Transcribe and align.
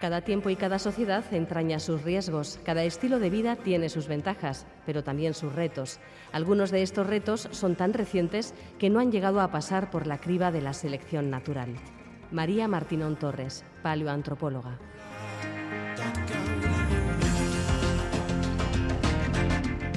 Cada 0.00 0.22
tiempo 0.22 0.48
y 0.48 0.56
cada 0.56 0.78
sociedad 0.78 1.22
entraña 1.30 1.78
sus 1.78 2.02
riesgos, 2.02 2.58
cada 2.64 2.84
estilo 2.84 3.18
de 3.18 3.28
vida 3.28 3.56
tiene 3.56 3.90
sus 3.90 4.08
ventajas, 4.08 4.66
pero 4.86 5.04
también 5.04 5.34
sus 5.34 5.54
retos. 5.54 6.00
Algunos 6.32 6.70
de 6.70 6.82
estos 6.82 7.06
retos 7.06 7.48
son 7.50 7.76
tan 7.76 7.92
recientes 7.92 8.54
que 8.78 8.88
no 8.88 9.00
han 9.00 9.12
llegado 9.12 9.42
a 9.42 9.50
pasar 9.50 9.90
por 9.90 10.06
la 10.06 10.16
criba 10.16 10.50
de 10.50 10.62
la 10.62 10.72
selección 10.72 11.28
natural. 11.28 11.74
María 12.30 12.66
Martínón 12.66 13.16
Torres, 13.16 13.62
paleoantropóloga. 13.82 14.78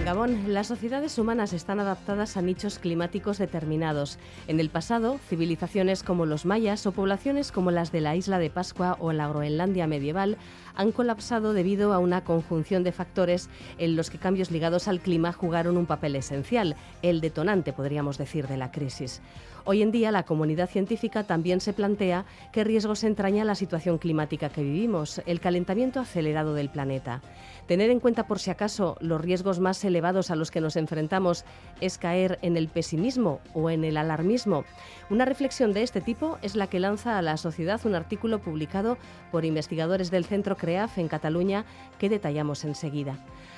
Gabón, 0.04 0.54
las 0.54 0.68
sociedades 0.68 1.18
humanas 1.18 1.54
están 1.54 1.80
adaptadas 1.80 2.36
a 2.36 2.42
nichos 2.42 2.78
climáticos 2.78 3.38
determinados. 3.38 4.20
En 4.50 4.60
el 4.60 4.70
pasado, 4.70 5.18
civilizaciones 5.30 6.04
como 6.04 6.26
los 6.26 6.46
mayas 6.46 6.86
o 6.86 6.92
poblaciones 6.92 7.54
como 7.54 7.72
las 7.72 7.94
de 7.94 8.02
la 8.02 8.14
isla 8.14 8.38
de 8.38 8.50
Pascua 8.50 8.98
o 9.00 9.14
la 9.14 9.30
Groenlandia 9.30 9.88
medieval 9.88 10.38
han 10.76 10.92
colapsado 10.92 11.54
debido 11.54 11.94
a 11.94 12.00
una 12.00 12.26
conjunción 12.26 12.84
de 12.84 12.92
factores 12.92 13.50
en 13.78 13.96
los 13.96 14.10
que 14.10 14.18
cambios 14.18 14.52
ligados 14.52 14.90
al 14.90 15.00
clima 15.00 15.32
jugaron 15.32 15.78
un 15.78 15.86
papel 15.86 16.18
esencial, 16.18 16.76
el 17.02 17.22
detonante, 17.22 17.72
podríamos 17.72 18.18
decir, 18.18 18.48
de 18.48 18.58
la 18.58 18.72
crisis. 18.72 19.22
Hoy 19.66 19.82
en 19.82 19.92
día 19.92 20.12
la 20.12 20.24
comunidad 20.24 20.70
científica 20.70 21.24
también 21.24 21.62
se 21.62 21.72
plantea 21.72 22.26
qué 22.52 22.66
riesgos 22.66 23.06
entraña 23.06 23.46
la 23.46 23.56
situación 23.56 23.98
climática 23.98 24.50
que 24.50 24.62
vivimos, 24.62 25.22
el 25.26 25.40
calentamiento 25.40 26.02
acelerado 26.02 26.54
del 26.54 26.70
planeta. 26.70 27.22
Tener 27.68 27.90
en 27.90 28.00
cuenta 28.00 28.28
por 28.28 28.40
si 28.40 28.52
acaso 28.52 28.98
los 29.00 29.22
riesgos 29.22 29.60
más 29.60 29.84
elevados 29.86 30.32
a 30.32 30.36
los 30.36 30.52
que 30.52 30.60
nos 30.60 30.76
enfrentamos 30.76 31.46
es 31.80 31.98
caer 31.98 32.38
en 32.42 32.58
el 32.58 32.68
pesimismo 32.68 33.40
o 33.54 33.70
en 33.70 33.84
el 33.86 33.98
alarmismo. 33.98 34.66
Una 35.10 35.26
reflexión 35.26 35.74
de 35.74 35.84
este 35.84 36.02
tipo 36.02 36.38
es 36.42 36.56
la 36.56 36.68
que 36.68 36.80
lanza 36.80 37.18
a 37.18 37.22
la 37.22 37.38
sociedad 37.38 37.80
un 37.86 37.96
artículo 37.96 38.40
publicado 38.40 38.98
por 39.32 39.46
investigadores 39.46 40.12
del 40.12 40.26
Centro 40.26 40.58
CREAF 40.58 40.98
en 40.98 41.08
Cataluña 41.08 41.66
que 42.00 42.10
detallamos 42.10 42.66
enseguida. 42.66 43.18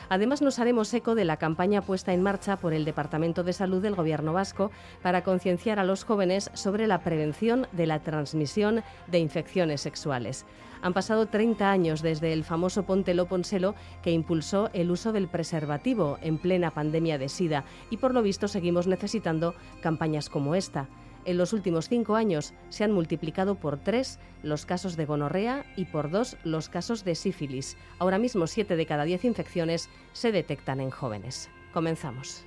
Además, 0.10 0.42
nos 0.42 0.60
haremos 0.60 0.94
eco 0.94 1.16
de 1.16 1.26
la 1.26 1.38
campaña 1.38 1.82
puesta 1.82 2.14
en 2.14 2.24
marcha 2.24 2.58
por 2.58 2.74
el 2.74 2.86
Departamento 2.86 3.44
de 3.44 3.54
Salud 3.54 3.82
del 3.82 3.96
Gobierno 3.96 4.34
vasco 4.34 4.72
para 5.02 5.24
concienciar 5.24 5.80
a 5.80 5.84
los 5.84 6.04
jóvenes 6.04 6.52
sobre 6.54 6.88
la 6.88 7.00
prevención 7.00 7.68
de 7.72 7.88
la 7.88 8.00
transmisión 8.00 8.84
de 9.08 9.20
infecciones 9.20 9.82
sexuales. 9.82 10.46
Han 10.82 10.94
pasado 10.94 11.26
30 11.26 11.72
años 11.72 12.02
desde 12.02 12.32
el 12.32 12.44
famoso 12.44 12.84
Ponte 12.84 13.16
Ponselo 13.26 13.74
que 14.04 14.12
impulsó 14.12 14.70
el 14.74 14.92
uso 14.92 15.12
del 15.12 15.28
preservativo 15.28 16.20
en 16.22 16.38
plena 16.38 16.72
pandemia 16.72 17.18
de 17.18 17.30
SIDA 17.30 17.64
y 17.90 17.98
por 17.98 18.14
lo 18.14 18.22
visto 18.22 18.48
seguimos 18.48 18.86
necesitando 18.86 19.56
campañas 19.82 20.30
como 20.30 20.54
esta. 20.54 20.88
En 21.26 21.38
los 21.38 21.54
últimos 21.54 21.90
cinco 21.90 22.16
años 22.16 22.54
se 22.70 22.84
han 22.84 22.92
multiplicado 22.92 23.56
por 23.56 23.78
tres 23.78 24.20
los 24.44 24.66
casos 24.66 24.96
de 24.96 25.06
gonorrea 25.06 25.66
y 25.76 25.86
por 25.86 26.12
dos 26.12 26.38
los 26.44 26.70
casos 26.70 27.04
de 27.04 27.16
sífilis. 27.16 27.78
Ahora 27.98 28.20
mismo 28.20 28.46
siete 28.46 28.76
de 28.76 28.86
cada 28.86 29.06
diez 29.06 29.26
infecciones 29.26 29.90
se 30.14 30.32
detectan 30.32 30.80
en 30.80 30.92
jóvenes. 30.92 31.50
Comenzamos. 31.74 32.46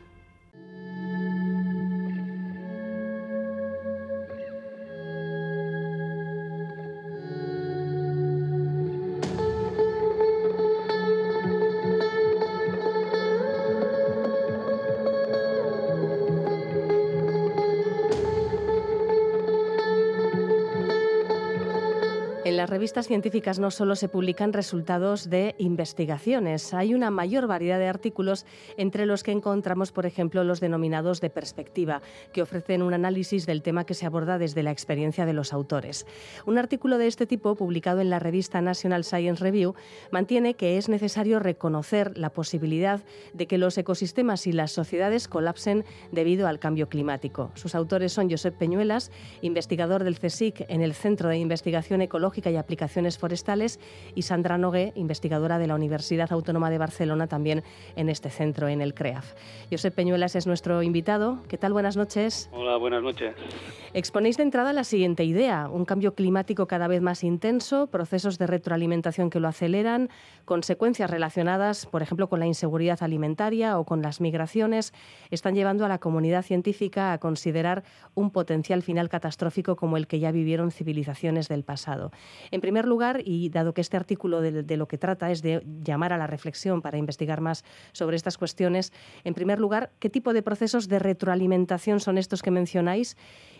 Revistas 22.99 23.15
científicas 23.15 23.59
no 23.61 23.71
solo 23.71 23.95
se 23.95 24.09
publican 24.09 24.53
resultados 24.53 25.31
de 25.31 25.55
investigaciones, 25.59 26.75
hay 26.75 26.95
una 26.95 27.13
mayor 27.13 27.47
variedad 27.47 27.79
de 27.79 27.87
artículos 27.87 28.45
entre 28.77 29.07
los 29.07 29.23
que 29.23 29.31
encontramos, 29.31 29.93
por 29.93 30.05
ejemplo, 30.05 30.43
los 30.43 30.59
denominados 30.59 31.21
de 31.21 31.31
perspectiva, 31.31 32.03
que 32.33 32.43
ofrecen 32.43 32.83
un 32.83 32.95
análisis 32.95 33.47
del 33.47 33.63
tema 33.63 33.85
que 33.85 33.95
se 33.95 34.05
aborda 34.05 34.37
desde 34.37 34.65
la 34.65 34.73
experiencia 34.73 35.27
de 35.27 35.33
los 35.33 35.53
autores. 35.53 36.07
Un 36.45 36.59
artículo 36.59 36.99
de 36.99 37.07
este 37.07 37.25
tipo, 37.25 37.55
publicado 37.55 38.01
en 38.01 38.11
la 38.11 38.19
revista 38.19 38.61
National 38.61 39.05
Science 39.05 39.45
Review, 39.45 39.77
mantiene 40.11 40.55
que 40.55 40.77
es 40.77 40.89
necesario 40.89 41.39
reconocer 41.39 42.19
la 42.19 42.31
posibilidad 42.31 43.01
de 43.33 43.47
que 43.47 43.59
los 43.59 43.79
ecosistemas 43.79 44.49
y 44.49 44.53
las 44.53 44.73
sociedades 44.73 45.29
colapsen 45.29 45.85
debido 46.11 46.49
al 46.49 46.59
cambio 46.59 46.89
climático. 46.89 47.53
Sus 47.55 47.77
autores 47.77 48.13
son 48.13 48.29
Josep 48.29 48.57
Peñuelas, 48.57 49.13
investigador 49.41 50.03
del 50.03 50.19
CSIC 50.19 50.65
en 50.69 50.83
el 50.83 50.95
Centro 50.95 51.29
de 51.29 51.39
Investigación 51.39 52.03
Ecológica 52.03 52.51
y 52.51 52.57
Forestales, 53.19 53.81
y 54.15 54.23
Sandra 54.23 54.59
Nogué, 54.59 54.93
investigadora 54.95 55.59
de 55.59 55.67
la 55.67 55.75
Universidad 55.75 56.33
Autónoma 56.33 56.71
de 56.71 56.79
Barcelona, 56.79 57.27
también 57.27 57.63
en 57.97 58.09
este 58.09 58.31
centro, 58.31 58.69
en 58.69 58.81
el 58.81 58.95
CREAF. 58.95 59.35
Josep 59.71 59.95
Peñuelas 59.95 60.37
es 60.37 60.47
nuestro 60.47 60.83
invitado. 60.83 61.43
¿Qué 61.49 61.59
tal? 61.59 61.73
Buenas 61.73 61.97
noches. 61.97 62.51
Hola, 62.53 62.77
buenas 62.77 63.03
noches. 63.03 63.35
Exponéis 63.95 64.37
de 64.37 64.43
entrada 64.43 64.73
la 64.73 64.85
siguiente 64.85 65.25
idea, 65.25 65.69
un 65.69 65.85
cambio 65.85 66.15
climático 66.15 66.67
cada 66.67 66.89
vez 66.89 67.01
más 67.01 67.25
intenso, 67.25 67.87
procesos 67.87 68.39
de 68.39 68.47
retroalimentación 68.47 69.31
que 69.31 69.41
lo 69.41 69.49
aceleran, 69.49 70.11
consecuencias 70.45 71.11
relacionadas, 71.11 71.87
por 71.87 72.03
ejemplo, 72.03 72.29
con 72.29 72.41
la 72.41 72.47
inseguridad 72.47 73.03
alimentaria 73.03 73.79
o 73.79 73.85
con 73.85 74.03
las 74.03 74.21
migraciones, 74.21 74.93
están 75.31 75.55
llevando 75.55 75.85
a 75.85 75.89
la 75.89 75.99
comunidad 75.99 76.43
científica 76.43 77.13
a 77.13 77.19
considerar 77.19 77.85
un 78.15 78.31
potencial 78.31 78.83
final 78.83 79.09
catastrófico 79.09 79.77
como 79.77 79.97
el 79.97 80.07
que 80.07 80.19
ya 80.19 80.33
vivieron 80.33 80.71
civilizaciones 80.71 81.49
del 81.49 81.65
pasado. 81.65 82.11
En 82.51 82.61
primer 82.69 82.87
lugar, 82.87 83.23
y 83.25 83.49
dado 83.49 83.73
que 83.73 83.81
este 83.81 83.97
artículo 83.97 84.43
de, 84.43 84.77
lo 84.77 84.87
que 84.87 84.99
trata 84.99 85.31
es 85.31 85.41
de 85.41 85.63
llamar 85.83 86.13
a 86.13 86.19
la 86.19 86.27
reflexión 86.27 86.83
para 86.83 86.99
investigar 86.99 87.41
más 87.41 87.65
sobre 87.93 88.15
estas 88.15 88.37
cuestiones, 88.37 88.93
en 89.25 89.33
primer 89.33 89.59
lugar, 89.59 89.91
¿qué 90.01 90.11
tipo 90.11 90.35
de 90.35 90.43
procesos 90.43 90.87
de 90.87 90.99
retroalimentación 90.99 91.99
son 91.99 92.19
estos 92.19 92.43
que 92.43 92.51
mencionáis 92.51 93.17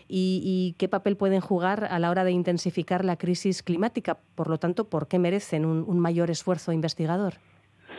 y, 0.07 0.75
qué 0.77 0.87
papel 0.87 1.17
pueden 1.17 1.41
jugar 1.41 1.85
a 1.85 1.97
la 1.97 2.11
hora 2.11 2.23
de 2.23 2.29
intensificar 2.29 3.03
la 3.03 3.17
crisis 3.17 3.63
climática? 3.63 4.19
Por 4.35 4.47
lo 4.47 4.59
tanto, 4.59 4.87
¿por 4.91 5.07
qué 5.07 5.17
merecen 5.17 5.65
un, 5.65 5.99
mayor 5.99 6.29
esfuerzo 6.29 6.71
investigador? 6.71 7.33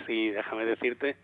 Sí, 0.07 0.31
déjame 0.31 0.65
decirte 0.65 1.17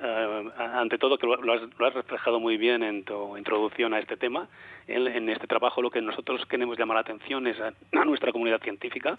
eh, 0.00 0.50
ante 0.58 0.98
todo, 0.98 1.18
que 1.18 1.26
lo 1.26 1.52
has, 1.52 1.94
reflejado 1.94 2.40
muy 2.40 2.56
bien 2.56 2.82
en 2.82 3.04
tu 3.04 3.36
introducción 3.36 3.94
a 3.94 3.98
este 3.98 4.16
tema, 4.16 4.48
en, 4.86 5.28
este 5.28 5.46
trabajo 5.46 5.82
lo 5.82 5.90
que 5.90 6.00
nosotros 6.00 6.44
queremos 6.46 6.78
llamar 6.78 6.96
la 6.96 7.02
atención 7.02 7.46
es 7.46 7.56
a, 7.60 7.72
nuestra 8.04 8.32
comunidad 8.32 8.60
científica, 8.62 9.18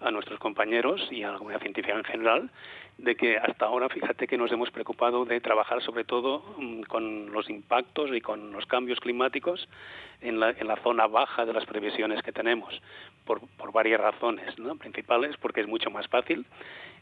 a 0.00 0.10
nuestros 0.10 0.38
compañeros 0.38 1.06
y 1.10 1.22
a 1.22 1.32
la 1.32 1.38
comunidad 1.38 1.60
científica 1.60 1.96
en 1.96 2.04
general, 2.04 2.50
de 2.98 3.16
que 3.16 3.38
hasta 3.38 3.66
ahora, 3.66 3.88
fíjate 3.88 4.26
que 4.26 4.36
nos 4.36 4.52
hemos 4.52 4.70
preocupado 4.70 5.24
de 5.24 5.40
trabajar 5.40 5.82
sobre 5.82 6.04
todo 6.04 6.42
mm, 6.58 6.82
con 6.82 7.32
los 7.32 7.48
impactos 7.48 8.10
y 8.14 8.20
con 8.20 8.52
los 8.52 8.66
cambios 8.66 9.00
climáticos 9.00 9.68
en 10.20 10.40
la, 10.40 10.50
en 10.50 10.66
la 10.66 10.76
zona 10.76 11.06
baja 11.06 11.46
de 11.46 11.52
las 11.52 11.64
previsiones 11.64 12.22
que 12.22 12.32
tenemos, 12.32 12.80
por, 13.24 13.40
varias 13.72 14.00
razones 14.00 14.58
¿no? 14.58 14.76
principales, 14.76 15.36
porque 15.38 15.60
es 15.60 15.68
mucho 15.68 15.90
más 15.90 16.08
fácil 16.08 16.44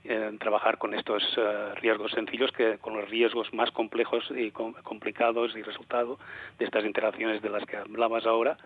eh, 0.04 0.30
trabajar 0.38 0.78
con 0.78 0.94
estos 0.94 1.22
eh, 1.36 1.74
riesgos 1.76 2.12
sencillos 2.12 2.52
que 2.52 2.78
con 2.78 2.96
los 2.96 3.08
riesgos 3.08 3.52
más 3.52 3.70
complejos 3.72 4.24
y 4.30 4.50
complicados 4.50 5.56
y 5.56 5.62
resultado 5.62 6.18
de 6.58 6.66
estas 6.66 6.84
interacciones 6.84 7.42
de 7.42 7.50
las 7.50 7.64
que 7.64 7.78
hablabas 7.78 8.26
ahora 8.26 8.58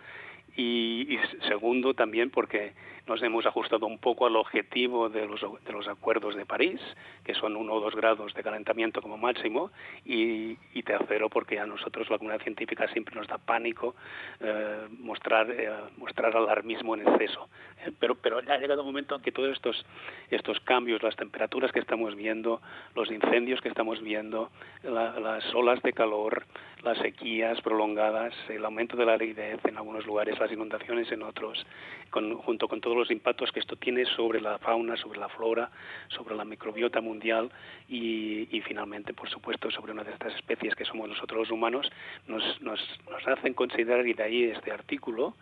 y, 0.57 1.19
segundo 1.49 1.95
también 1.95 2.31
porque 2.31 2.73
nos 3.07 3.23
hemos 3.23 3.45
ajustado 3.47 3.87
un 3.87 3.99
poco 3.99 4.27
al 4.27 4.37
objetivo 4.37 5.09
de 5.09 5.27
los, 5.27 5.41
de 5.41 5.73
los 5.73 5.89
acuerdos 5.89 6.37
de 6.37 6.47
París, 6.47 6.81
que 7.25 7.35
son 7.35 7.57
uno 7.57 7.75
o 7.75 7.81
dos 7.81 7.97
grados 7.97 8.33
de 8.35 8.43
calentamiento 8.43 9.03
como 9.03 9.19
máximo, 9.19 9.71
y, 10.05 10.57
tercero 10.83 11.31
porque 11.31 11.61
a 11.61 11.65
nosotros 11.65 12.11
la 12.11 12.19
comunidad 12.19 12.43
científica 12.43 12.89
siempre 12.89 13.15
nos 13.15 13.29
da 13.29 13.39
pánico 13.39 13.95
eh, 14.41 14.89
mostrar, 14.99 15.49
eh, 15.49 15.71
mostrar 15.97 16.37
alarmismo 16.37 16.97
en 16.97 17.07
exceso. 17.07 17.49
Eh, 17.87 17.93
pero, 17.99 18.17
pero 18.17 18.41
ya 18.43 18.55
ha 18.55 18.59
llegado 18.59 18.83
un 18.83 18.89
momento 18.89 19.15
en 19.15 19.23
que 19.23 19.31
todos 19.31 19.53
estos, 19.53 19.87
estos 20.29 20.59
cambios, 20.61 21.03
las 21.03 21.15
temperaturas 21.15 21.71
que 21.71 21.79
estamos 21.79 22.17
viendo, 22.17 22.61
los 22.97 23.11
incendios 23.13 23.61
que 23.61 23.69
estamos 23.69 24.03
viendo, 24.03 24.51
las 24.83 25.55
olas 25.55 25.81
de 25.83 25.93
calor, 25.93 26.45
las 26.83 26.99
sequías 26.99 27.61
prolongadas, 27.61 28.35
el 28.49 28.65
aumento 28.65 28.97
de 28.97 29.07
la 29.07 29.15
aridez 29.15 29.65
en 29.65 29.77
algunos 29.77 30.05
lugares, 30.05 30.41
las 30.43 30.53
inundaciones 30.53 31.11
en 31.13 31.23
otros, 31.23 31.65
junto 32.11 32.69
con 32.69 32.81
todos 32.81 32.97
los 32.97 33.11
impactos 33.11 33.51
que 33.53 33.61
esto 33.61 33.77
tiene 33.77 34.05
sobre 34.05 34.41
la 34.41 34.59
fauna, 34.59 34.97
sobre 34.97 35.19
la 35.19 35.29
flora, 35.29 35.71
sobre 36.09 36.35
la 36.35 36.45
microbiota 36.45 37.01
mundial 37.01 37.51
y, 37.89 38.61
finalmente, 38.67 39.15
por 39.15 39.29
supuesto, 39.29 39.71
sobre 39.71 39.93
una 39.93 40.05
de 40.05 40.13
estas 40.13 40.35
especies 40.35 40.75
que 40.75 40.85
somos 40.85 41.09
nosotros 41.09 41.41
los 41.41 41.51
humanos, 41.51 41.91
nos, 42.27 42.61
nos, 42.61 42.81
nos 43.11 43.27
hacen 43.29 43.55
considerar, 43.55 44.07
y 44.07 44.15
de 44.15 44.23
ahí 44.23 44.45
este 44.45 44.73
artículo, 44.73 45.35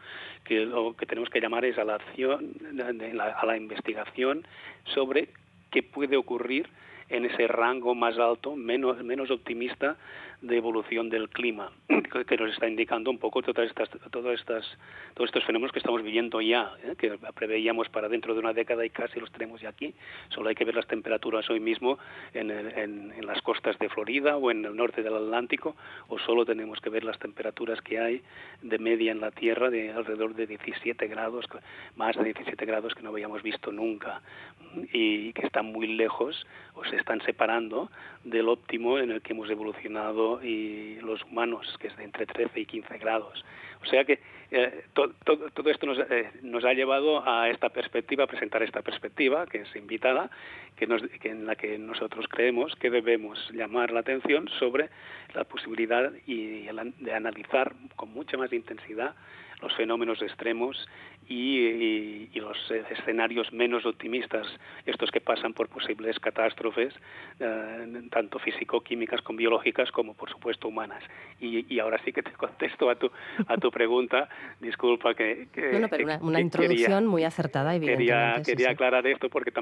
que 0.44 0.66
lo 0.66 0.94
que 0.94 1.06
tenemos 1.06 1.30
que 1.30 1.40
llamar 1.40 1.64
es 1.64 1.78
a 1.78 1.84
la 1.84 1.94
acción, 1.96 2.52
a 3.18 3.46
la 3.46 3.56
investigación 3.56 4.46
sobre 4.94 5.28
qué 5.70 5.82
puede 5.82 6.16
ocurrir 6.16 6.68
en 7.10 7.24
ese 7.24 7.48
rango 7.48 7.94
más 7.94 8.18
alto, 8.18 8.56
menos, 8.56 9.02
menos 9.02 9.30
optimista 9.30 9.96
de 10.42 10.56
evolución 10.56 11.10
del 11.10 11.28
clima, 11.28 11.70
que 12.26 12.36
nos 12.36 12.52
está 12.52 12.68
indicando 12.68 13.10
un 13.10 13.18
poco 13.18 13.42
todas 13.42 13.68
estas, 13.68 13.90
todas 14.10 14.38
estas, 14.38 14.78
todos 15.14 15.28
estos 15.28 15.44
fenómenos 15.44 15.72
que 15.72 15.78
estamos 15.78 16.02
viviendo 16.02 16.40
ya, 16.40 16.72
¿eh? 16.82 16.94
que 16.96 17.18
preveíamos 17.34 17.88
para 17.88 18.08
dentro 18.08 18.34
de 18.34 18.40
una 18.40 18.52
década 18.52 18.84
y 18.84 18.90
casi 18.90 19.20
los 19.20 19.30
tenemos 19.32 19.60
ya 19.60 19.68
aquí. 19.68 19.94
Solo 20.30 20.48
hay 20.48 20.54
que 20.54 20.64
ver 20.64 20.74
las 20.74 20.86
temperaturas 20.86 21.48
hoy 21.50 21.60
mismo 21.60 21.98
en, 22.32 22.50
en, 22.50 23.12
en 23.12 23.26
las 23.26 23.42
costas 23.42 23.78
de 23.78 23.88
Florida 23.88 24.36
o 24.36 24.50
en 24.50 24.64
el 24.64 24.74
norte 24.74 25.02
del 25.02 25.14
Atlántico, 25.14 25.76
o 26.08 26.18
solo 26.18 26.44
tenemos 26.44 26.80
que 26.80 26.90
ver 26.90 27.04
las 27.04 27.18
temperaturas 27.18 27.80
que 27.82 27.98
hay 27.98 28.22
de 28.62 28.78
media 28.78 29.12
en 29.12 29.20
la 29.20 29.30
Tierra 29.30 29.70
de 29.70 29.92
alrededor 29.92 30.34
de 30.34 30.46
17 30.46 31.06
grados, 31.06 31.46
más 31.96 32.16
de 32.16 32.24
17 32.24 32.64
grados 32.66 32.94
que 32.94 33.02
no 33.02 33.10
habíamos 33.10 33.42
visto 33.42 33.72
nunca 33.72 34.22
y 34.92 35.32
que 35.32 35.46
están 35.46 35.66
muy 35.66 35.86
lejos 35.86 36.46
o 36.74 36.84
se 36.84 36.96
están 36.96 37.20
separando 37.22 37.90
del 38.24 38.48
óptimo 38.48 38.98
en 38.98 39.10
el 39.10 39.22
que 39.22 39.32
hemos 39.32 39.50
evolucionado 39.50 40.29
y 40.42 40.96
los 41.02 41.22
humanos, 41.24 41.66
que 41.80 41.88
es 41.88 41.96
de 41.96 42.04
entre 42.04 42.26
13 42.26 42.60
y 42.60 42.66
15 42.66 42.98
grados. 42.98 43.44
O 43.82 43.86
sea 43.86 44.04
que 44.04 44.20
eh, 44.50 44.84
todo 44.92 45.70
esto 45.70 45.86
nos, 45.86 45.98
eh, 45.98 46.30
nos, 46.42 46.64
ha 46.64 46.74
llevado 46.74 47.26
a 47.26 47.48
esta 47.48 47.70
perspectiva, 47.70 48.24
a 48.24 48.26
presentar 48.26 48.62
esta 48.62 48.82
perspectiva, 48.82 49.46
que 49.46 49.62
es 49.62 49.76
invitada, 49.76 50.30
que, 50.76 50.86
nos, 50.86 51.02
en 51.22 51.46
la 51.46 51.56
que 51.56 51.78
nosotros 51.78 52.26
creemos 52.28 52.74
que 52.76 52.90
debemos 52.90 53.50
llamar 53.52 53.90
la 53.92 54.00
atención 54.00 54.48
sobre 54.58 54.90
la 55.34 55.44
posibilidad 55.44 56.12
y, 56.26 56.66
de 56.98 57.14
analizar 57.14 57.72
con 57.96 58.12
mucha 58.12 58.36
más 58.36 58.52
intensidad 58.52 59.14
los 59.62 59.74
fenómenos 59.74 60.22
extremos 60.22 60.88
y, 61.28 62.28
los 62.40 62.56
escenarios 62.90 63.52
menos 63.52 63.84
optimistas, 63.84 64.46
estos 64.86 65.10
que 65.10 65.20
pasan 65.20 65.52
por 65.52 65.68
posibles 65.68 66.18
catástrofes, 66.18 66.94
eh, 67.38 68.02
tanto 68.10 68.38
físico-químicas 68.38 69.20
como 69.22 69.38
biológicas, 69.38 69.90
como 69.92 70.14
por 70.14 70.30
supuesto 70.30 70.68
humanas. 70.68 71.04
Y, 71.38 71.78
ahora 71.78 72.00
sí 72.04 72.12
que 72.12 72.22
te 72.22 72.32
contesto 72.32 72.90
a 72.90 72.96
tu, 72.96 73.10
a 73.46 73.56
tu 73.58 73.70
pregunta, 73.70 74.28
disculpa 74.60 75.14
que... 75.14 75.48
no, 75.78 75.88
pero 75.88 76.18
una, 76.22 76.40
introducción 76.40 77.06
muy 77.06 77.24
acertada, 77.24 77.74
evidentemente. 77.76 78.12
Quería, 78.12 78.42
quería 78.42 78.70
aclarar 78.70 79.06
esto 79.06 79.28
porque 79.28 79.52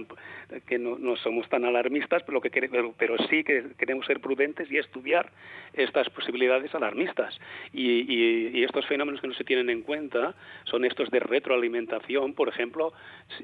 que 0.66 0.78
no, 0.78 0.98
no, 0.98 1.16
somos 1.16 1.48
tan 1.48 1.64
alarmistas, 1.64 2.22
pero, 2.24 2.40
que 2.40 2.50
queremos, 2.50 2.94
pero 2.96 3.16
sí 3.28 3.44
que 3.44 3.64
queremos 3.76 4.06
ser 4.06 4.20
prudentes 4.20 4.70
y 4.70 4.78
estudiar 4.78 5.30
estas 5.72 6.08
posibilidades 6.10 6.74
alarmistas. 6.74 7.38
Y, 7.72 8.58
y 8.58 8.64
estos 8.64 8.86
fenómenos 8.86 9.20
que 9.20 9.28
no 9.28 9.34
se 9.34 9.44
tienen 9.44 9.68
en 9.70 9.82
cuenta 9.82 10.34
son 10.64 10.84
estos 10.84 11.10
de 11.10 11.20
retroalimentación. 11.58 12.34
Por 12.34 12.48
ejemplo, 12.48 12.92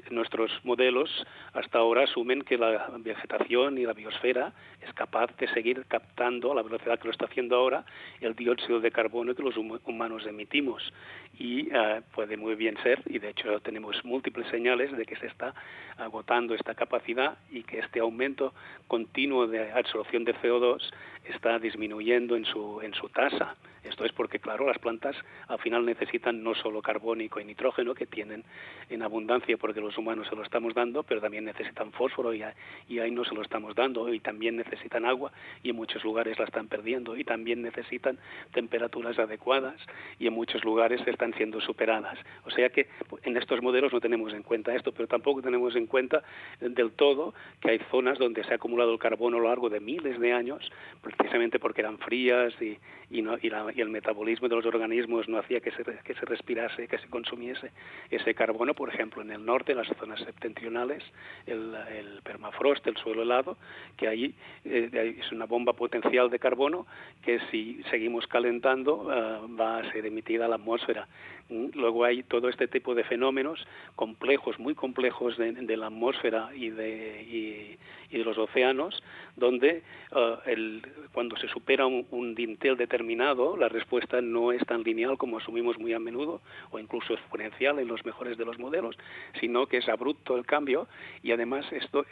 nuestros 0.09 0.51
modelos 0.63 1.09
hasta 1.53 1.79
ahora 1.79 2.03
asumen 2.03 2.41
que 2.41 2.57
la 2.57 2.87
vegetación 2.99 3.77
y 3.77 3.85
la 3.85 3.93
biosfera 3.93 4.53
es 4.81 4.93
capaz 4.93 5.35
de 5.37 5.47
seguir 5.49 5.85
captando 5.87 6.51
a 6.51 6.55
la 6.55 6.61
velocidad 6.61 6.99
que 6.99 7.05
lo 7.05 7.11
está 7.11 7.25
haciendo 7.25 7.55
ahora 7.55 7.85
el 8.21 8.35
dióxido 8.35 8.79
de 8.79 8.91
carbono 8.91 9.35
que 9.35 9.43
los 9.43 9.57
humanos 9.57 10.25
emitimos. 10.25 10.93
Y 11.37 11.67
eh, 11.73 12.01
puede 12.13 12.37
muy 12.37 12.55
bien 12.55 12.77
ser, 12.81 13.01
y 13.07 13.19
de 13.19 13.29
hecho 13.29 13.59
tenemos 13.59 14.03
múltiples 14.05 14.47
señales 14.49 14.95
de 14.95 15.05
que 15.05 15.17
se 15.17 15.27
está 15.27 15.53
agotando 15.97 16.55
esta 16.55 16.75
capacidad 16.75 17.37
y 17.51 17.63
que 17.63 17.79
este 17.79 17.99
aumento 17.99 18.53
continuo 18.87 19.47
de 19.47 19.71
absorción 19.71 20.23
de 20.23 20.35
CO2 20.35 20.81
está 21.25 21.59
disminuyendo 21.59 22.35
en 22.35 22.45
su, 22.45 22.79
en 22.81 22.93
su 22.93 23.09
tasa. 23.09 23.55
Esto 23.85 24.03
es 24.03 24.11
porque, 24.13 24.39
claro, 24.39 24.65
las 24.65 24.79
plantas 24.79 25.15
al 25.47 25.59
final 25.59 25.85
necesitan 25.85 26.43
no 26.43 26.55
solo 26.55 26.81
carbónico 26.81 27.39
y 27.39 27.45
nitrógeno, 27.45 27.93
que 27.95 28.05
tienen 28.05 28.43
en 28.89 29.01
abundancia 29.01 29.57
porque 29.57 29.81
los 29.81 29.97
humanos 29.97 30.27
se 30.29 30.35
lo 30.35 30.43
estamos 30.43 30.73
dando, 30.73 31.03
pero 31.03 31.21
también 31.21 31.45
necesitan 31.45 31.91
fósforo 31.91 32.33
y, 32.33 32.43
y 32.87 32.99
ahí 32.99 33.11
no 33.11 33.25
se 33.25 33.33
lo 33.33 33.41
estamos 33.41 33.75
dando, 33.75 34.13
y 34.13 34.19
también 34.19 34.57
necesitan 34.57 35.05
agua 35.05 35.31
y 35.63 35.71
en 35.71 35.75
muchos 35.75 36.03
lugares 36.03 36.37
la 36.37 36.45
están 36.45 36.67
perdiendo, 36.67 37.17
y 37.17 37.23
también 37.23 37.61
necesitan 37.61 38.17
temperaturas 38.53 39.17
adecuadas 39.17 39.75
y 40.19 40.27
en 40.27 40.33
muchos 40.33 40.63
lugares 40.63 41.01
están 41.07 41.33
siendo 41.33 41.61
superadas. 41.61 42.17
O 42.45 42.51
sea 42.51 42.69
que 42.69 42.87
en 43.23 43.37
estos 43.37 43.61
modelos 43.61 43.93
no 43.93 43.99
tenemos 43.99 44.33
en 44.33 44.43
cuenta 44.43 44.75
esto, 44.75 44.91
pero 44.91 45.07
tampoco 45.07 45.41
tenemos 45.41 45.75
en 45.75 45.87
cuenta 45.87 46.23
del 46.59 46.91
todo 46.91 47.33
que 47.61 47.71
hay 47.71 47.79
zonas 47.91 48.19
donde 48.19 48.43
se 48.43 48.51
ha 48.51 48.55
acumulado 48.55 48.93
el 48.93 48.99
carbono 48.99 49.37
a 49.37 49.39
lo 49.39 49.47
largo 49.47 49.69
de 49.69 49.79
miles 49.79 50.19
de 50.19 50.33
años, 50.33 50.71
precisamente 51.01 51.59
porque 51.59 51.81
eran 51.81 51.97
frías 51.97 52.53
y, 52.61 52.77
y, 53.09 53.21
no, 53.21 53.37
y, 53.41 53.49
la, 53.49 53.65
y, 53.75 53.81
el 53.81 53.89
metabolismo 53.89 54.47
de 54.47 54.55
los 54.55 54.65
organismos 54.65 55.27
no 55.27 55.37
hacía 55.37 55.59
que 55.59 55.71
se, 55.71 55.83
respirase, 56.25 56.87
que 56.87 56.97
se 56.97 57.07
consumiese 57.07 57.71
ese 58.09 58.33
carbono. 58.33 58.73
Por 58.73 58.89
ejemplo, 58.89 59.21
en 59.21 59.31
el 59.31 59.45
norte, 59.45 59.73
en 59.73 59.79
las 59.79 59.87
zonas 59.97 60.19
septentrionales, 60.21 61.03
el, 61.45 61.75
permafrost, 62.23 62.85
el 62.87 62.97
suelo 62.97 63.23
helado, 63.23 63.57
que 63.97 64.07
ahí 64.07 64.33
eh, 64.63 65.15
es 65.19 65.31
una 65.31 65.45
bomba 65.45 65.73
potencial 65.73 66.29
de 66.29 66.39
carbono 66.39 66.85
que 67.23 67.39
si 67.51 67.81
seguimos 67.89 68.27
calentando 68.27 68.95
uh, 68.95 69.55
va 69.55 69.79
a 69.79 69.91
ser 69.91 70.05
emitida 70.05 70.45
a 70.45 70.47
la 70.47 70.55
atmósfera. 70.55 71.07
Luego 71.49 72.05
hay 72.05 72.23
todo 72.23 72.49
este 72.49 72.67
tipo 72.67 72.95
de 72.95 73.03
fenómenos 73.03 73.65
complejos, 73.95 74.57
muy 74.57 74.73
complejos 74.73 75.37
de, 75.37 75.77
la 75.77 75.87
atmósfera 75.87 76.49
y 76.55 76.71
de, 76.71 77.77
y, 78.09 78.17
de 78.17 78.23
los 78.23 78.37
océanos, 78.37 79.03
donde 79.35 79.83
uh, 80.11 80.49
el, 80.49 80.81
cuando 81.11 81.37
se 81.37 81.47
supera 81.47 81.85
un, 81.85 82.33
dintel 82.33 82.77
determinado, 82.77 83.57
la 83.57 83.69
respuesta 83.69 84.21
no 84.21 84.51
es 84.51 84.65
tan 84.65 84.81
lineal 84.81 85.17
como 85.17 85.37
asumimos 85.37 85.77
muy 85.77 85.93
a 85.93 85.99
menudo, 85.99 86.41
o 86.71 86.79
incluso 86.79 87.13
exponencial 87.13 87.77
en 87.77 87.89
los 87.89 88.03
mejores 88.05 88.37
de 88.37 88.45
los 88.45 88.57
modelos, 88.57 88.97
sino 89.39 89.67
que 89.67 89.77
es 89.77 89.87
abrupto 89.87 90.37
el 90.37 90.45
cambio 90.45 90.87
y 91.21 91.31
además 91.31 91.65
esto, 91.71 92.05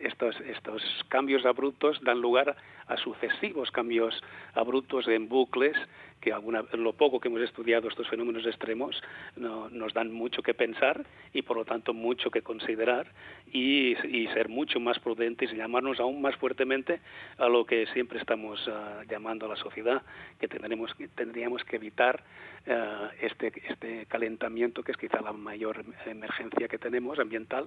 estos, 0.00 0.40
estos 0.40 0.82
cambios 1.08 1.46
abruptos 1.46 2.00
dan 2.02 2.20
lugar 2.20 2.56
a 2.88 2.96
sucesivos 2.96 3.70
cambios 3.70 4.20
abruptos 4.54 5.06
en 5.06 5.28
bucles 5.28 5.76
que 6.20 6.32
alguna, 6.32 6.64
lo 6.72 6.92
poco 6.92 7.18
que 7.18 7.28
hemos 7.28 7.40
estudiado 7.40 7.88
estos 7.88 8.08
fenómenos 8.08 8.46
extremos 8.46 9.02
no, 9.36 9.68
nos 9.70 9.94
dan 9.94 10.12
mucho 10.12 10.42
que 10.42 10.54
pensar 10.54 11.04
y 11.32 11.42
por 11.42 11.56
lo 11.56 11.64
tanto 11.64 11.94
mucho 11.94 12.30
que 12.30 12.42
considerar 12.42 13.06
y, 13.52 13.96
y, 14.06 14.28
ser 14.28 14.48
mucho 14.48 14.78
más 14.78 14.98
prudentes 15.00 15.52
y 15.52 15.56
llamarnos 15.56 15.98
aún 15.98 16.20
más 16.22 16.36
fuertemente 16.36 17.00
a 17.38 17.48
lo 17.48 17.64
que 17.64 17.86
siempre 17.88 18.18
estamos 18.18 18.64
uh, 18.68 19.02
llamando 19.08 19.46
a 19.46 19.48
la 19.48 19.56
sociedad, 19.56 20.02
que 20.38 20.46
tendremos, 20.46 20.94
tendríamos 21.14 21.64
que 21.64 21.76
evitar 21.76 22.22
uh, 22.66 23.08
este, 23.20 23.52
este 23.68 24.06
calentamiento 24.06 24.82
que 24.82 24.92
es 24.92 24.98
quizá 24.98 25.20
la 25.20 25.32
mayor 25.32 25.84
emergencia 26.06 26.68
que 26.68 26.78
tenemos 26.78 27.18
ambiental, 27.18 27.66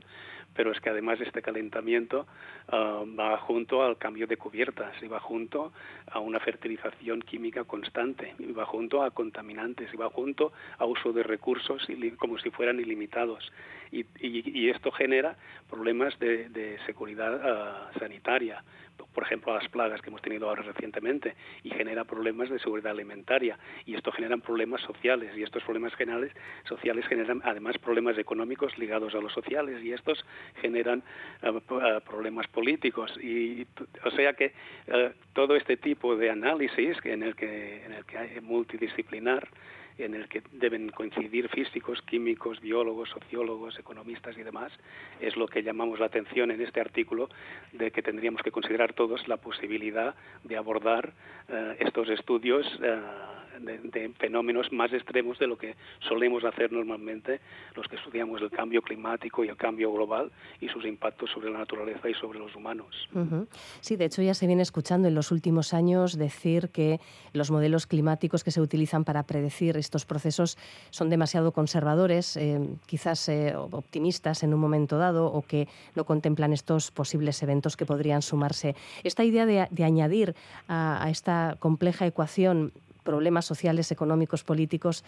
pero 0.56 0.72
es 0.72 0.80
que 0.80 0.90
además 0.90 1.20
este 1.20 1.42
calentamiento 1.42 2.28
uh, 2.72 3.06
va 3.18 3.38
junto 3.40 3.84
al 3.84 3.98
cambio 3.98 4.28
de 4.28 4.38
cubiertas 4.38 4.94
y 5.02 5.08
va 5.08 5.20
junto 5.20 5.74
a 6.08 6.20
una 6.20 6.40
fertilización 6.40 7.22
química 7.22 7.64
constante 7.64 8.34
va 8.52 8.66
junto 8.66 9.04
a 9.04 9.12
contaminantes 9.12 9.94
y 9.94 9.98
va 9.98 10.10
junto 10.10 10.52
a 10.78 10.86
uso 10.86 11.14
de 11.14 11.24
recursos 11.24 11.88
como 12.18 12.38
si 12.40 12.50
fueran 12.50 12.80
ilimitados. 12.80 13.52
Y, 13.92 14.02
y, 14.20 14.60
y 14.60 14.70
esto 14.70 14.92
genera 14.92 15.36
problemas 15.70 16.18
de, 16.20 16.78
seguridad 16.86 17.34
uh, 17.36 18.00
sanitaria 18.00 18.64
por 19.14 19.24
ejemplo, 19.24 19.52
a 19.52 19.56
las 19.56 19.70
plagas 19.70 20.02
que 20.02 20.10
hemos 20.10 20.22
tenido 20.22 20.50
ahora 20.50 20.64
recientemente 20.64 21.36
y 21.64 21.70
genera 21.70 22.04
problemas 22.04 22.50
de 22.50 22.60
seguridad 22.60 22.92
alimentaria 22.92 23.58
y 23.86 23.96
esto 23.96 24.12
genera 24.12 24.38
problemas 24.38 24.82
sociales 24.82 25.32
y 25.38 25.44
estos 25.44 25.64
problemas 25.64 25.94
generales 25.96 26.32
sociales 26.68 27.06
generan 27.08 27.42
además 27.44 27.78
problemas 27.78 28.18
económicos 28.18 28.78
ligados 28.78 29.14
a 29.16 29.20
los 29.20 29.34
sociales 29.34 29.84
y 29.84 29.94
estos 29.94 30.26
generan 30.62 31.04
uh, 31.44 31.60
problemas 32.02 32.48
políticos. 32.48 33.12
Y 33.22 33.68
o 34.04 34.12
sea 34.12 34.34
que 34.34 34.54
uh, 34.88 35.10
todo 35.34 35.56
este 35.56 35.78
tipo 35.78 36.16
de 36.16 36.30
análisis 36.30 36.98
en 37.04 37.24
el 37.24 37.36
que 37.36 37.86
en 37.86 37.94
el 37.94 38.06
que 38.06 38.18
hay 38.18 38.42
multidisciplinar 38.42 39.48
en 39.98 40.16
el 40.16 40.28
que 40.28 40.42
deben 40.52 40.90
coincidir 40.90 41.50
físicos, 41.50 42.02
químicos, 42.04 42.60
biólogos, 42.62 43.10
sociólogos, 43.10 43.78
economistas 43.80 44.38
y 44.38 44.44
demás, 44.44 44.72
es 45.20 45.36
lo 45.36 45.48
que 45.48 45.64
llamamos 45.64 46.00
la 46.00 46.08
atención 46.08 46.52
en 46.52 46.62
este 46.62 46.82
artículo 46.82 47.30
de 47.72 47.92
que 47.92 48.02
tendríamos 48.02 48.42
que 48.42 48.52
considerar 48.52 48.94
todos 48.94 49.28
la 49.28 49.38
posibilidad 49.38 50.16
de 50.44 50.58
abordar 50.58 51.14
uh, 51.50 51.74
estos 51.80 52.10
estudios 52.10 52.66
uh, 52.80 53.43
de, 53.60 53.78
de, 53.80 54.10
fenómenos 54.20 54.72
más 54.72 54.92
extremos 54.94 55.40
de 55.40 55.48
lo 55.48 55.58
que 55.58 55.76
solemos 56.08 56.44
hacer 56.44 56.72
normalmente 56.72 57.40
los 57.76 57.88
que 57.88 57.96
estudiamos 57.96 58.42
el 58.42 58.50
cambio 58.50 58.82
climático 58.82 59.44
y 59.44 59.50
el 59.50 59.58
cambio 59.58 59.92
global 59.92 60.32
y 60.62 60.70
sus 60.70 60.86
impactos 60.86 61.32
sobre 61.32 61.52
la 61.52 61.60
naturaleza 61.60 62.10
y 62.10 62.14
sobre 62.16 62.40
los 62.40 62.56
humanos. 62.56 63.08
Uh 63.14 63.20
-huh. 63.20 63.48
Sí, 63.82 63.96
de 63.96 64.06
hecho 64.06 64.22
ya 64.22 64.34
se 64.34 64.48
viene 64.48 64.62
escuchando 64.62 65.08
en 65.08 65.16
los 65.16 65.32
últimos 65.32 65.74
años 65.74 66.18
decir 66.18 66.70
que 66.70 67.00
los 67.34 67.52
modelos 67.52 67.88
climáticos 67.88 68.44
que 68.44 68.52
se 68.52 68.62
utilizan 68.62 69.04
para 69.04 69.24
predecir 69.24 69.78
estos 69.78 70.06
procesos 70.06 70.58
son 70.90 71.10
demasiado 71.10 71.52
conservadores, 71.52 72.38
eh, 72.38 72.60
quizás 72.86 73.30
eh, 73.30 73.56
optimistas 73.56 74.44
en 74.44 74.54
un 74.54 74.60
momento 74.60 74.98
dado 74.98 75.28
o 75.28 75.42
que 75.42 75.68
no 75.96 76.06
contemplan 76.06 76.54
estos 76.54 76.92
posibles 76.92 77.42
eventos 77.44 77.78
que 77.78 77.86
podrían 77.86 78.22
sumarse. 78.22 78.76
Esta 79.04 79.24
idea 79.24 79.46
de, 79.46 79.84
añadir 79.84 80.36
a, 80.68 81.08
esta 81.10 81.58
compleja 81.60 82.06
ecuación 82.06 82.72
problemas 83.04 83.46
sociales, 83.46 83.92
económicos, 83.92 84.44
políticos, 84.44 85.04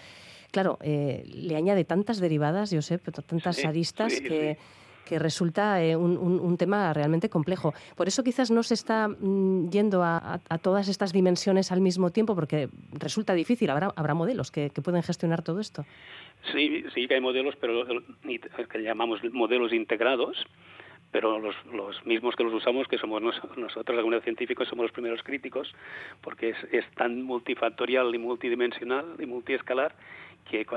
claro, 0.52 0.78
le 0.82 1.56
añade 1.56 1.86
tantas 1.86 2.20
derivadas, 2.20 2.72
yo 2.72 2.82
sé, 2.82 2.98
tantas 2.98 3.66
aristas 3.66 4.20
que 4.22 4.58
que 5.06 5.20
resulta 5.20 5.82
eh, 5.84 5.96
un, 5.96 6.58
tema 6.58 6.94
realmente 6.94 7.30
complejo. 7.30 7.74
Por 7.96 8.08
eso 8.08 8.24
quizás 8.24 8.52
no 8.52 8.64
se 8.64 8.74
está 8.74 9.08
mm, 9.08 9.70
yendo 9.70 10.04
a, 10.04 10.40
todas 10.62 10.88
estas 10.88 11.14
dimensiones 11.14 11.72
al 11.72 11.82
mismo 11.82 12.12
tiempo, 12.12 12.36
porque 12.36 12.70
resulta 12.92 13.34
difícil. 13.34 13.70
Habrá, 13.70 13.94
habrá 13.96 14.14
modelos 14.14 14.52
que, 14.52 14.72
pueden 14.84 15.04
gestionar 15.04 15.42
todo 15.42 15.60
esto. 15.60 15.86
Sí, 16.52 16.84
sí 16.94 17.08
que 17.08 17.16
hay 17.16 17.22
modelos, 17.22 17.56
pero 17.60 17.86
que 17.86 18.82
llamamos 18.82 19.20
modelos 19.32 19.74
integrados 19.74 20.38
pero 21.16 21.40
los, 21.40 21.56
los, 21.68 22.06
mismos 22.06 22.36
que 22.36 22.44
los 22.44 22.52
usamos, 22.52 22.90
que 22.90 22.98
somos 22.98 23.22
nosotros, 23.22 23.96
la 23.96 24.02
comunidad 24.02 24.24
científica, 24.24 24.66
somos 24.66 24.84
los 24.84 24.92
primeros 24.92 25.24
críticos, 25.24 25.74
porque 26.20 26.50
es, 26.50 26.58
es 26.74 26.86
tan 26.96 27.22
multifactorial 27.22 28.14
y 28.14 28.18
multidimensional 28.18 29.16
y 29.18 29.26
multiescalar 29.26 29.96
que, 30.44 30.68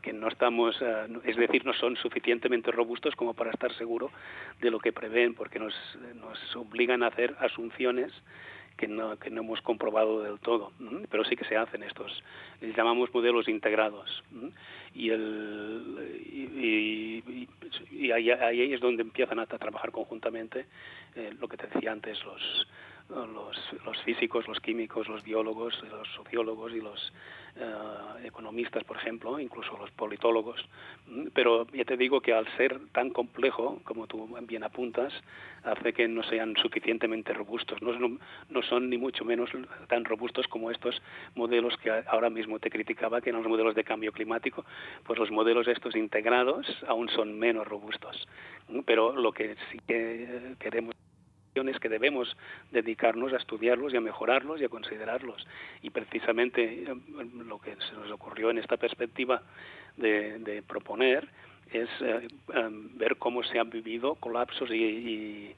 que 0.00 0.12
no 0.14 0.28
estamos, 0.28 0.80
eh, 0.80 1.08
es 1.24 1.36
decir, 1.36 1.66
no 1.66 1.74
son 1.74 1.96
suficientemente 1.96 2.70
robustos 2.70 3.14
como 3.16 3.34
para 3.34 3.50
estar 3.50 3.70
seguro 3.74 4.10
de 4.62 4.70
lo 4.70 4.78
que 4.80 4.94
prevén, 4.94 5.34
porque 5.34 5.58
nos, 5.58 5.74
nos 6.14 6.56
obligan 6.56 7.02
a 7.02 7.08
hacer 7.08 7.36
asunciones 7.38 8.14
que 8.76 8.88
no, 8.88 9.18
que 9.18 9.30
no 9.30 9.42
hemos 9.42 9.60
comprobado 9.62 10.22
del 10.22 10.38
todo, 10.38 10.72
pero 11.10 11.24
sí 11.24 11.36
que 11.36 11.44
se 11.44 11.56
hacen 11.56 11.82
estos, 11.82 12.22
les 12.60 12.76
llamamos 12.76 13.12
modelos 13.14 13.48
integrados. 13.48 14.22
Y, 14.94 15.10
el, 15.10 16.20
y, 16.32 17.48
y, 17.90 18.10
ahí, 18.10 18.72
es 18.72 18.80
donde 18.80 19.02
empiezan 19.02 19.38
a, 19.38 19.46
trabajar 19.46 19.90
conjuntamente 19.90 20.66
eh, 21.14 21.32
lo 21.38 21.48
que 21.48 21.56
te 21.56 21.66
decía 21.68 21.92
antes, 21.92 22.22
los, 22.24 22.68
los, 23.08 23.56
los, 23.84 24.02
físicos, 24.02 24.48
los 24.48 24.60
químicos, 24.60 25.08
los 25.08 25.22
biólogos, 25.22 25.82
los 25.90 26.08
sociólogos 26.16 26.72
y 26.72 26.80
los 26.80 27.12
eh, 27.56 27.64
economistas, 28.24 28.82
por 28.84 28.96
ejemplo, 28.96 29.38
incluso 29.38 29.76
los 29.76 29.90
politólogos. 29.90 30.64
Pero 31.34 31.66
ya 31.72 31.84
te 31.84 31.96
digo 31.96 32.20
que 32.20 32.32
al 32.32 32.46
ser 32.56 32.80
tan 32.92 33.10
complejo, 33.10 33.80
como 33.84 34.06
tú 34.06 34.26
bien 34.42 34.64
apuntas, 34.64 35.12
hace 35.62 35.92
que 35.92 36.08
no 36.08 36.22
sean 36.22 36.54
suficientemente 36.56 37.34
robustos. 37.34 37.82
No, 37.82 38.18
no 38.48 38.62
son 38.62 38.88
ni 38.88 38.96
mucho 38.96 39.24
menos 39.24 39.50
tan 39.88 40.04
robustos 40.04 40.46
como 40.48 40.70
estos 40.70 41.02
modelos 41.34 41.76
que 41.76 41.90
ahora 42.06 42.30
mismo 42.30 42.58
te 42.58 42.70
criticaba, 42.70 43.20
que 43.20 43.30
eran 43.30 43.42
los 43.42 43.50
modelos 43.50 43.74
de 43.74 43.84
cambio 43.84 44.12
climático. 44.12 44.64
Pues 45.04 45.18
los 45.18 45.30
modelos 45.30 45.68
estos 45.68 45.94
integrados 45.94 46.66
aún 46.88 47.08
son 47.10 47.38
menos 47.38 47.66
robustos. 47.66 48.26
Pero 48.86 49.14
lo 49.14 49.32
que 49.32 49.56
sí 49.70 49.78
que 49.86 50.54
queremos 50.58 50.94
que 51.52 51.88
debemos 51.88 52.34
dedicarnos 52.70 53.32
a 53.32 53.36
estudiarlos 53.36 53.92
y 53.92 53.96
a 53.96 54.00
mejorarlos 54.00 54.60
y 54.60 54.64
a 54.64 54.68
considerarlos. 54.68 55.46
Y 55.82 55.90
precisamente 55.90 56.62
eh, 56.62 56.94
lo 57.44 57.58
que 57.58 57.76
se 57.76 57.94
nos 57.94 58.10
ocurrió 58.10 58.50
en 58.50 58.58
esta 58.58 58.78
perspectiva 58.78 59.42
de, 59.96 60.62
proponer 60.66 61.28
es 61.70 61.88
eh, 62.00 62.26
eh, 62.54 62.68
ver 62.94 63.16
cómo 63.16 63.42
se 63.42 63.58
han 63.58 63.68
vivido 63.68 64.14
colapsos 64.14 64.70
y 64.70 65.54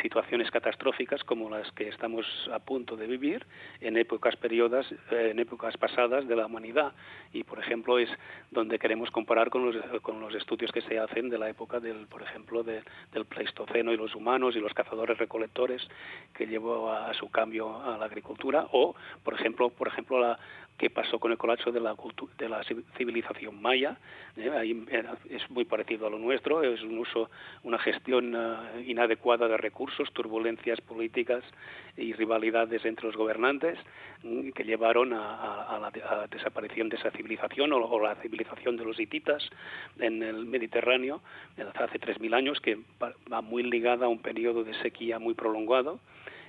situaciones 0.00 0.50
catastróficas 0.50 1.22
como 1.24 1.50
las 1.50 1.70
que 1.72 1.88
estamos 1.88 2.26
a 2.52 2.58
punto 2.58 2.96
de 2.96 3.06
vivir 3.06 3.46
en 3.80 3.96
épocas 3.96 4.36
periodas, 4.36 4.86
en 5.10 5.38
épocas 5.38 5.76
pasadas 5.76 6.26
de 6.26 6.36
la 6.36 6.46
humanidad. 6.46 6.92
Y 7.32 7.44
por 7.44 7.58
ejemplo 7.58 7.98
es 7.98 8.08
donde 8.50 8.78
queremos 8.78 9.10
comparar 9.10 9.50
con 9.50 9.66
los, 9.66 10.00
con 10.00 10.20
los 10.20 10.34
estudios 10.34 10.72
que 10.72 10.82
se 10.82 10.98
hacen 10.98 11.28
de 11.28 11.38
la 11.38 11.48
época 11.48 11.80
del 11.80 12.06
por 12.06 12.22
ejemplo 12.22 12.62
del 12.62 13.24
Pleistoceno 13.28 13.92
y 13.92 13.96
los 13.96 14.14
humanos 14.14 14.56
y 14.56 14.60
los 14.60 14.74
cazadores 14.74 15.18
recolectores 15.18 15.86
que 16.34 16.46
llevó 16.46 16.90
a, 16.90 17.12
su 17.14 17.30
cambio 17.30 17.82
a 17.82 17.98
la 17.98 18.06
agricultura. 18.06 18.66
O 18.72 18.94
por 19.22 19.34
ejemplo 19.34 19.70
por 19.70 19.88
ejemplo 19.88 20.20
la, 20.20 20.38
qué 20.82 20.90
pasó 20.90 21.20
con 21.20 21.30
el 21.30 21.38
colapso 21.38 21.70
de 21.70 21.78
la, 21.78 21.94
de 22.38 22.48
la 22.48 22.60
civilización 22.98 23.62
maya. 23.62 23.96
¿eh? 24.36 24.50
Ahí 24.50 24.84
es 25.30 25.48
muy 25.48 25.64
parecido 25.64 26.08
a 26.08 26.10
lo 26.10 26.18
nuestro, 26.18 26.60
es 26.64 26.82
un 26.82 26.98
uso, 26.98 27.30
una 27.62 27.78
gestión 27.78 28.34
eh, 28.34 28.82
inadecuada 28.88 29.46
de 29.46 29.56
recursos, 29.58 30.12
turbulencias 30.12 30.80
políticas 30.80 31.44
y 31.96 32.14
rivalidades 32.14 32.84
entre 32.84 33.06
los 33.06 33.16
gobernantes 33.16 33.78
mm, 34.24 34.50
que 34.50 34.64
llevaron 34.64 35.12
a, 35.12 35.78
la, 35.80 36.26
desaparición 36.28 36.88
de 36.88 36.96
esa 36.96 37.12
civilización 37.12 37.72
o, 37.72 38.00
la 38.00 38.16
civilización 38.16 38.76
de 38.76 38.84
los 38.84 38.98
hititas 38.98 39.48
en 40.00 40.20
el 40.20 40.46
Mediterráneo 40.46 41.20
hace 41.76 42.00
3.000 42.00 42.34
años, 42.34 42.60
que 42.60 42.76
va 43.32 43.40
muy 43.40 43.62
ligada 43.62 44.06
a 44.06 44.08
un 44.08 44.18
periodo 44.18 44.64
de 44.64 44.74
sequía 44.82 45.20
muy 45.20 45.34
prolongado 45.34 46.00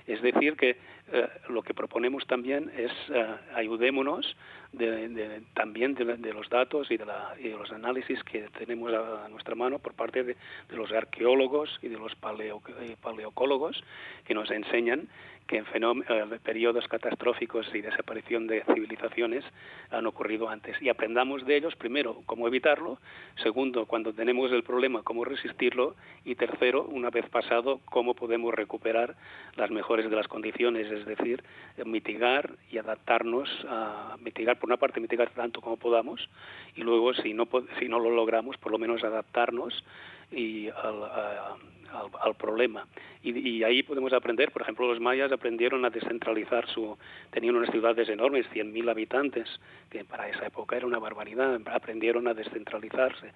es 0.06 0.20
decir, 0.22 0.56
que 0.56 0.76
eh, 1.12 1.28
lo 1.48 1.62
que 1.62 1.74
proponemos 1.74 2.26
también 2.26 2.70
es 2.76 2.92
eh, 3.10 3.26
ayudémonos 3.54 4.36
de, 4.72 5.42
también 5.54 5.94
de, 5.94 6.32
los 6.32 6.48
datos 6.48 6.90
y 6.90 6.96
de, 6.96 7.06
los 7.50 7.70
análisis 7.72 8.22
que 8.24 8.48
tenemos 8.58 8.92
a, 8.92 9.28
nuestra 9.28 9.54
mano 9.54 9.78
por 9.78 9.94
parte 9.94 10.24
de, 10.24 10.36
los 10.70 10.90
arqueólogos 10.92 11.78
y 11.82 11.88
de 11.88 11.98
los 11.98 12.14
paleo, 12.16 12.60
eh, 12.80 12.96
paleocólogos 13.00 13.82
que 14.24 14.34
nos 14.34 14.50
enseñan 14.50 15.08
que 15.46 15.58
en 15.58 15.66
eh, 16.08 16.38
periodos 16.42 16.88
catastróficos 16.88 17.66
y 17.74 17.80
desaparición 17.80 18.46
de 18.46 18.64
civilizaciones 18.74 19.44
han 19.90 20.06
ocurrido 20.06 20.48
antes. 20.48 20.80
Y 20.80 20.88
aprendamos 20.88 21.44
de 21.44 21.56
ellos, 21.56 21.76
primero, 21.76 22.22
cómo 22.26 22.48
evitarlo, 22.48 22.98
segundo, 23.42 23.86
cuando 23.86 24.12
tenemos 24.12 24.50
el 24.52 24.62
problema, 24.62 25.02
cómo 25.02 25.24
resistirlo, 25.24 25.96
y 26.24 26.34
tercero, 26.34 26.84
una 26.84 27.10
vez 27.10 27.28
pasado, 27.28 27.80
cómo 27.84 28.14
podemos 28.14 28.54
recuperar 28.54 29.16
las 29.56 29.70
mejores 29.70 30.08
de 30.08 30.16
las 30.16 30.28
condiciones, 30.28 30.90
es 30.90 31.04
decir, 31.04 31.42
mitigar 31.84 32.52
y 32.70 32.78
adaptarnos 32.78 33.48
a 33.68 34.16
mitigar, 34.20 34.58
por 34.58 34.68
una 34.68 34.78
parte, 34.78 35.00
mitigar 35.00 35.30
tanto 35.30 35.60
como 35.60 35.76
podamos, 35.76 36.28
y 36.74 36.82
luego, 36.82 37.12
si 37.14 37.34
no, 37.34 37.46
si 37.78 37.88
no 37.88 37.98
lo 37.98 38.10
logramos, 38.10 38.56
por 38.56 38.72
lo 38.72 38.78
menos 38.78 39.04
adaptarnos 39.04 39.84
y 40.30 40.68
al, 40.68 41.73
al, 41.94 42.34
problema. 42.34 42.86
Y, 43.22 43.62
ahí 43.62 43.82
podemos 43.82 44.12
aprender, 44.12 44.50
por 44.52 44.62
ejemplo, 44.62 44.86
los 44.86 45.00
mayas 45.00 45.32
aprendieron 45.32 45.84
a 45.84 45.90
descentralizar 45.90 46.66
su... 46.68 46.96
Tenían 47.30 47.56
unas 47.56 47.70
ciudades 47.70 48.08
enormes, 48.08 48.46
100.000 48.52 48.90
habitantes, 48.90 49.48
que 49.90 50.04
para 50.04 50.28
esa 50.28 50.46
época 50.46 50.76
era 50.76 50.86
una 50.86 50.98
barbaridad. 50.98 51.60
Aprendieron 51.66 52.28
a 52.28 52.34
descentralizarse 52.34 53.32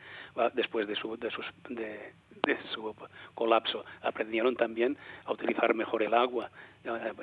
después 0.54 0.86
de 0.86 0.96
su, 0.96 1.16
de, 1.16 1.30
sus, 1.30 1.46
de, 1.68 2.12
su 2.74 2.94
colapso. 3.34 3.84
Aprendieron 4.02 4.56
también 4.56 4.96
a 5.24 5.32
utilizar 5.32 5.74
mejor 5.74 6.02
el 6.02 6.14
agua. 6.14 6.50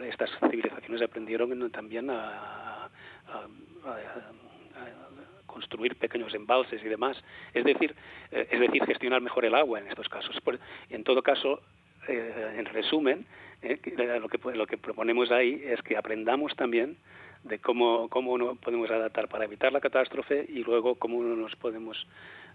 Estas 0.09 0.29
civilizaciones 0.49 1.01
aprendieron 1.01 1.69
también 1.71 2.09
a 2.09 2.89
construir 5.55 5.95
pequeños 5.95 6.33
embalses 6.33 6.83
y 6.83 6.89
demás. 6.89 7.15
Es 7.53 7.63
decir, 7.63 7.95
eh, 8.31 8.45
es 8.51 8.59
decir, 8.59 8.83
gestionar 8.85 9.21
mejor 9.21 9.45
el 9.45 9.55
agua 9.55 9.79
en 9.79 9.87
estos 9.87 10.09
casos. 10.09 10.35
en 10.89 11.03
todo 11.05 11.23
caso, 11.23 11.61
eh, 12.09 12.55
en 12.59 12.65
resumen, 12.65 13.25
eh, 13.61 13.79
lo, 14.19 14.27
que, 14.27 14.37
lo 14.53 14.67
que 14.67 14.77
proponemos 14.77 15.31
ahí 15.31 15.63
es 15.65 15.81
que 15.81 15.95
aprendamos 15.95 16.53
también 16.57 16.97
de 17.45 17.59
cómo, 17.59 18.09
cómo 18.09 18.37
nos 18.37 18.57
podemos 18.57 18.89
adaptar 18.89 19.27
para 19.27 19.45
evitar 19.45 19.71
la 19.71 19.79
catástrofe 19.79 20.45
y 20.49 20.63
luego 20.63 20.95
cómo 20.95 21.21
nos 21.21 21.55
podemos 21.55 22.05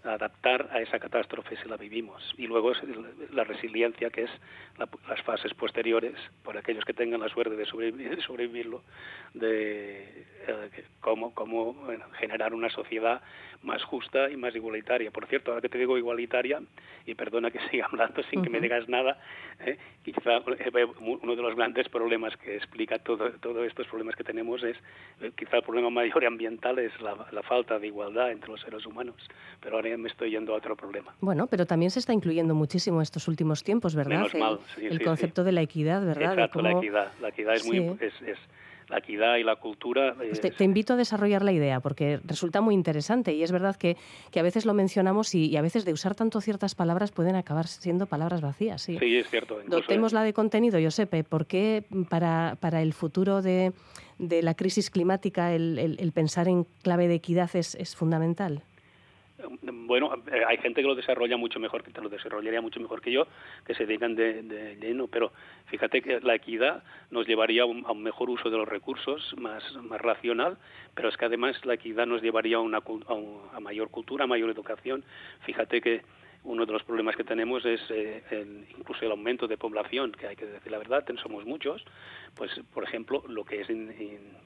adaptar 0.03 0.67
a 0.71 0.79
esa 0.81 0.99
catástrofe 0.99 1.55
si 1.57 1.69
la 1.69 1.77
vivimos. 1.77 2.33
Y 2.37 2.47
luego 2.47 2.73
la 3.31 3.43
resiliencia, 3.43 4.09
que 4.09 4.23
es 4.23 4.31
las 4.77 5.21
fases 5.21 5.53
posteriores, 5.53 6.15
por 6.43 6.57
aquellos 6.57 6.83
que 6.83 6.93
tengan 6.93 7.21
la 7.21 7.29
suerte 7.29 7.55
de, 7.55 7.65
sobrevivirlo, 8.25 8.83
de 9.33 10.25
eh, 10.47 10.85
cómo, 10.99 11.33
cómo 11.33 11.75
generar 12.19 12.53
una 12.53 12.69
sociedad 12.69 13.21
más 13.63 13.83
justa 13.83 14.29
y 14.29 14.37
más 14.37 14.55
igualitaria. 14.55 15.11
Por 15.11 15.27
cierto, 15.27 15.51
ahora 15.51 15.61
que 15.61 15.69
te 15.69 15.77
digo 15.77 15.97
igualitaria, 15.97 16.61
y 17.05 17.15
perdona 17.15 17.51
que 17.51 17.59
siga 17.69 17.85
hablando 17.85 18.21
sin 18.23 18.41
que 18.41 18.49
me 18.49 18.59
digas 18.59 18.87
nada, 18.89 19.17
¿eh? 19.59 19.77
quizá 20.03 20.37
eh, 20.37 20.85
uno 20.99 21.35
de 21.35 21.41
los 21.41 21.55
grandes 21.55 21.89
problemas 21.89 22.35
que 22.37 22.55
explica 22.55 22.99
todo, 22.99 23.31
todos 23.33 23.65
estos 23.67 23.87
problemas 23.87 24.15
que 24.15 24.23
tenemos 24.23 24.63
es, 24.63 24.77
quizá 25.35 25.57
el 25.57 25.63
problema 25.63 25.89
mayor 25.89 26.25
ambiental 26.25 26.79
es 26.79 26.91
la, 27.01 27.15
falta 27.43 27.79
de 27.79 27.87
igualdad 27.87 28.31
entre 28.31 28.51
los 28.51 28.61
seres 28.61 28.85
humanos. 28.85 29.15
Pero 29.59 29.75
ahora 29.77 29.95
me 29.97 30.07
estoy 30.07 30.31
yendo 30.31 30.53
a 30.53 30.57
otro 30.57 30.75
problema. 30.75 31.13
Bueno, 31.19 31.47
pero 31.47 31.65
también 31.65 31.91
se 31.91 31.99
está 31.99 32.13
incluyendo 32.13 32.55
muchísimo 32.55 33.01
estos 33.01 33.27
últimos 33.27 33.63
tiempos, 33.63 33.95
¿verdad? 33.95 34.17
Menos 34.17 34.35
mal, 34.35 34.59
el, 34.77 35.01
concepto 35.03 35.43
de 35.43 35.51
la 35.51 35.61
equidad, 35.61 36.05
¿verdad? 36.05 36.33
Exacto, 36.33 36.61
la 36.61 36.71
equidad. 36.71 37.11
La 37.21 37.29
equidad 37.29 37.55
es 37.55 37.65
muy... 37.65 37.97
Es, 37.99 38.13
la 38.91 38.99
equidad 38.99 39.37
y 39.37 39.43
la 39.43 39.55
cultura. 39.55 40.15
te, 40.57 40.63
invito 40.63 40.93
a 40.93 40.95
desarrollar 40.97 41.41
la 41.41 41.51
idea 41.51 41.79
porque 41.79 42.19
resulta 42.25 42.61
muy 42.61 42.75
interesante 42.75 43.33
y 43.33 43.41
es 43.41 43.51
verdad 43.51 43.75
que, 43.75 43.97
que 44.31 44.39
a 44.39 44.43
veces 44.43 44.65
lo 44.65 44.73
mencionamos 44.73 45.33
y, 45.33 45.55
a 45.57 45.61
veces 45.61 45.85
de 45.85 45.93
usar 45.93 46.13
tanto 46.13 46.41
ciertas 46.41 46.75
palabras 46.75 47.11
pueden 47.11 47.35
acabar 47.35 47.67
siendo 47.67 48.05
palabras 48.05 48.41
vacías. 48.41 48.81
Sí, 48.81 48.97
sí 48.99 49.17
es 49.17 49.29
cierto. 49.29 49.59
Dotemos 49.67 50.13
la 50.13 50.23
de 50.23 50.33
contenido, 50.33 50.79
Josepe, 50.81 51.23
¿por 51.23 51.45
qué 51.45 51.85
para, 52.09 52.57
para 52.59 52.81
el 52.81 52.93
futuro 52.93 53.41
de, 53.41 53.71
de 54.19 54.43
la 54.43 54.53
crisis 54.53 54.89
climática 54.89 55.53
el, 55.53 55.97
el, 55.97 56.11
pensar 56.11 56.47
en 56.47 56.65
clave 56.83 57.07
de 57.07 57.15
equidad 57.15 57.49
es, 57.55 57.75
es 57.75 57.95
fundamental? 57.95 58.63
Bueno, 59.61 60.13
eh, 60.31 60.43
hay 60.47 60.57
gente 60.57 60.81
que 60.81 60.87
lo 60.87 60.95
desarrolla 60.95 61.37
mucho 61.37 61.59
mejor, 61.59 61.83
que 61.83 61.91
te 61.91 62.01
lo 62.01 62.09
desarrollaría 62.09 62.61
mucho 62.61 62.79
mejor 62.79 63.01
que 63.01 63.11
yo, 63.11 63.27
que 63.65 63.75
se 63.75 63.85
dedican 63.85 64.15
de, 64.15 64.43
de 64.43 64.75
lleno, 64.75 65.07
pero 65.07 65.31
fíjate 65.67 66.01
que 66.01 66.19
la 66.21 66.35
equidad 66.35 66.83
nos 67.09 67.27
llevaría 67.27 67.63
a 67.63 67.65
un, 67.65 68.03
mejor 68.03 68.29
uso 68.29 68.49
de 68.49 68.57
los 68.57 68.67
recursos, 68.67 69.33
más, 69.37 69.63
más 69.83 70.01
racional, 70.01 70.57
pero 70.95 71.09
es 71.09 71.17
que 71.17 71.25
además 71.25 71.63
la 71.65 71.75
equidad 71.75 72.05
nos 72.05 72.21
llevaría 72.21 72.57
a, 72.57 72.61
una, 72.61 72.79
a, 72.79 73.57
a 73.57 73.59
mayor 73.59 73.89
cultura, 73.89 74.25
a 74.25 74.27
mayor 74.27 74.49
educación. 74.49 75.03
Fíjate 75.45 75.81
que 75.81 76.01
uno 76.43 76.65
de 76.65 76.73
los 76.73 76.83
problemas 76.83 77.15
que 77.15 77.23
tenemos 77.23 77.63
es 77.65 77.79
eh, 77.89 78.23
el, 78.31 78.65
incluso 78.77 79.05
el 79.05 79.11
aumento 79.11 79.47
de 79.47 79.57
población, 79.57 80.11
que 80.11 80.27
hay 80.27 80.35
que 80.35 80.45
decir 80.45 80.71
la 80.71 80.79
verdad, 80.79 81.05
somos 81.21 81.45
muchos, 81.45 81.83
pues 82.35 82.51
por 82.73 82.83
ejemplo, 82.83 83.23
lo 83.27 83.43
que 83.45 83.61
es, 83.61 83.67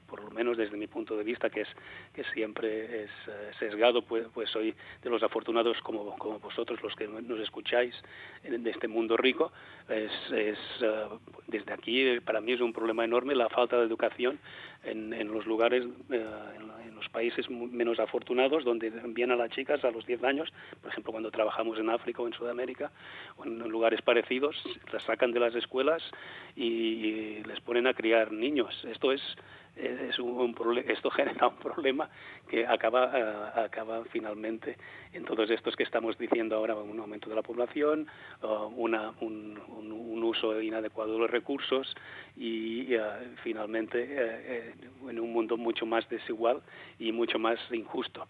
por 0.06 0.22
lo 0.22 0.30
menos 0.30 0.56
desde 0.56 0.76
mi 0.76 0.86
punto 0.86 1.16
de 1.16 1.24
vista, 1.24 1.50
que 1.50 1.62
es 1.62 1.68
que 2.14 2.24
siempre 2.24 3.04
es 3.04 3.10
eh, 3.28 3.50
sesgado, 3.58 4.02
pues, 4.02 4.26
pues 4.32 4.50
soy 4.50 4.74
de 5.02 5.10
los 5.10 5.22
afortunados 5.22 5.80
como, 5.82 6.16
como 6.16 6.38
vosotros, 6.38 6.82
los 6.82 6.94
que 6.94 7.06
nos 7.06 7.40
escucháis 7.40 7.94
de 8.42 8.70
este 8.70 8.88
mundo 8.88 9.16
rico, 9.16 9.52
es, 9.88 10.12
es 10.32 10.58
eh, 10.80 11.06
desde 11.46 11.72
aquí 11.72 12.20
para 12.20 12.40
mí 12.40 12.52
es 12.52 12.60
un 12.60 12.72
problema 12.72 13.04
enorme 13.04 13.34
la 13.34 13.48
falta 13.48 13.76
de 13.78 13.84
educación 13.84 14.38
en, 14.84 15.12
en 15.12 15.32
los 15.32 15.46
lugares, 15.46 15.84
en, 16.10 16.76
los 16.96 17.08
países 17.10 17.50
menos 17.50 18.00
afortunados, 18.00 18.64
donde 18.64 18.86
envían 18.86 19.30
a 19.30 19.36
las 19.36 19.50
chicas 19.50 19.84
a 19.84 19.90
los 19.90 20.06
10 20.06 20.24
años, 20.24 20.50
por 20.80 20.90
ejemplo, 20.90 21.12
cuando 21.12 21.30
trabajamos 21.30 21.78
en 21.78 21.90
África 21.90 22.22
o 22.22 22.26
en 22.26 22.32
Sudamérica, 22.32 22.90
o 23.36 23.44
en 23.44 23.58
lugares 23.68 24.00
parecidos, 24.00 24.56
las 24.90 25.02
sacan 25.02 25.30
de 25.32 25.40
las 25.40 25.54
escuelas 25.54 26.02
y 26.56 27.42
les 27.44 27.60
ponen 27.60 27.86
a 27.86 27.92
criar 27.92 28.32
niños. 28.32 28.82
Esto 28.84 29.12
es 29.12 29.20
es 29.76 30.18
un, 30.18 30.54
esto 30.88 31.10
genera 31.10 31.48
un 31.48 31.56
problema 31.56 32.08
que 32.48 32.66
acaba, 32.66 33.12
eh, 33.14 33.60
acaba 33.64 34.04
finalmente 34.04 34.76
en 35.12 35.24
todos 35.24 35.50
estos 35.50 35.74
que 35.76 35.82
estamos 35.82 36.18
diciendo 36.18 36.56
ahora, 36.56 36.74
un 36.74 36.98
aumento 37.00 37.28
de 37.28 37.36
la 37.36 37.42
población, 37.42 38.06
una, 38.76 39.12
un, 39.20 39.56
uso 40.22 40.60
inadecuado 40.60 41.12
de 41.12 41.18
los 41.20 41.30
recursos 41.30 41.94
y 42.36 42.96
uh, 42.96 43.02
finalmente 43.44 44.04
eh, 44.08 44.74
en 45.08 45.20
un 45.20 45.32
mundo 45.32 45.56
mucho 45.56 45.86
más 45.86 46.08
desigual 46.08 46.62
y 46.98 47.12
mucho 47.12 47.38
más 47.38 47.60
injusto. 47.70 48.26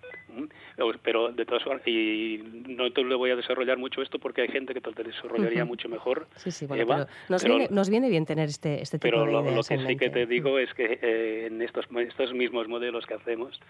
Pero 1.03 1.33
de 1.33 1.47
todas 1.47 1.65
formas, 1.65 1.87
y 1.89 2.43
no 2.69 2.93
te 2.93 3.03
lo 3.03 3.17
voy 3.17 3.31
a 3.31 3.37
desarrollar 3.37 3.79
mucho 3.79 4.03
esto 4.03 4.19
porque 4.19 4.43
hay 4.43 4.49
gente 4.49 4.75
que 4.75 4.83
te 4.83 4.91
lo 4.91 5.05
desarrollaría 5.05 5.65
mucho 5.65 5.89
mejor. 5.89 6.27
Sí, 6.37 6.51
sí, 6.51 6.67
bueno, 6.67 7.07
nos, 7.31 7.43
viene, 7.45 7.69
nos, 7.71 7.89
viene, 7.89 8.11
bien 8.11 8.27
tener 8.27 8.51
este, 8.51 8.83
este 8.83 8.99
tipo 8.99 9.17
de 9.17 9.31
ideas 9.31 9.43
Pero 9.43 9.57
lo, 9.57 9.63
que 9.63 9.79
sí 9.79 9.97
que 9.97 10.11
te 10.11 10.27
digo 10.27 10.59
es 10.59 10.73
que 10.75 10.99
en 11.45 11.61
estos, 11.61 11.87
estos 11.99 12.33
mismos 12.33 12.69
modelos 12.69 13.05
que 13.07 13.15
hacemos, 13.15 13.61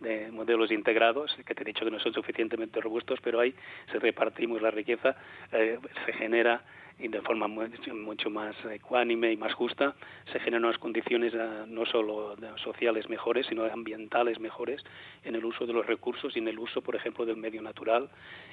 de 0.00 0.30
modelos 0.30 0.70
integrados, 0.70 1.36
que 1.46 1.54
te 1.54 1.62
he 1.62 1.64
dicho 1.64 1.84
que 1.84 1.90
no 1.90 1.98
son 1.98 2.12
suficientemente 2.12 2.80
robustos, 2.80 3.18
pero 3.22 3.40
ahí 3.40 3.54
se 3.90 3.98
repartimos 3.98 4.62
la 4.62 4.70
riqueza, 4.70 5.16
eh, 5.52 5.78
se 6.04 6.12
genera 6.12 6.62
y 6.98 7.08
de 7.08 7.20
forma 7.20 7.46
mucho 7.46 8.30
más 8.30 8.56
ecuánime 8.64 9.30
y 9.32 9.36
más 9.36 9.52
justa, 9.52 9.94
se 10.32 10.40
generan 10.40 10.64
unas 10.64 10.78
condiciones 10.78 11.34
eh, 11.34 11.64
no 11.66 11.84
solo 11.84 12.36
sociales 12.56 13.08
mejores, 13.10 13.46
sino 13.46 13.64
ambientales 13.64 14.40
mejores 14.40 14.82
en 15.24 15.34
el 15.34 15.44
uso 15.44 15.66
de 15.66 15.74
los 15.74 15.86
recursos 15.86 16.34
y 16.36 16.38
en 16.38 16.48
el 16.48 16.58
uso, 16.58 16.80
por 16.80 16.96
ejemplo, 16.96 17.26
del 17.26 17.36
medio 17.36 17.60
natural 17.60 18.08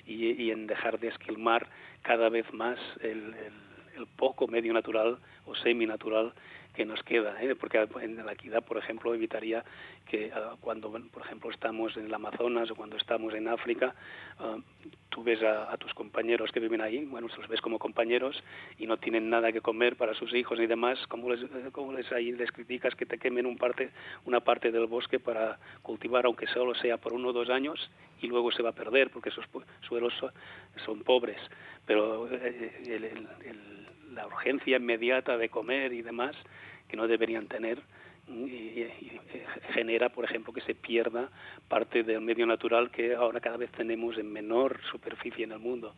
y, 0.06 0.52
en 0.52 0.68
dejar 0.68 1.00
de 1.00 1.08
esquilmar 1.08 1.68
cada 2.02 2.28
vez 2.28 2.52
más 2.54 2.78
el, 3.00 3.34
el 3.96 4.08
poco 4.18 4.48
medio 4.48 4.74
natural 4.74 5.20
o 5.46 5.56
semi-natural 5.56 6.34
que 6.74 6.86
nos 6.86 7.02
queda, 7.04 7.42
¿eh? 7.42 7.56
porque 7.56 7.88
en 8.02 8.26
la 8.26 8.34
equidad, 8.34 8.64
por 8.64 8.78
ejemplo, 8.78 9.14
evitaría 9.14 9.64
que 10.08 10.32
ah, 10.34 10.56
cuando, 10.60 10.90
por 10.90 11.24
ejemplo, 11.24 11.52
estamos 11.52 11.96
en 11.98 12.06
el 12.06 12.14
Amazonas 12.14 12.72
o 12.72 12.76
cuando 12.76 12.98
estamos 12.98 13.34
en 13.34 13.48
África, 13.48 13.94
ah, 14.40 14.58
tú 15.10 15.24
ves 15.24 15.42
a, 15.44 15.78
tus 15.78 15.94
compañeros 15.94 16.52
que 16.52 16.60
viven 16.60 16.82
ahí, 16.82 17.06
bueno, 17.06 17.28
los 17.38 17.48
ves 17.48 17.62
como 17.62 17.78
compañeros 17.78 18.44
y 18.80 18.88
no 18.88 18.98
tienen 18.98 19.30
nada 19.30 19.52
que 19.52 19.62
comer 19.62 19.96
para 19.96 20.16
sus 20.16 20.34
hijos 20.34 20.58
ni 20.58 20.66
demás, 20.66 20.98
¿cómo 21.08 21.30
les, 21.30 21.44
eh, 21.44 21.70
cómo 21.72 21.94
les, 21.94 22.12
ahí 22.12 22.32
les 22.32 22.52
criticas 22.52 22.96
que 22.96 23.06
te 23.06 23.20
quemen 23.20 23.46
un 23.46 23.58
parte, 23.58 23.92
una 24.26 24.40
parte 24.40 24.72
del 24.72 24.88
bosque 24.88 25.20
para 25.20 25.60
cultivar, 25.84 26.26
aunque 26.26 26.48
solo 26.48 26.74
sea 26.76 26.98
por 26.98 27.14
uno 27.14 27.30
o 27.30 27.34
dos 27.34 27.50
años, 27.50 27.92
y 28.22 28.28
luego 28.28 28.52
se 28.52 28.64
va 28.64 28.70
a 28.70 28.74
perder 28.74 29.12
porque 29.12 29.30
esos 29.30 29.46
suelos 29.88 30.14
son, 30.86 31.04
pobres? 31.04 31.38
Pero 31.86 32.28
eh, 32.32 33.90
la 34.14 34.28
urgencia 34.28 34.78
inmediata 34.78 35.38
de 35.38 35.50
comer 35.50 35.94
y 35.94 36.02
demás, 36.02 36.36
que 36.88 36.98
no 36.98 37.08
deberían 37.08 37.48
tener, 37.48 37.82
genera, 39.74 40.10
por 40.10 40.26
ejemplo, 40.26 40.54
que 40.54 40.62
se 40.62 40.76
pierda 40.76 41.30
parte 41.68 42.04
del 42.04 42.22
medio 42.22 42.46
natural 42.46 42.90
que 42.90 43.16
ahora 43.16 43.42
cada 43.42 43.58
vez 43.58 43.72
tenemos 43.72 44.18
en 44.18 44.32
menor 44.32 44.80
superficie 44.92 45.44
en 45.44 45.52
el 45.52 45.60
mundo. 45.60 45.94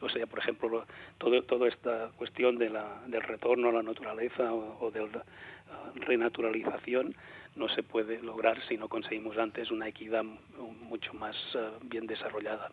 O 0.00 0.08
sea, 0.08 0.26
por 0.26 0.38
ejemplo, 0.38 0.86
todo, 1.18 1.42
toda 1.42 1.68
esta 1.68 2.10
cuestión 2.16 2.58
de 2.58 2.70
la, 2.70 3.02
del 3.06 3.22
retorno 3.22 3.70
a 3.70 3.72
la 3.72 3.82
naturaleza 3.82 4.52
o, 4.52 4.90
de 4.90 5.08
la 5.08 5.24
renaturalización 5.94 7.14
no 7.56 7.68
se 7.68 7.82
puede 7.82 8.22
lograr 8.22 8.60
si 8.68 8.76
no 8.76 8.88
conseguimos 8.88 9.36
antes 9.36 9.70
una 9.70 9.88
equidad 9.88 10.22
mucho 10.88 11.12
más 11.14 11.36
eh, 11.54 11.70
bien 11.82 12.06
desarrollada. 12.06 12.70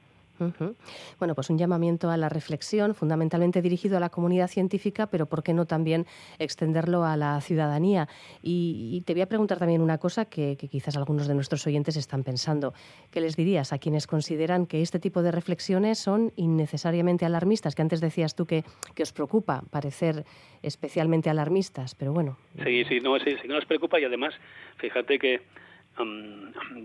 Bueno, 1.20 1.36
pues 1.36 1.50
un 1.50 1.58
llamamiento 1.58 2.10
a 2.10 2.18
la 2.18 2.30
reflexión, 2.30 2.94
fundamentalmente 2.94 3.62
dirigido 3.62 3.98
a 3.98 4.00
la 4.00 4.10
comunidad 4.10 4.48
científica, 4.48 5.08
pero 5.08 5.26
¿por 5.26 5.44
qué 5.44 5.54
no 5.54 5.66
también 5.66 6.06
extenderlo 6.40 7.04
a 7.04 7.18
la 7.18 7.40
ciudadanía? 7.42 8.08
Y, 8.42 9.02
te 9.06 9.14
voy 9.14 9.22
a 9.22 9.28
preguntar 9.28 9.58
también 9.58 9.82
una 9.82 9.98
cosa 9.98 10.26
que, 10.26 10.58
quizás 10.58 10.98
algunos 10.98 11.28
de 11.28 11.34
nuestros 11.34 11.66
oyentes 11.66 11.96
están 11.96 12.24
pensando. 12.24 12.74
¿Qué 13.12 13.22
les 13.22 13.36
dirías 13.36 13.74
a 13.74 13.78
quienes 13.78 14.08
consideran 14.08 14.66
que 14.66 14.82
este 14.82 15.00
tipo 15.00 15.22
de 15.22 15.32
reflexiones 15.32 15.98
son 15.98 16.34
innecesariamente 16.36 17.26
alarmistas? 17.26 17.76
Que 17.76 17.82
antes 17.82 18.02
decías 18.02 18.36
tú 18.36 18.46
que, 18.46 18.64
que 18.96 19.04
os 19.04 19.14
preocupa 19.14 19.64
parecer 19.70 20.26
especialmente 20.62 21.30
alarmistas, 21.30 21.96
pero 21.96 22.14
bueno. 22.14 22.38
Sí, 22.64 22.84
sí, 22.86 23.00
no, 23.00 23.18
sí, 23.20 23.36
sí, 23.42 23.48
nos 23.48 23.66
preocupa 23.66 24.00
y 24.00 24.06
además, 24.06 24.34
fíjate 24.78 25.20
que 25.20 25.42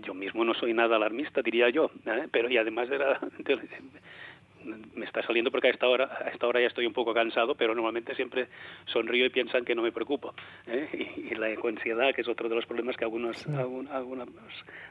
yo 0.01 0.13
mismo 0.13 0.43
no 0.43 0.53
soy 0.53 0.73
nada 0.73 0.95
alarmista, 0.95 1.41
diría 1.41 1.69
yo, 1.69 1.91
¿eh? 2.05 2.27
pero 2.31 2.49
y 2.49 2.57
además 2.57 2.89
de, 2.89 2.97
la, 2.97 3.19
me 4.63 5.05
está 5.05 5.21
saliendo 5.23 5.51
porque 5.51 5.67
a 5.67 5.71
esta 5.71 5.87
hora 5.87 6.17
a 6.25 6.29
esta 6.29 6.47
hora 6.47 6.59
ya 6.59 6.67
estoy 6.67 6.85
un 6.85 6.93
poco 6.93 7.13
cansado 7.13 7.55
pero 7.55 7.73
normalmente 7.75 8.15
siempre 8.15 8.47
sonrío 8.85 9.25
y 9.25 9.29
piensan 9.29 9.65
que 9.65 9.75
no 9.75 9.81
me 9.81 9.91
preocupo 9.91 10.33
¿eh? 10.67 10.87
y, 11.29 11.35
la 11.35 11.47
ansiedad 11.47 12.13
que 12.13 12.21
es 12.21 12.27
otro 12.27 12.47
de 12.49 12.55
los 12.55 12.65
problemas 12.65 12.95
que 12.95 13.03
algunos, 13.03 13.47
alguna, 13.47 14.25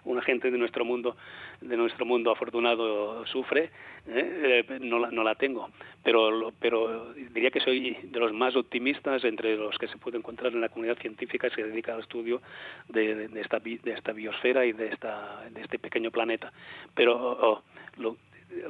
una 0.04 0.22
gente 0.22 0.50
de 0.50 0.58
nuestro 0.58 0.84
mundo 0.84 1.16
de 1.60 1.76
nuestro 1.76 2.04
mundo 2.04 2.30
afortunado 2.30 3.24
sufre 3.26 3.70
¿eh? 4.08 4.64
Eh, 4.68 4.78
no 4.80 4.98
la 4.98 5.10
no 5.10 5.22
la 5.22 5.34
tengo 5.34 5.70
pero 6.02 6.52
pero 6.60 7.12
diría 7.14 7.50
que 7.50 7.60
soy 7.60 7.96
de 8.02 8.18
los 8.18 8.32
más 8.32 8.56
optimistas 8.56 9.24
entre 9.24 9.56
los 9.56 9.78
que 9.78 9.88
se 9.88 9.98
puede 9.98 10.18
encontrar 10.18 10.52
en 10.52 10.60
la 10.60 10.68
comunidad 10.68 10.98
científica 10.98 11.48
que 11.48 11.56
se 11.56 11.64
dedica 11.64 11.94
al 11.94 12.00
estudio 12.00 12.42
de, 12.88 13.28
esta 13.36 13.60
de 13.60 13.92
esta 13.92 14.12
biosfera 14.12 14.66
y 14.66 14.72
de 14.72 14.88
esta 14.88 15.42
de 15.50 15.60
este 15.60 15.78
pequeño 15.78 16.10
planeta 16.10 16.52
pero 16.94 17.14
oh, 17.16 17.62
lo, 17.98 18.16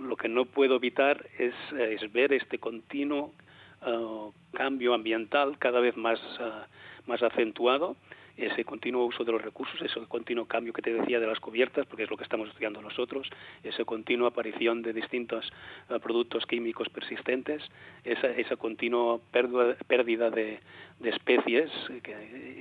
lo 0.00 0.16
que 0.16 0.28
no 0.28 0.44
puedo 0.44 0.76
evitar 0.76 1.26
es, 1.38 1.54
ver 2.12 2.32
este 2.32 2.58
continuo 2.58 3.32
uh, 3.86 4.32
cambio 4.52 4.94
ambiental 4.94 5.58
cada 5.58 5.80
vez 5.80 5.96
más, 5.96 6.20
uh, 6.40 7.10
más 7.10 7.22
acentuado 7.22 7.96
ese 8.36 8.64
continuo 8.64 9.04
uso 9.04 9.24
de 9.24 9.32
los 9.32 9.42
recursos, 9.42 9.80
ese 9.82 10.00
continuo 10.06 10.46
cambio 10.46 10.72
que 10.72 10.82
te 10.82 10.92
decía 10.92 11.20
de 11.20 11.26
las 11.26 11.40
cubiertas, 11.40 11.86
porque 11.86 12.04
es 12.04 12.10
lo 12.10 12.16
que 12.16 12.24
estamos 12.24 12.48
estudiando 12.48 12.80
nosotros, 12.80 13.28
esa 13.62 13.84
continua 13.84 14.28
aparición 14.28 14.82
de 14.82 14.92
distintos 14.92 15.52
eh, 15.90 15.98
productos 16.02 16.46
químicos 16.46 16.88
persistentes, 16.88 17.62
esa, 18.04 18.28
esa 18.28 18.56
continua 18.56 19.20
pérdida, 19.30 20.30
de, 20.30 20.60
especies, 21.02 21.68
que 22.04 22.12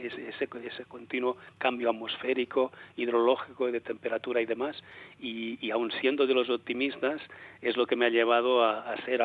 ese, 0.07 0.29
ese, 0.65 0.85
continuo 0.85 1.37
cambio 1.59 1.91
atmosférico, 1.91 2.71
hidrológico, 2.97 3.71
de 3.71 3.81
temperatura 3.81 4.41
y 4.41 4.47
demás, 4.47 4.75
y, 5.19 5.63
y 5.63 5.69
aun 5.69 5.91
siendo 6.01 6.25
de 6.25 6.33
los 6.33 6.49
optimistas, 6.49 7.21
es 7.61 7.77
lo 7.77 7.85
que 7.85 7.95
me 7.95 8.07
ha 8.07 8.09
llevado 8.09 8.65
a, 8.65 8.95
ser 9.05 9.21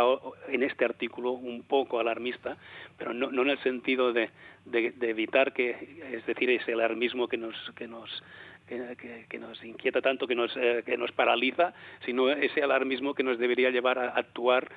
en 0.48 0.62
este 0.62 0.85
artículo 0.85 1.32
un 1.32 1.62
poco 1.62 1.98
alarmista, 1.98 2.59
pero 2.98 3.14
no, 3.14 3.30
no 3.30 3.42
en 3.42 3.50
el 3.50 3.59
sentido 3.62 4.12
de, 4.12 4.28
de, 4.66 4.94
evitar 5.00 5.52
que, 5.52 5.70
es 6.12 6.26
decir, 6.26 6.50
ese 6.50 6.72
alarmismo 6.72 7.29
que 7.29 7.37
nos, 7.37 7.57
que 7.76 7.87
nos 7.87 8.22
que, 8.66 9.38
nos 9.38 9.62
inquieta 9.64 10.00
tanto, 10.00 10.26
que 10.26 10.35
nos, 10.35 10.57
eh, 10.57 10.83
que 10.85 10.96
nos 10.96 11.12
paraliza, 11.12 11.72
sino 12.05 12.31
ese 12.31 12.62
alarmismo 12.62 13.14
que 13.14 13.22
nos 13.22 13.38
debería 13.38 13.70
llevar 13.70 13.98
a 13.98 14.09
actuar 14.11 14.68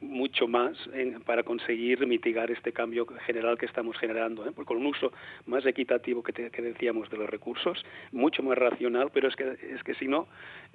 mucho 0.00 0.48
más 0.48 0.76
para 1.24 1.44
conseguir 1.44 2.06
mitigar 2.06 2.50
este 2.50 2.72
cambio 2.72 3.06
general 3.24 3.56
que 3.56 3.66
estamos 3.66 3.96
generando, 3.98 4.44
¿eh? 4.46 4.52
con 4.52 4.78
un 4.78 4.86
uso 4.86 5.12
más 5.46 5.64
equitativo 5.64 6.22
que, 6.22 6.32
que, 6.50 6.62
decíamos 6.62 7.08
de 7.08 7.16
los 7.16 7.30
recursos, 7.30 7.84
mucho 8.10 8.42
más 8.42 8.58
racional, 8.58 9.10
pero 9.12 9.28
es 9.28 9.36
que, 9.36 9.56
es 9.74 9.82
que 9.84 9.94
si 9.94 10.08
no, 10.08 10.26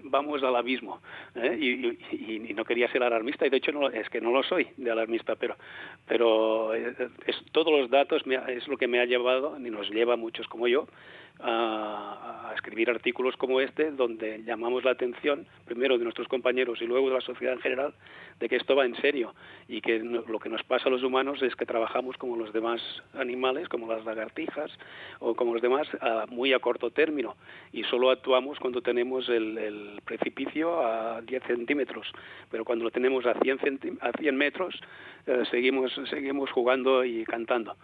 vamos 0.03 0.41
al 0.43 0.55
abismo. 0.55 1.01
¿eh? 1.35 1.57
Y, 1.59 2.53
no 2.53 2.65
quería 2.65 2.91
ser 2.91 3.03
alarmista, 3.03 3.45
y 3.45 3.49
de 3.49 3.57
hecho 3.57 3.71
no, 3.71 3.89
es 3.89 4.09
que 4.09 4.21
no 4.21 4.31
lo 4.31 4.43
soy 4.43 4.67
de 4.77 4.91
alarmista, 4.91 5.35
pero, 5.35 5.55
pero 6.07 6.73
es, 6.73 6.95
todos 7.51 7.71
los 7.71 7.89
datos 7.89 8.23
es 8.47 8.67
lo 8.67 8.77
que 8.77 8.87
me 8.87 8.99
ha 8.99 9.05
llevado, 9.05 9.57
y 9.57 9.69
nos 9.69 9.89
lleva 9.89 10.13
a 10.13 10.17
muchos 10.17 10.47
como 10.47 10.67
yo, 10.67 10.87
a, 11.39 12.50
escribir 12.53 12.89
artículos 12.89 13.35
como 13.37 13.61
este, 13.61 13.91
donde 13.91 14.43
llamamos 14.43 14.83
la 14.83 14.91
atención, 14.91 15.45
primero 15.65 15.97
de 15.97 16.03
nuestros 16.03 16.27
compañeros 16.27 16.81
y 16.81 16.85
luego 16.85 17.09
de 17.09 17.15
la 17.15 17.21
sociedad 17.21 17.53
en 17.53 17.61
general, 17.61 17.93
de 18.39 18.49
que 18.49 18.55
esto 18.55 18.75
va 18.75 18.85
en 18.85 18.95
serio 18.95 19.33
y 19.67 19.81
que 19.81 19.99
lo 19.99 20.39
que 20.39 20.49
nos 20.49 20.63
pasa 20.63 20.89
a 20.89 20.91
los 20.91 21.03
humanos 21.03 21.41
es 21.43 21.55
que 21.55 21.65
trabajamos 21.65 22.17
como 22.17 22.35
los 22.35 22.51
demás 22.51 22.81
animales, 23.13 23.69
como 23.69 23.91
las 23.91 24.03
lagartijas 24.03 24.71
o 25.19 25.35
como 25.35 25.53
los 25.53 25.61
demás, 25.61 25.87
muy 26.29 26.53
a 26.53 26.59
corto 26.59 26.89
término. 26.89 27.35
Y 27.71 27.83
solo 27.83 28.09
actuamos 28.09 28.59
cuando 28.59 28.81
tenemos 28.81 29.29
el, 29.29 30.01
precipicio 30.05 30.81
a 30.85 31.21
10 31.21 31.43
centímetros, 31.43 32.11
pero 32.49 32.65
cuando 32.65 32.85
lo 32.85 32.91
tenemos 32.91 33.25
a 33.25 33.33
100, 33.39 33.99
a 34.01 34.11
100 34.17 34.35
metros 34.35 34.81
eh, 35.27 35.43
seguimos, 35.51 35.93
seguimos 36.09 36.49
jugando 36.51 37.05
y 37.05 37.23
cantando 37.23 37.75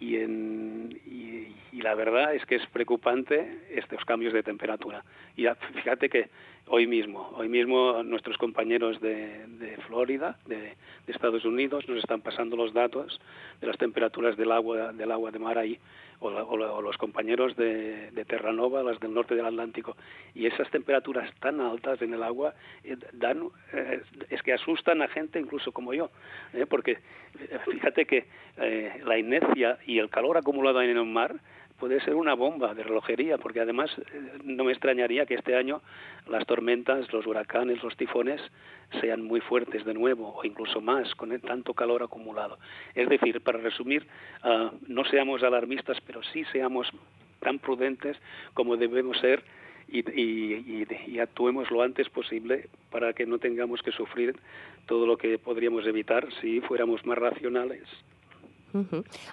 y, 0.00 0.16
en, 0.16 0.98
y, 1.06 1.80
la 1.80 1.94
verdad 1.94 2.34
es 2.34 2.46
que 2.46 2.54
es 2.54 2.66
preocupante 2.68 3.58
estos 3.70 4.04
cambios 4.04 4.32
de 4.32 4.42
temperatura. 4.42 5.04
Y 5.36 5.46
fíjate 5.74 6.08
que 6.08 6.30
hoy 6.66 6.86
mismo, 6.86 7.30
hoy 7.36 7.48
mismo 7.48 8.02
nuestros 8.02 8.36
compañeros 8.38 9.00
de, 9.00 9.46
de 9.46 9.76
Florida, 9.86 10.38
de, 10.46 10.74
Estados 11.06 11.44
Unidos, 11.44 11.86
nos 11.86 11.98
están 11.98 12.22
pasando 12.22 12.56
los 12.56 12.72
datos 12.72 13.20
de 13.60 13.66
las 13.66 13.76
temperaturas 13.76 14.36
del 14.36 14.50
agua, 14.50 14.92
del 14.92 15.12
agua 15.12 15.30
de 15.30 15.38
mar 15.38 15.58
ahí, 15.58 15.78
o, 16.20 16.80
los 16.80 16.96
compañeros 16.96 17.54
de, 17.56 18.10
de, 18.10 18.24
Terranova, 18.24 18.82
las 18.82 18.98
del 19.00 19.12
norte 19.12 19.34
del 19.34 19.44
Atlántico. 19.44 19.96
Y 20.34 20.46
esas 20.46 20.70
temperaturas 20.70 21.30
tan 21.40 21.60
altas 21.60 22.00
en 22.00 22.14
el 22.14 22.22
agua 22.22 22.54
eh, 22.82 22.96
dan, 23.12 23.48
eh, 23.72 24.00
es 24.30 24.42
que 24.42 24.54
asustan 24.54 25.02
a 25.02 25.08
gente 25.08 25.38
incluso 25.38 25.72
como 25.72 25.92
yo, 25.92 26.10
¿eh? 26.54 26.66
porque 26.66 26.98
fíjate 27.70 28.06
que 28.06 28.26
la 29.04 29.18
inercia 29.18 29.78
y 29.86 29.98
el 29.98 30.08
calor 30.08 30.36
acumulado 30.36 30.80
en 30.80 30.96
el 30.96 31.04
mar 31.04 31.34
puede 31.84 32.00
ser 32.00 32.14
una 32.14 32.32
bomba 32.32 32.72
de 32.72 32.82
relojería, 32.82 33.36
porque 33.36 33.60
además 33.60 33.90
eh, 33.98 34.38
no 34.42 34.64
me 34.64 34.72
extrañaría 34.72 35.26
que 35.26 35.34
este 35.34 35.54
año 35.54 35.82
las 36.26 36.46
tormentas, 36.46 37.12
los 37.12 37.26
huracanes, 37.26 37.82
los 37.82 37.94
tifones 37.94 38.40
sean 39.02 39.20
muy 39.22 39.42
fuertes 39.42 39.84
de 39.84 39.92
nuevo 39.92 40.34
o 40.34 40.44
incluso 40.46 40.80
más 40.80 41.14
con 41.14 41.38
tanto 41.40 41.74
calor 41.74 42.02
acumulado. 42.02 42.58
Es 42.94 43.06
decir, 43.10 43.42
para 43.42 43.58
resumir, 43.58 44.06
ah, 44.42 44.70
no 44.88 45.04
seamos 45.04 45.42
alarmistas, 45.42 46.00
pero 46.06 46.22
sí 46.22 46.46
seamos 46.52 46.90
tan 47.40 47.58
prudentes 47.58 48.16
como 48.54 48.78
debemos 48.78 49.18
ser 49.18 49.42
y, 49.86 49.98
y, 50.08 51.18
actuemos 51.18 51.70
lo 51.70 51.82
antes 51.82 52.08
posible 52.08 52.70
para 52.90 53.12
que 53.12 53.26
no 53.26 53.38
tengamos 53.38 53.82
que 53.82 53.92
sufrir 53.92 54.36
todo 54.86 55.04
lo 55.06 55.18
que 55.18 55.38
podríamos 55.38 55.86
evitar 55.86 56.26
si 56.40 56.62
fuéramos 56.62 57.04
más 57.04 57.18
racionales 57.18 57.82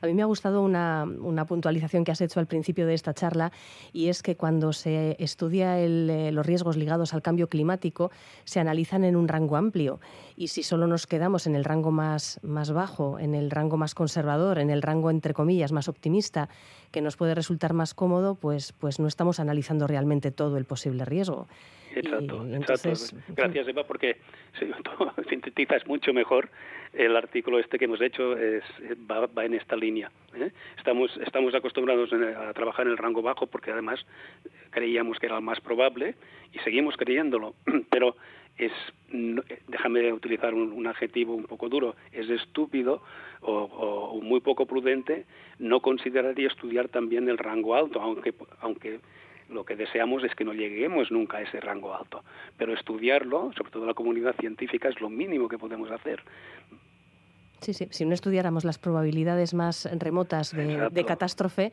a 0.01 0.05
mí 0.05 0.13
me 0.13 0.21
ha 0.21 0.25
gustado 0.25 0.61
una, 0.61 1.05
puntualización 1.47 2.03
que 2.03 2.11
has 2.11 2.21
hecho 2.21 2.39
al 2.39 2.47
principio 2.47 2.85
de 2.85 2.93
esta 2.93 3.13
charla 3.13 3.51
y 3.91 4.07
es 4.07 4.21
que 4.21 4.35
cuando 4.35 4.73
se 4.73 5.15
estudia 5.19 5.79
eh, 5.79 6.31
los 6.31 6.45
riesgos 6.45 6.77
ligados 6.77 7.13
al 7.13 7.21
cambio 7.21 7.49
climático 7.49 8.11
se 8.43 8.59
analizan 8.59 9.03
en 9.03 9.15
un 9.15 9.27
rango 9.27 9.57
amplio 9.57 9.99
y 10.35 10.49
si 10.49 10.63
solo 10.63 10.87
nos 10.87 11.07
quedamos 11.07 11.47
en 11.47 11.55
el 11.55 11.63
rango 11.63 11.91
más, 11.91 12.39
más 12.43 12.71
bajo, 12.71 13.19
en 13.19 13.33
el 13.33 13.49
rango 13.51 13.77
más 13.77 13.95
conservador, 13.95 14.59
en 14.59 14.69
el 14.69 14.81
rango 14.81 15.09
entre 15.09 15.33
comillas 15.33 15.71
más 15.71 15.87
optimista, 15.87 16.49
que 16.91 17.01
nos 17.01 17.17
puede 17.17 17.35
resultar 17.35 17.73
más 17.73 17.93
cómodo, 17.93 18.35
pues, 18.35 18.73
pues 18.73 18.99
no 18.99 19.07
estamos 19.07 19.39
analizando 19.39 19.87
realmente 19.87 20.31
todo 20.31 20.57
el 20.57 20.65
posible 20.65 21.05
riesgo. 21.05 21.47
Exacto, 21.95 22.45
exacto. 22.53 23.17
Gracias, 23.35 23.67
Eva, 23.67 23.83
porque 23.83 24.17
sintetizas 25.29 25.85
mucho 25.87 26.13
mejor 26.13 26.49
el 26.93 27.15
artículo 27.15 27.59
este 27.59 27.77
que 27.77 27.85
hemos 27.85 28.01
hecho, 28.01 28.37
es, 28.37 28.63
va, 29.09 29.25
va 29.27 29.45
en 29.45 29.53
esta 29.53 29.75
línea. 29.75 30.11
¿eh? 30.35 30.51
Estamos, 30.77 31.15
estamos 31.25 31.55
acostumbrados 31.55 32.11
a 32.13 32.53
trabajar 32.53 32.85
en 32.85 32.93
el 32.93 32.97
rango 32.97 33.21
bajo 33.21 33.47
porque 33.47 33.71
además 33.71 34.05
creíamos 34.71 35.19
que 35.19 35.27
era 35.27 35.37
el 35.37 35.43
más 35.43 35.59
probable 35.61 36.15
y 36.53 36.59
seguimos 36.59 36.97
creyéndolo, 36.97 37.55
pero 37.89 38.15
es, 38.57 38.71
déjame 39.67 40.11
utilizar 40.11 40.53
un, 40.53 40.85
adjetivo 40.85 41.33
un 41.33 41.45
poco 41.45 41.69
duro, 41.69 41.95
es 42.11 42.29
estúpido 42.29 43.01
o, 43.41 43.53
o, 43.53 44.21
muy 44.21 44.41
poco 44.41 44.65
prudente 44.65 45.25
no 45.59 45.79
considerar 45.79 46.37
y 46.37 46.45
estudiar 46.45 46.89
también 46.89 47.29
el 47.29 47.37
rango 47.37 47.75
alto, 47.75 48.01
aunque, 48.01 48.33
aunque 48.59 48.99
lo 49.51 49.65
que 49.65 49.75
deseamos 49.75 50.23
es 50.23 50.33
que 50.35 50.43
no 50.43 50.53
lleguemos 50.53 51.11
nunca 51.11 51.37
a 51.37 51.41
ese 51.41 51.59
rango 51.59 51.93
alto, 51.93 52.23
pero 52.57 52.73
estudiarlo, 52.73 53.51
sobre 53.55 53.71
todo 53.71 53.85
la 53.85 53.93
comunidad 53.93 54.35
científica, 54.39 54.89
es 54.89 54.99
lo 55.01 55.09
mínimo 55.09 55.47
que 55.47 55.57
podemos 55.57 55.91
hacer. 55.91 56.23
Sí, 57.61 57.73
sí, 57.73 57.87
si 57.91 58.05
no 58.05 58.13
estudiáramos 58.13 58.65
las 58.65 58.79
probabilidades 58.79 59.53
más 59.53 59.87
remotas 59.99 60.51
de, 60.51 61.05
catástrofe, 61.05 61.71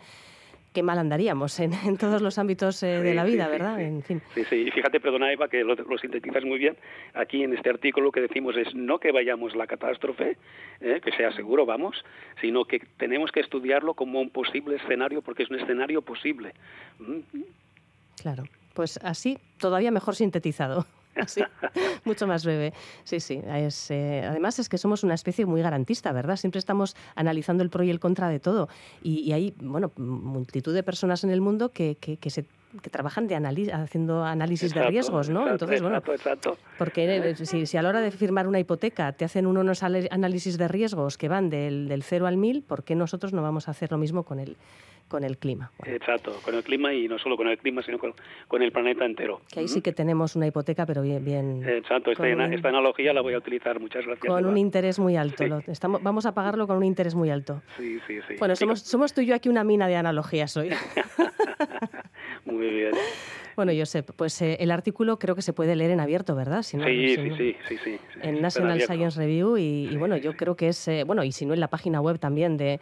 qué 0.75 0.83
mal 0.83 0.99
andaríamos 0.99 1.59
en, 1.61 1.73
todos 1.99 2.21
los 2.21 2.39
ámbitos 2.39 2.83
eh, 2.83 3.01
de 3.01 3.15
la 3.15 3.25
vida, 3.25 3.49
¿verdad? 3.49 3.79
Sí, 3.79 3.85
en 3.85 4.03
fin. 4.03 4.23
sí, 4.35 4.45
sí, 4.45 4.57
y 4.69 4.71
fíjate, 4.71 5.01
perdona 5.01 5.33
Eva, 5.33 5.49
que 5.49 5.65
lo, 5.65 5.77
sintetizas 5.99 6.45
muy 6.45 6.59
bien. 6.59 6.77
Aquí 7.15 7.43
en 7.43 7.55
este 7.55 7.71
artículo 7.71 8.07
lo 8.07 8.13
que 8.13 8.21
decimos 8.21 8.55
es 8.59 8.75
no 8.75 8.99
que 8.99 9.13
vayamos 9.13 9.57
la 9.57 9.67
catástrofe, 9.67 10.37
eh, 10.81 11.01
que 11.03 11.13
sea 11.13 11.33
seguro, 11.33 11.65
vamos, 11.65 12.05
sino 12.43 12.67
que 12.67 12.81
tenemos 12.99 13.33
que 13.33 13.41
estudiarlo 13.41 13.95
como 13.95 14.21
un 14.21 14.29
posible 14.29 14.77
escenario, 14.77 15.23
porque 15.23 15.45
es 15.45 15.51
un 15.51 15.59
escenario 15.59 16.03
posible. 16.03 16.53
¿Mm? 16.99 17.41
Claro, 18.21 18.45
pues 18.75 18.99
así 19.03 19.39
todavía 19.59 19.91
mejor 19.91 20.17
sintetizado. 20.17 20.87
Así, 21.19 21.43
mucho 22.05 22.29
más 22.29 22.45
breve. 22.45 22.73
Sí, 23.03 23.19
sí. 23.19 23.41
Eh, 23.45 24.25
además 24.25 24.61
es 24.61 24.69
que 24.69 24.79
somos 24.79 25.03
una 25.03 25.15
especie 25.15 25.47
muy 25.47 25.61
garantista, 25.63 26.13
¿verdad? 26.13 26.37
Siempre 26.37 26.61
estamos 26.61 26.95
analizando 27.17 27.65
el 27.65 27.71
pro 27.71 27.83
y 27.83 27.91
el 27.91 27.99
contra 27.99 28.29
de 28.29 28.39
todo. 28.39 28.69
Y, 29.03 29.33
hay, 29.33 29.53
bueno, 29.61 29.91
multitud 29.97 30.73
de 30.73 30.85
personas 30.85 31.25
en 31.25 31.31
el 31.31 31.41
mundo 31.41 31.71
que, 31.71 31.97
que, 31.97 32.31
se 32.31 32.45
trabajan 32.91 33.27
de 33.27 33.37
haciendo 33.73 34.25
análisis 34.25 34.75
de 34.75 34.83
riesgos, 34.87 35.31
¿no? 35.31 35.49
Entonces, 35.49 35.81
bueno, 35.83 36.03
porque 36.79 37.17
eh, 37.17 37.35
si, 37.37 37.67
si, 37.67 37.77
a 37.77 37.83
la 37.83 37.89
hora 37.89 38.01
de 38.01 38.11
firmar 38.11 38.47
una 38.47 38.59
hipoteca 38.59 39.13
te 39.13 39.25
hacen 39.25 39.47
unos 39.47 39.83
análisis 39.83 40.59
de 40.59 40.69
riesgos 40.69 41.17
que 41.17 41.29
van 41.29 41.51
del, 41.51 41.89
del 41.89 42.03
0 42.03 42.27
al 42.27 42.37
1000, 42.37 42.63
¿por 42.63 42.85
qué 42.85 42.95
nosotros 42.95 43.33
no 43.33 43.43
vamos 43.43 43.69
a 43.69 43.71
hacer 43.71 43.91
lo 43.91 43.99
mismo 43.99 44.25
con 44.25 44.39
el, 44.39 44.57
con 45.09 45.25
el 45.25 45.39
clima. 45.39 45.73
Exacto, 45.85 46.33
con 46.45 46.55
el 46.55 46.63
clima 46.63 46.93
y 46.95 47.09
no 47.09 47.19
solo 47.19 47.37
con 47.37 47.49
el 47.49 47.59
clima, 47.59 47.83
sino 47.83 47.99
con, 47.99 48.63
el 48.63 48.71
planeta 48.71 49.05
entero. 49.05 49.41
Que 49.51 49.61
ahí 49.61 49.69
sí 49.69 49.81
que 49.81 49.93
tenemos 49.93 50.37
una 50.37 50.47
hipoteca, 50.47 50.87
pero 50.87 51.03
bien... 51.03 51.25
bien 51.25 51.67
Exacto, 51.67 52.13
esta, 52.13 52.29
esta, 52.29 52.69
analogía 52.69 53.13
la 53.13 53.23
voy 53.23 53.35
a 53.35 53.39
utilizar, 53.39 53.81
muchas 53.81 54.05
gracias. 54.05 54.27
Con 54.27 54.47
un 54.47 54.57
interés 54.57 54.99
muy 54.99 55.17
alto, 55.17 55.45
estamos, 55.67 56.03
vamos 56.03 56.27
a 56.27 56.35
pagarlo 56.35 56.67
con 56.67 56.77
un 56.77 56.85
interés 56.85 57.15
muy 57.15 57.31
alto. 57.31 57.63
Sí, 57.77 57.99
sí, 58.07 58.21
sí. 58.29 58.35
Bueno, 58.39 58.55
somos, 58.55 58.81
somos 58.81 59.15
tú 59.15 59.23
y 59.23 59.27
yo 59.27 59.35
aquí 59.35 59.49
una 59.49 59.65
mina 59.65 59.89
de 59.89 59.97
analogías 59.97 60.57
hoy. 60.57 60.71
muy 62.53 62.69
bien. 62.69 62.93
Bueno, 63.59 63.73
Josep, 63.77 64.13
pues 64.15 64.41
eh, 64.41 64.57
el 64.61 64.71
artículo 64.71 65.19
creo 65.19 65.35
que 65.35 65.43
se 65.43 65.53
puede 65.53 65.75
leer 65.75 65.91
en 65.91 65.99
abierto, 65.99 66.37
¿verdad? 66.37 66.63
sí, 66.63 66.79
sí, 66.79 67.17
sí, 67.37 67.57
sí, 67.69 67.77
sí, 67.83 67.99
En 68.23 68.41
National 68.41 68.81
Science 68.81 69.19
Review 69.19 69.57
y, 69.57 69.97
bueno, 69.97 70.17
yo 70.17 70.37
creo 70.37 70.55
que 70.55 70.69
es, 70.69 70.87
eh, 70.87 71.03
bueno, 71.05 71.25
y 71.25 71.33
si 71.33 71.45
no 71.45 71.55
en 71.55 71.61
la 71.61 71.69
página 71.69 72.01
web 72.01 72.21
también 72.21 72.57
de 72.57 72.79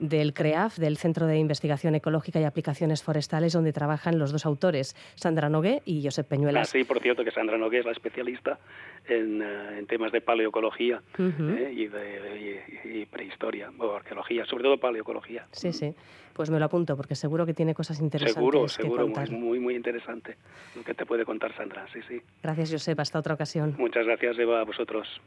del 0.00 0.32
CREAF, 0.32 0.78
del 0.78 0.96
Centro 0.96 1.26
de 1.26 1.38
Investigación 1.38 1.94
Ecológica 1.94 2.40
y 2.40 2.44
Aplicaciones 2.44 3.02
Forestales, 3.02 3.52
donde 3.52 3.72
trabajan 3.72 4.18
los 4.18 4.32
dos 4.32 4.46
autores, 4.46 4.96
Sandra 5.14 5.48
Nogué 5.48 5.82
y 5.84 6.02
Josep 6.02 6.26
Peñuelas. 6.26 6.68
Ah, 6.68 6.72
sí, 6.72 6.84
por 6.84 7.00
cierto, 7.00 7.22
que 7.22 7.30
Sandra 7.30 7.58
Nogué 7.58 7.80
es 7.80 7.84
la 7.84 7.92
especialista 7.92 8.58
en, 9.06 9.42
eh, 9.42 9.84
temas 9.88 10.10
de 10.10 10.20
paleoecología 10.20 11.02
eh, 11.18 11.72
y, 11.76 11.86
de, 11.86 13.06
prehistoria, 13.10 13.70
o 13.78 13.94
arqueología, 13.94 14.44
sobre 14.46 14.64
todo 14.64 14.78
paleoecología. 14.78 15.46
Sí, 15.52 15.72
sí. 15.72 15.94
Pues 16.32 16.48
me 16.48 16.58
lo 16.58 16.64
apunto, 16.64 16.96
porque 16.96 17.14
seguro 17.14 17.44
que 17.44 17.52
tiene 17.52 17.74
cosas 17.74 18.00
interesantes 18.00 18.34
seguro, 18.34 18.62
que 18.62 18.68
seguro, 18.68 19.08
Muy, 19.08 19.30
muy, 19.30 19.58
muy 19.58 19.76
interesante 19.76 20.36
lo 20.74 20.82
que 20.82 20.94
te 20.94 21.04
puede 21.04 21.24
contar 21.24 21.54
Sandra, 21.54 21.86
sí, 21.92 22.00
sí. 22.08 22.20
Gracias, 22.42 22.72
Josep. 22.72 22.98
Hasta 22.98 23.18
otra 23.18 23.34
ocasión. 23.34 23.74
Muchas 23.78 24.06
gracias, 24.06 24.38
Eva, 24.38 24.60
a 24.60 24.64
vosotros. 24.64 25.20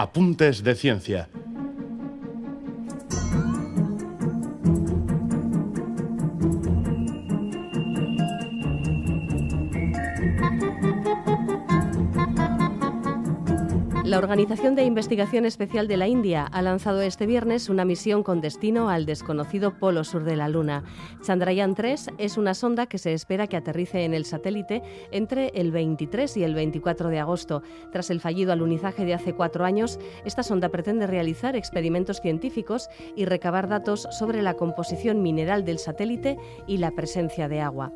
Apuntes 0.00 0.62
de 0.62 0.74
Ciencia. 0.74 1.28
Organización 14.30 14.76
de 14.76 14.84
Investigación 14.84 15.44
Especial 15.44 15.88
de 15.88 15.96
la 15.96 16.06
India 16.06 16.44
ha 16.44 16.62
lanzado 16.62 17.00
este 17.00 17.26
viernes 17.26 17.68
una 17.68 17.84
misión 17.84 18.22
con 18.22 18.40
destino 18.40 18.88
al 18.88 19.04
desconocido 19.04 19.76
polo 19.76 20.04
sur 20.04 20.22
de 20.22 20.36
la 20.36 20.48
Luna. 20.48 20.84
Chandrayaan 21.20 21.74
3 21.74 22.10
es 22.16 22.38
una 22.38 22.54
sonda 22.54 22.86
que 22.86 22.98
se 22.98 23.12
espera 23.12 23.48
que 23.48 23.56
aterrice 23.56 24.04
en 24.04 24.14
el 24.14 24.24
satélite 24.24 24.84
entre 25.10 25.48
el 25.56 25.72
23 25.72 26.36
y 26.36 26.44
el 26.44 26.54
24 26.54 27.08
de 27.08 27.18
agosto. 27.18 27.64
Tras 27.90 28.08
el 28.10 28.20
fallido 28.20 28.52
alunizaje 28.52 29.04
de 29.04 29.14
hace 29.14 29.34
cuatro 29.34 29.64
años, 29.64 29.98
esta 30.24 30.44
sonda 30.44 30.68
pretende 30.68 31.08
realizar 31.08 31.56
experimentos 31.56 32.20
científicos 32.20 32.88
y 33.16 33.24
recabar 33.24 33.66
datos 33.66 34.06
sobre 34.16 34.42
la 34.42 34.54
composición 34.54 35.22
mineral 35.22 35.64
del 35.64 35.80
satélite 35.80 36.38
y 36.68 36.76
la 36.76 36.92
presencia 36.92 37.48
de 37.48 37.62
agua. 37.62 37.92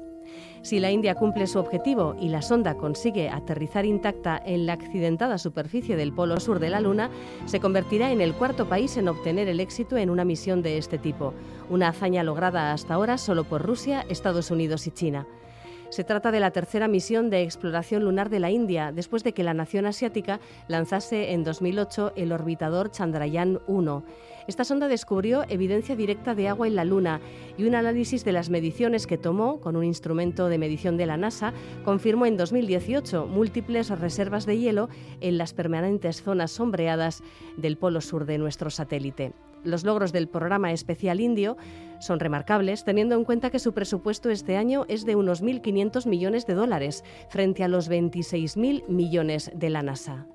Si 0.65 0.81
la 0.81 0.91
India 0.91 1.15
cumple 1.15 1.47
su 1.47 1.59
objetivo 1.59 2.17
y 2.19 2.31
la 2.31 2.41
sonda 2.41 2.79
consigue 2.79 3.29
aterrizar 3.29 3.85
intacta 3.85 4.41
en 4.47 4.65
la 4.65 4.73
accidentada 4.73 5.37
superficie 5.37 5.95
del 5.95 6.15
polo 6.15 6.41
sur 6.41 6.59
de 6.59 6.71
la 6.71 6.81
Luna, 6.81 7.11
se 7.45 7.61
convertirá 7.61 8.13
en 8.13 8.23
el 8.23 8.33
cuarto 8.33 8.67
país 8.67 8.97
en 8.97 9.09
obtener 9.09 9.47
el 9.49 9.61
éxito 9.61 9.99
en 9.99 10.09
una 10.09 10.25
misión 10.25 10.63
de 10.63 10.79
este 10.79 10.97
tipo, 10.97 11.35
una 11.69 11.89
hazaña 11.89 12.23
lograda 12.23 12.73
hasta 12.73 12.95
ahora 12.95 13.19
solo 13.19 13.45
por 13.45 13.61
Rusia, 13.61 14.07
Estados 14.09 14.51
Unidos 14.51 14.87
y 14.87 14.91
China. 14.91 15.27
Se 15.91 16.03
trata 16.03 16.33
de 16.33 16.41
la 16.41 16.51
tercera 16.51 16.89
misión 16.89 17.29
de 17.29 17.43
exploración 17.43 18.03
lunar 18.03 18.31
de 18.31 18.41
la 18.41 18.51
India, 18.51 18.91
después 18.91 19.23
de 19.23 19.35
que 19.35 19.45
la 19.45 19.53
nación 19.53 19.85
asiática 19.85 20.41
lanzase 20.67 21.33
en 21.33 21.45
2008 21.45 22.15
el 22.17 22.33
orbitador 22.33 22.91
Chandrayaan-1. 22.91 24.03
Esta 24.47 24.65
sonda 24.65 24.89
descubrió 24.89 25.45
evidencia 25.49 25.97
directa 25.97 26.35
de 26.35 26.49
agua 26.49 26.67
en 26.67 26.77
la 26.77 26.85
Luna 26.85 27.21
y 27.57 27.65
un 27.65 27.75
análisis 27.75 28.25
de 28.25 28.33
las 28.33 28.51
mediciones 28.51 29.07
que 29.07 29.17
tomó 29.17 29.61
con 29.61 29.77
un 29.77 29.85
instrumento 29.85 30.49
de 30.49 30.59
medición 30.59 30.97
de 30.97 31.07
la 31.07 31.17
NASA 31.17 31.55
confirmó 31.85 32.27
en 32.27 32.37
2018 32.37 33.27
múltiples 33.27 33.89
reservas 33.89 34.45
de 34.45 34.59
hielo 34.59 34.89
en 35.21 35.39
las 35.39 35.55
permanentes 35.55 36.23
zonas 36.23 36.51
sombreadas 36.53 37.23
del 37.57 37.77
polo 37.77 38.01
sur 38.01 38.27
de 38.27 38.39
nuestro 38.39 38.71
satélite. 38.71 39.33
Los 39.65 39.83
logros 39.83 40.13
del 40.13 40.29
programa 40.29 40.73
especial 40.73 41.21
indio 41.21 41.57
son 41.99 42.21
remarcables, 42.21 42.85
teniendo 42.85 43.15
en 43.15 43.25
cuenta 43.25 43.49
que 43.49 43.59
su 43.59 43.73
presupuesto 43.73 44.29
este 44.29 44.59
año 44.59 44.85
es 44.89 45.07
de 45.07 45.17
unos 45.17 45.43
1.500 45.43 46.07
millones 46.07 46.47
de 46.47 46.53
dólares, 46.53 47.03
frente 47.31 47.65
a 47.65 47.69
los 47.69 47.89
26.000 47.89 48.87
millones 48.89 49.51
de 49.55 49.71
la 49.71 49.83
NASA. 49.83 50.27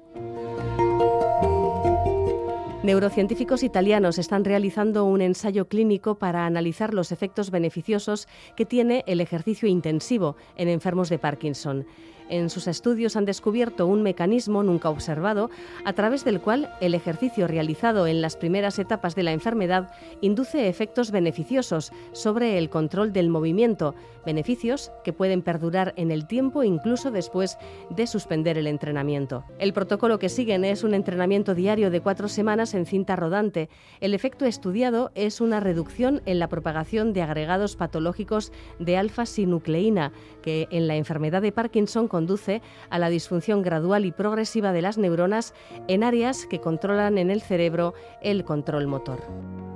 Neurocientíficos 2.81 3.63
italianos 3.63 4.17
están 4.19 4.45
realizando 4.45 5.03
un 5.03 5.19
ensayo 5.19 5.67
clínico 5.67 6.15
para 6.15 6.45
analizar 6.45 6.93
los 6.93 7.11
efectos 7.11 7.51
beneficiosos 7.51 8.29
que 8.55 8.65
tiene 8.65 9.03
el 9.05 9.19
ejercicio 9.19 9.67
intensivo 9.67 10.37
en 10.55 10.69
enfermos 10.69 11.09
de 11.09 11.19
Parkinson. 11.19 11.85
En 12.29 12.49
sus 12.49 12.67
estudios 12.67 13.15
han 13.15 13.25
descubierto 13.25 13.87
un 13.87 14.03
mecanismo 14.03 14.63
nunca 14.63 14.89
observado 14.89 15.49
a 15.83 15.93
través 15.93 16.23
del 16.23 16.39
cual 16.39 16.71
el 16.79 16.93
ejercicio 16.93 17.47
realizado 17.47 18.07
en 18.07 18.21
las 18.21 18.37
primeras 18.37 18.79
etapas 18.79 19.15
de 19.15 19.23
la 19.23 19.33
enfermedad 19.33 19.91
induce 20.21 20.69
efectos 20.69 21.11
beneficiosos 21.11 21.91
sobre 22.11 22.57
el 22.57 22.69
control 22.69 23.13
del 23.13 23.29
movimiento, 23.29 23.95
beneficios 24.25 24.91
que 25.03 25.13
pueden 25.13 25.41
perdurar 25.41 25.93
en 25.97 26.11
el 26.11 26.27
tiempo 26.27 26.63
incluso 26.63 27.11
después 27.11 27.57
de 27.89 28.07
suspender 28.07 28.57
el 28.57 28.67
entrenamiento. 28.67 29.43
El 29.57 29.73
protocolo 29.73 30.19
que 30.19 30.29
siguen 30.29 30.65
es 30.65 30.83
un 30.83 30.93
entrenamiento 30.93 31.55
diario 31.55 31.89
de 31.89 32.01
cuatro 32.01 32.27
semanas 32.27 32.73
en 32.73 32.85
cinta 32.85 33.15
rodante. 33.15 33.69
El 34.01 34.13
efecto 34.13 34.45
estudiado 34.45 35.11
es 35.15 35.41
una 35.41 35.59
reducción 35.59 36.21
en 36.25 36.39
la 36.39 36.47
propagación 36.47 37.13
de 37.13 37.23
agregados 37.23 37.75
patológicos 37.75 38.51
de 38.77 38.97
alfa-sinucleína, 38.97 40.11
que 40.41 40.67
en 40.71 40.87
la 40.87 40.95
enfermedad 40.95 41.41
de 41.41 41.51
Parkinson 41.51 42.07
conduce 42.19 42.61
a 42.89 42.99
la 42.99 43.09
disfunción 43.09 43.61
gradual 43.61 44.03
y 44.03 44.11
progresiva 44.11 44.73
de 44.73 44.81
las 44.81 44.97
neuronas 44.97 45.53
en 45.87 46.03
áreas 46.03 46.45
que 46.47 46.59
controlan 46.59 47.17
en 47.17 47.31
el 47.31 47.41
cerebro 47.41 47.93
el 48.21 48.43
control 48.43 48.87
motor. 48.87 49.68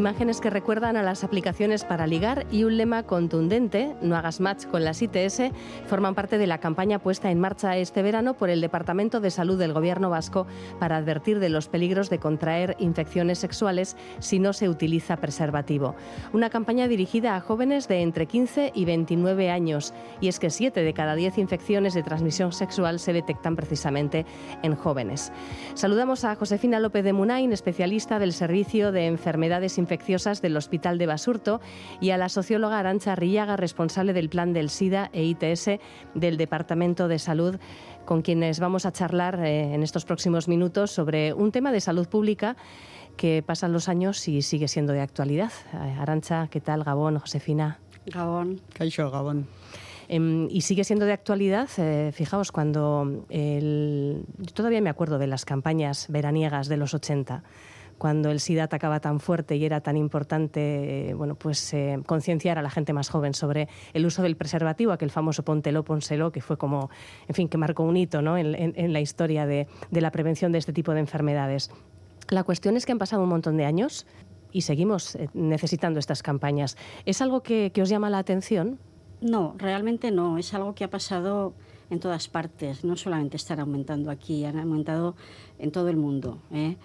Imágenes 0.00 0.40
que 0.40 0.48
recuerdan 0.48 0.96
a 0.96 1.02
las 1.02 1.24
aplicaciones 1.24 1.84
para 1.84 2.06
ligar 2.06 2.46
y 2.50 2.64
un 2.64 2.78
lema 2.78 3.02
contundente, 3.02 3.94
no 4.00 4.16
hagas 4.16 4.40
match 4.40 4.64
con 4.64 4.82
las 4.82 5.02
ITS, 5.02 5.52
forman 5.88 6.14
parte 6.14 6.38
de 6.38 6.46
la 6.46 6.56
campaña 6.56 7.00
puesta 7.00 7.30
en 7.30 7.38
marcha 7.38 7.76
este 7.76 8.00
verano 8.00 8.32
por 8.32 8.48
el 8.48 8.62
Departamento 8.62 9.20
de 9.20 9.30
Salud 9.30 9.58
del 9.58 9.74
Gobierno 9.74 10.08
vasco 10.08 10.46
para 10.78 10.96
advertir 10.96 11.38
de 11.38 11.50
los 11.50 11.68
peligros 11.68 12.08
de 12.08 12.18
contraer 12.18 12.76
infecciones 12.78 13.40
sexuales 13.40 13.94
si 14.20 14.38
no 14.38 14.54
se 14.54 14.70
utiliza 14.70 15.18
preservativo. 15.18 15.94
Una 16.32 16.48
campaña 16.48 16.88
dirigida 16.88 17.36
a 17.36 17.40
jóvenes 17.42 17.86
de 17.86 18.00
entre 18.00 18.24
15 18.24 18.72
y 18.74 18.86
29 18.86 19.50
años 19.50 19.92
y 20.22 20.28
es 20.28 20.38
que 20.38 20.48
7 20.48 20.82
de 20.82 20.94
cada 20.94 21.14
10 21.14 21.36
infecciones 21.36 21.92
de 21.92 22.02
transmisión 22.02 22.52
sexual 22.52 23.00
se 23.00 23.12
detectan 23.12 23.54
precisamente 23.54 24.24
en 24.62 24.76
jóvenes. 24.76 25.30
Saludamos 25.74 26.24
a 26.24 26.36
Josefina 26.36 26.80
López 26.80 27.04
de 27.04 27.12
Munain, 27.12 27.52
especialista 27.52 28.18
del 28.18 28.32
Servicio 28.32 28.92
de 28.92 29.06
Enfermedades 29.06 29.76
infecciosas 29.76 29.89
del 30.40 30.56
Hospital 30.56 30.98
de 30.98 31.06
Basurto 31.06 31.60
y 32.00 32.10
a 32.10 32.16
la 32.16 32.28
socióloga 32.28 32.78
Arancha 32.78 33.16
Rillaga, 33.16 33.56
responsable 33.56 34.12
del 34.12 34.28
plan 34.28 34.52
del 34.52 34.70
SIDA 34.70 35.10
e 35.12 35.24
ITS 35.24 35.80
del 36.14 36.36
Departamento 36.36 37.08
de 37.08 37.18
Salud 37.18 37.56
con 38.04 38.22
quienes 38.22 38.60
vamos 38.60 38.86
a 38.86 38.92
charlar 38.92 39.40
eh, 39.44 39.74
en 39.74 39.82
estos 39.82 40.04
próximos 40.04 40.46
minutos 40.46 40.92
sobre 40.92 41.32
un 41.32 41.50
tema 41.50 41.72
de 41.72 41.80
salud 41.80 42.08
pública 42.08 42.56
que 43.16 43.42
pasan 43.44 43.72
los 43.72 43.88
años 43.88 44.28
y 44.28 44.42
sigue 44.42 44.68
siendo 44.68 44.92
de 44.92 45.00
actualidad. 45.00 45.52
Eh, 45.72 45.96
Arancha, 45.98 46.46
¿qué 46.50 46.60
tal? 46.60 46.84
Gabón, 46.84 47.18
Josefina. 47.18 47.80
Gabón. 48.06 48.60
Caixo, 48.72 49.10
Gabón. 49.10 49.48
Em, 50.08 50.48
y 50.50 50.62
sigue 50.62 50.84
siendo 50.84 51.04
de 51.04 51.12
actualidad, 51.12 51.68
eh, 51.78 52.10
fijaos, 52.12 52.52
cuando 52.52 53.26
el... 53.28 54.24
todavía 54.54 54.80
me 54.80 54.90
acuerdo 54.90 55.18
de 55.18 55.26
las 55.26 55.44
campañas 55.44 56.06
veraniegas 56.08 56.68
de 56.68 56.76
los 56.76 56.94
80 56.94 57.42
cuando 58.00 58.30
el 58.30 58.40
SIDA 58.40 58.64
atacaba 58.64 58.98
tan 59.00 59.20
fuerte 59.20 59.56
y 59.56 59.64
era 59.66 59.82
tan 59.82 59.98
importante 59.98 61.10
eh, 61.10 61.14
bueno, 61.14 61.34
pues, 61.34 61.74
eh, 61.74 62.00
concienciar 62.06 62.58
a 62.58 62.62
la 62.62 62.70
gente 62.70 62.94
más 62.94 63.10
joven 63.10 63.34
sobre 63.34 63.68
el 63.92 64.06
uso 64.06 64.22
del 64.22 64.38
preservativo, 64.38 64.92
aquel 64.92 65.10
famoso 65.10 65.44
póntelo, 65.44 65.84
pónselo, 65.84 66.32
que 66.32 66.40
fue 66.40 66.56
como, 66.56 66.88
en 67.28 67.34
fin, 67.34 67.46
que 67.46 67.58
marcó 67.58 67.82
un 67.82 67.98
hito 67.98 68.22
¿no? 68.22 68.38
en, 68.38 68.92
la 68.94 69.00
historia 69.02 69.44
de, 69.44 69.68
la 69.90 70.10
prevención 70.10 70.50
de 70.50 70.56
este 70.56 70.72
tipo 70.72 70.94
de 70.94 71.00
enfermedades. 71.00 71.70
La 72.30 72.42
cuestión 72.42 72.74
es 72.78 72.86
que 72.86 72.92
han 72.92 72.98
pasado 72.98 73.22
un 73.22 73.28
montón 73.28 73.58
de 73.58 73.66
años 73.66 74.06
y 74.50 74.62
seguimos 74.62 75.14
eh, 75.16 75.28
necesitando 75.34 75.98
estas 75.98 76.22
campañas. 76.22 76.78
¿Es 77.04 77.20
algo 77.20 77.42
que, 77.42 77.70
os 77.82 77.88
llama 77.90 78.08
la 78.08 78.18
atención? 78.18 78.78
No, 79.20 79.54
realmente 79.58 80.10
no. 80.10 80.38
Es 80.38 80.54
algo 80.54 80.74
que 80.74 80.84
ha 80.84 80.90
pasado 80.90 81.52
en 81.90 82.00
todas 82.00 82.28
partes. 82.28 82.82
No 82.82 82.96
solamente 82.96 83.36
están 83.36 83.60
aumentando 83.60 84.10
aquí, 84.10 84.46
han 84.46 84.58
aumentado 84.58 85.16
en 85.58 85.70
todo 85.70 85.90
el 85.90 85.98
mundo. 85.98 86.38
¿eh? 86.50 86.78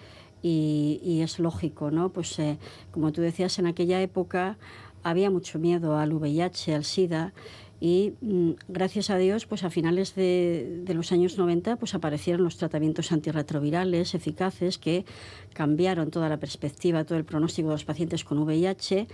Y, 0.48 1.20
es 1.22 1.38
lógico, 1.38 1.90
¿no? 1.90 2.10
Pues 2.10 2.38
eh, 2.38 2.58
como 2.90 3.12
tú 3.12 3.20
decías, 3.20 3.58
en 3.58 3.66
aquella 3.66 4.00
época 4.00 4.58
había 5.02 5.30
mucho 5.30 5.58
miedo 5.58 5.96
al 5.96 6.12
VIH, 6.12 6.74
al 6.74 6.84
SIDA 6.84 7.32
y 7.80 8.14
mm, 8.20 8.52
gracias 8.68 9.10
a 9.10 9.18
Dios, 9.18 9.46
pues 9.46 9.64
a 9.64 9.70
finales 9.70 10.14
de, 10.14 10.82
de, 10.84 10.94
los 10.94 11.12
años 11.12 11.36
90 11.36 11.76
pues 11.76 11.94
aparecieron 11.94 12.44
los 12.44 12.56
tratamientos 12.56 13.12
antirretrovirales 13.12 14.14
eficaces 14.14 14.78
que 14.78 15.04
cambiaron 15.52 16.10
toda 16.10 16.28
la 16.28 16.38
perspectiva, 16.38 17.04
todo 17.04 17.18
el 17.18 17.24
pronóstico 17.24 17.68
de 17.68 17.74
los 17.74 17.84
pacientes 17.84 18.24
con 18.24 18.38
VIH 18.38 19.08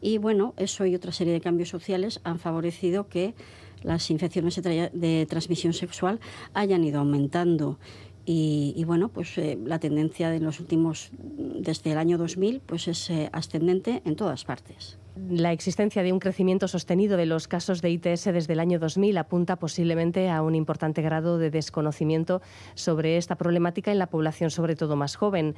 y 0.00 0.18
bueno, 0.18 0.54
eso 0.56 0.84
y 0.86 0.94
otra 0.94 1.12
serie 1.12 1.32
de 1.32 1.40
cambios 1.40 1.68
sociales 1.68 2.20
han 2.24 2.38
favorecido 2.38 3.08
que 3.08 3.34
las 3.82 4.10
infecciones 4.10 4.60
de 4.62 5.26
transmisión 5.28 5.72
sexual 5.72 6.20
hayan 6.54 6.84
ido 6.84 7.00
aumentando 7.00 7.78
y, 8.24 8.84
bueno, 8.86 9.08
pues 9.08 9.36
eh, 9.38 9.58
la 9.64 9.78
tendencia 9.80 10.30
de 10.30 10.40
los 10.40 10.60
últimos, 10.60 11.10
desde 11.20 11.92
el 11.92 11.98
año 11.98 12.18
2000, 12.18 12.60
pues 12.60 12.86
es 12.88 13.10
eh, 13.10 13.28
ascendente 13.32 14.02
en 14.04 14.16
todas 14.16 14.44
partes. 14.44 14.98
La 15.14 15.52
existencia 15.52 16.02
de 16.02 16.10
un 16.10 16.18
crecimiento 16.18 16.68
sostenido 16.68 17.18
de 17.18 17.26
los 17.26 17.46
casos 17.46 17.82
de 17.82 17.90
ITS 17.90 18.24
desde 18.24 18.54
el 18.54 18.60
año 18.60 18.78
2000 18.78 19.18
apunta 19.18 19.56
posiblemente 19.56 20.30
a 20.30 20.40
un 20.40 20.54
importante 20.54 21.02
grado 21.02 21.36
de 21.36 21.50
desconocimiento 21.50 22.40
sobre 22.74 23.18
esta 23.18 23.36
problemática 23.36 23.92
en 23.92 23.98
la 23.98 24.06
población, 24.06 24.50
sobre 24.50 24.74
todo 24.74 24.96
más 24.96 25.16
joven. 25.16 25.54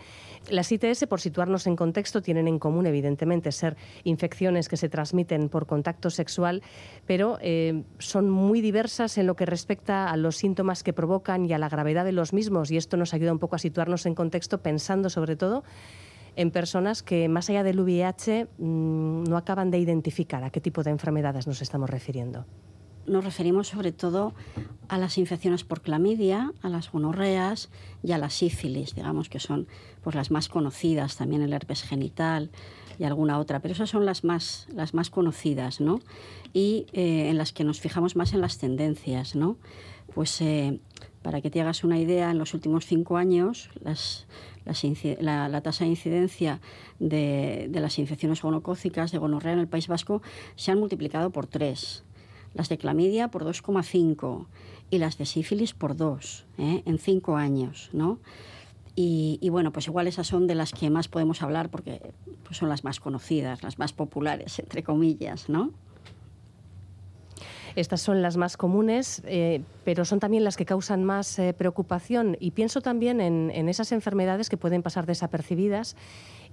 Las 0.51 0.73
ITS, 0.73 1.07
por 1.07 1.21
situarnos 1.21 1.69
en 1.69 1.77
contexto, 1.77 2.21
tienen 2.21 2.49
en 2.49 2.59
común, 2.59 2.87
evidentemente, 2.87 3.53
ser 3.53 3.77
infecciones 4.03 4.69
que 4.69 4.77
se 4.77 4.89
transmiten 4.89 5.49
por 5.49 5.67
contacto 5.67 6.11
sexual, 6.11 6.61
pero 7.07 7.39
eh, 7.41 7.85
son 8.01 8.31
muy 8.31 8.61
diversas 8.61 9.19
en 9.19 9.29
lo 9.29 9.37
que 9.37 9.47
respecta 9.47 10.11
a 10.11 10.17
los 10.17 10.37
síntomas 10.37 10.83
que 10.83 10.93
provocan 10.93 11.47
y 11.47 11.53
a 11.53 11.59
la 11.59 11.69
gravedad 11.69 12.05
de 12.05 12.13
los 12.13 12.33
mismos. 12.33 12.73
Y 12.73 12.77
esto 12.77 12.97
nos 12.97 13.15
ayuda 13.15 13.31
un 13.31 13.39
poco 13.39 13.55
a 13.55 13.61
situarnos 13.61 14.05
en 14.07 14.17
contexto 14.17 14.63
pensando, 14.63 15.11
sobre 15.11 15.37
todo, 15.37 15.63
en 16.37 16.51
personas 16.51 17.03
que, 17.03 17.29
más 17.29 17.49
allá 17.51 17.63
del 17.63 17.81
VIH, 17.81 18.49
mm, 18.59 19.25
no 19.25 19.37
acaban 19.37 19.71
de 19.71 19.79
identificar 19.79 20.45
a 20.45 20.51
qué 20.51 20.61
tipo 20.61 20.83
de 20.83 20.91
enfermedades 20.91 21.47
nos 21.47 21.63
estamos 21.63 21.91
refiriendo 21.91 22.47
nos 23.07 23.25
referimos 23.25 23.69
sobre 23.69 23.93
todo 23.93 24.35
a 24.89 24.99
las 24.99 25.19
infecciones 25.19 25.65
por 25.65 25.81
clamidia, 25.81 26.53
a 26.63 26.69
las 26.69 26.91
gonorreas 26.91 27.71
y 28.03 28.13
a 28.13 28.19
la 28.19 28.31
sífilis, 28.31 28.95
digamos 28.95 29.29
que 29.29 29.41
son 29.41 29.67
pues, 30.03 30.17
las 30.17 30.31
más 30.31 30.49
conocidas, 30.49 31.17
también 31.17 31.43
el 31.43 31.53
herpes 31.53 31.83
genital 31.83 32.51
y 32.99 33.05
alguna 33.05 33.39
otra, 33.39 33.61
pero 33.61 33.73
esas 33.73 33.91
son 33.91 34.07
las 34.07 34.25
más, 34.25 34.69
las 34.75 34.95
más 34.95 35.11
conocidas, 35.11 35.81
¿no? 35.81 36.01
Y 36.53 36.87
eh, 36.93 37.29
en 37.29 37.39
las 37.39 37.53
que 37.53 37.65
nos 37.65 37.81
fijamos 37.81 38.15
más 38.15 38.33
en 38.33 38.41
las 38.41 38.59
tendencias, 38.59 39.35
¿no? 39.35 39.57
Pues 40.15 40.41
eh, 40.41 40.79
para 41.25 41.41
que 41.41 41.51
te 41.51 41.63
hagas 41.63 41.85
una 41.85 41.99
idea, 41.99 42.31
en 42.31 42.39
los 42.39 42.53
últimos 42.53 42.85
cinco 42.85 43.17
años 43.17 43.71
la, 43.83 45.63
tasa 45.63 45.85
de 45.85 45.91
incidencia 45.91 46.61
de, 46.99 47.69
las 47.73 47.99
infecciones 47.99 48.43
gonocócicas 48.43 49.11
de 49.11 49.17
gonorrea 49.17 49.55
en 49.55 49.59
el 49.59 49.67
País 49.67 49.89
Vasco 49.89 50.21
se 50.55 50.71
han 50.71 50.79
multiplicado 50.79 51.31
por 51.31 51.47
tres 51.47 52.05
las 52.53 52.69
de 52.69 52.77
clamidia 52.77 53.29
por 53.29 53.45
2,5 53.45 54.47
y 54.91 54.99
las 54.99 55.17
de 55.17 55.25
sífilis 55.25 55.73
por 55.73 55.97
2 55.97 56.45
¿eh? 56.59 56.83
en 56.85 56.99
5 56.99 57.37
años, 57.37 57.89
¿no? 57.93 58.21
Y, 58.97 59.49
bueno, 59.51 59.73
pues 59.73 59.89
igual 59.89 60.07
esas 60.07 60.29
son 60.29 60.47
de 60.47 60.55
las 60.55 60.71
que 60.71 60.89
más 60.89 61.09
podemos 61.09 61.43
hablar 61.43 61.69
porque 61.69 62.01
pues 62.45 62.59
son 62.59 62.69
las 62.69 62.85
más 62.85 63.01
conocidas, 63.01 63.65
las 63.65 63.77
más 63.81 63.93
populares, 63.93 64.57
entre 64.61 64.85
comillas, 64.85 65.49
¿no? 65.49 65.73
Estas 67.77 68.01
son 68.01 68.23
las 68.23 68.37
más 68.37 68.57
comunes, 68.57 69.21
eh, 69.27 69.63
pero 69.85 70.05
son 70.05 70.21
también 70.21 70.45
las 70.45 70.57
que 70.57 70.65
causan 70.65 71.03
más 71.03 71.39
eh, 71.41 71.53
preocupación. 71.53 72.37
Y 72.39 72.53
pienso 72.53 72.81
también 72.81 73.21
en, 73.21 73.69
esas 73.69 73.91
enfermedades 73.91 74.49
que 74.49 74.57
pueden 74.57 74.83
pasar 74.83 75.07
desapercibidas 75.07 75.97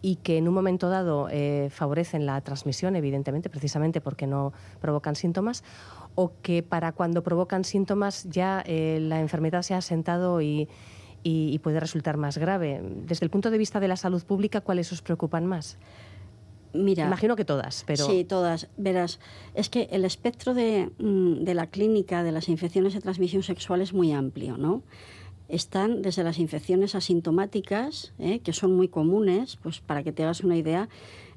y 0.01 0.15
que 0.15 0.39
en 0.39 0.47
un 0.47 0.55
momento 0.55 0.89
dado 0.89 1.27
eh, 1.29 1.69
favorecen 1.69 2.25
la 2.25 2.41
transmisión, 2.41 2.95
evidentemente, 2.95 3.51
precisamente 3.51 4.01
porque 4.01 4.25
no 4.25 4.51
provocan 4.79 5.15
síntomas, 5.15 5.63
o 6.15 6.31
que 6.41 6.63
para 6.63 6.91
cuando 6.91 7.21
provocan 7.21 7.63
síntomas 7.65 8.27
ya 8.27 8.63
la 8.65 9.19
enfermedad 9.19 9.61
se 9.61 9.75
ha 9.75 9.77
asentado 9.77 10.41
y, 10.41 10.67
puede 11.61 11.79
resultar 11.79 12.17
más 12.17 12.39
grave. 12.39 12.81
Desde 13.05 13.25
el 13.25 13.29
punto 13.29 13.51
de 13.51 13.59
vista 13.59 13.79
de 13.79 13.87
la 13.87 13.95
salud 13.95 14.23
pública, 14.23 14.61
¿cuáles 14.61 14.91
os 14.91 15.03
preocupan 15.03 15.45
más? 15.45 15.77
Mira, 16.73 17.05
Imagino 17.07 17.35
que 17.35 17.45
todas, 17.45 17.83
pero... 17.85 18.05
Sí, 18.05 18.23
todas. 18.23 18.69
Verás, 18.77 19.19
es 19.55 19.69
que 19.69 19.89
el 19.91 20.05
espectro 20.05 20.53
de, 20.53 20.89
mm, 20.99 21.43
de 21.43 21.53
la 21.53 21.67
clínica 21.67 22.23
de 22.23 22.31
las 22.31 22.47
infecciones 22.49 22.93
de 22.93 23.01
transmisión 23.01 23.43
sexual 23.43 23.81
es 23.81 23.93
muy 23.93 24.11
amplio, 24.11 24.57
¿no? 24.57 24.83
están 25.51 26.01
desde 26.01 26.23
las 26.23 26.39
infecciones 26.39 26.95
asintomáticas, 26.95 28.13
¿eh? 28.19 28.39
que 28.39 28.53
son 28.53 28.73
muy 28.73 28.87
comunes, 28.87 29.57
pues 29.61 29.81
para 29.81 30.01
que 30.01 30.13
te 30.13 30.23
hagas 30.23 30.41
una 30.41 30.55
idea, 30.55 30.87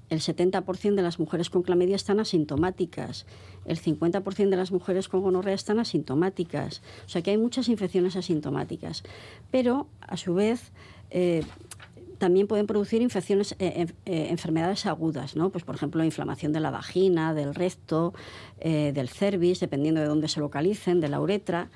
el 0.08 0.20
70% 0.20 0.94
de 0.94 1.02
las 1.02 1.18
mujeres 1.18 1.50
con 1.50 1.62
clamidia 1.62 1.96
están 1.96 2.20
asintomáticas, 2.20 3.26
el 3.64 3.80
50% 3.80 4.50
de 4.50 4.56
las 4.56 4.70
mujeres 4.70 5.08
con 5.08 5.22
gonorrea 5.22 5.54
están 5.54 5.80
asintomáticas, 5.80 6.82
o 7.06 7.08
sea 7.08 7.22
que 7.22 7.32
hay 7.32 7.38
muchas 7.38 7.68
infecciones 7.68 8.14
asintomáticas, 8.14 9.02
pero 9.50 9.88
a 10.00 10.16
su 10.16 10.34
vez 10.34 10.72
eh, 11.10 11.42
también 12.18 12.46
pueden 12.46 12.66
producir 12.66 13.02
infecciones, 13.02 13.56
eh, 13.58 13.86
enfermedades 14.04 14.86
agudas, 14.86 15.36
¿no? 15.36 15.50
Pues 15.50 15.64
por 15.64 15.74
ejemplo, 15.74 16.04
inflamación 16.04 16.52
de 16.52 16.60
la 16.60 16.70
vagina, 16.70 17.34
del 17.34 17.54
recto, 17.54 18.14
del 18.62 19.08
cervix, 19.08 19.60
dependiendo 19.60 20.00
de 20.00 20.06
dónde 20.06 20.28
se 20.28 20.40
localicen, 20.40 21.00
de 21.00 21.08
la 21.08 21.20
uretra 21.20 21.68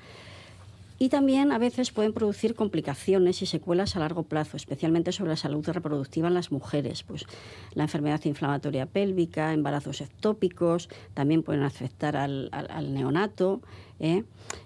y 1.01 1.07
también 1.07 1.53
a 1.53 1.57
veces 1.57 1.91
pueden 1.91 2.11
producir 2.11 2.55
complicaciones 2.55 3.41
y 3.41 3.45
secuelas 3.45 3.95
a 3.95 3.99
largo 3.99 4.23
plazo, 4.23 4.57
especialmente 4.57 5.13
sobre 5.13 5.29
la 5.31 5.37
salud 5.37 5.65
reproductiva 5.65 6.27
en 6.27 6.33
las 6.33 6.51
mujeres. 6.51 7.03
Pues 7.03 7.25
la 7.73 7.83
enfermedad 7.83 8.19
inflamatoria 8.25 8.85
pélvica, 8.85 9.53
embarazos 9.53 10.01
ectópicos, 10.01 10.89
también 11.13 11.41
pueden 11.41 11.63
afectar 11.63 12.17
al, 12.17 12.49
neonato. 12.93 13.61
¿Eh? 13.99 14.23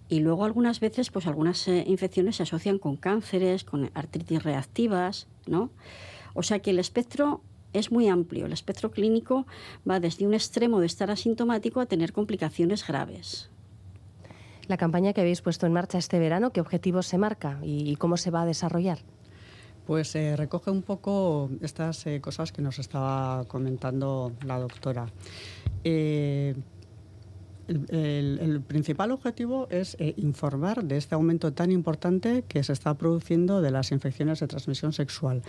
Y 0.09 0.19
luego 0.19 0.45
algunas 0.45 0.79
veces, 0.79 1.09
pues 1.09 1.27
algunas 1.27 1.67
eh, 1.67 1.83
infecciones 1.87 2.37
se 2.37 2.43
asocian 2.43 2.79
con 2.79 2.95
cánceres, 2.97 3.63
con 3.63 3.91
artritis 3.93 4.43
reactivas, 4.43 5.27
¿no? 5.47 5.71
O 6.33 6.43
sea 6.43 6.59
que 6.59 6.71
el 6.71 6.79
espectro 6.79 7.41
es 7.73 7.91
muy 7.91 8.07
amplio. 8.07 8.45
El 8.45 8.53
espectro 8.53 8.91
clínico 8.91 9.45
va 9.89 9.99
desde 9.99 10.27
un 10.27 10.33
extremo 10.33 10.79
de 10.79 10.85
estar 10.85 11.09
asintomático 11.11 11.79
a 11.79 11.85
tener 11.85 12.13
complicaciones 12.13 12.85
graves 12.87 13.49
la 14.67 14.77
campaña 14.77 15.13
que 15.13 15.21
habéis 15.21 15.41
puesto 15.41 15.65
en 15.65 15.73
marcha 15.73 15.97
este 15.97 16.19
verano, 16.19 16.51
¿qué 16.51 16.61
objetivos 16.61 17.07
se 17.07 17.17
marca 17.17 17.59
y, 17.63 17.95
cómo 17.97 18.17
se 18.17 18.31
va 18.31 18.43
a 18.43 18.45
desarrollar? 18.45 18.99
Pues 19.85 20.15
eh, 20.15 20.35
recoge 20.37 20.71
un 20.71 20.81
poco 20.81 21.49
estas 21.61 22.07
eh, 22.07 22.21
cosas 22.21 22.51
que 22.51 22.61
nos 22.61 22.79
estaba 22.79 23.43
comentando 23.45 24.31
la 24.45 24.57
doctora. 24.57 25.07
Eh, 25.83 26.55
el, 27.67 28.61
principal 28.67 29.11
objetivo 29.11 29.67
es 29.69 29.95
eh, 29.99 30.13
informar 30.17 30.83
de 30.83 30.97
este 30.97 31.15
aumento 31.15 31.53
tan 31.53 31.71
importante 31.71 32.43
que 32.47 32.63
se 32.63 32.73
está 32.73 32.95
produciendo 32.95 33.61
de 33.61 33.71
las 33.71 33.91
infecciones 33.91 34.39
de 34.39 34.47
transmisión 34.47 34.91
sexual. 34.93 35.41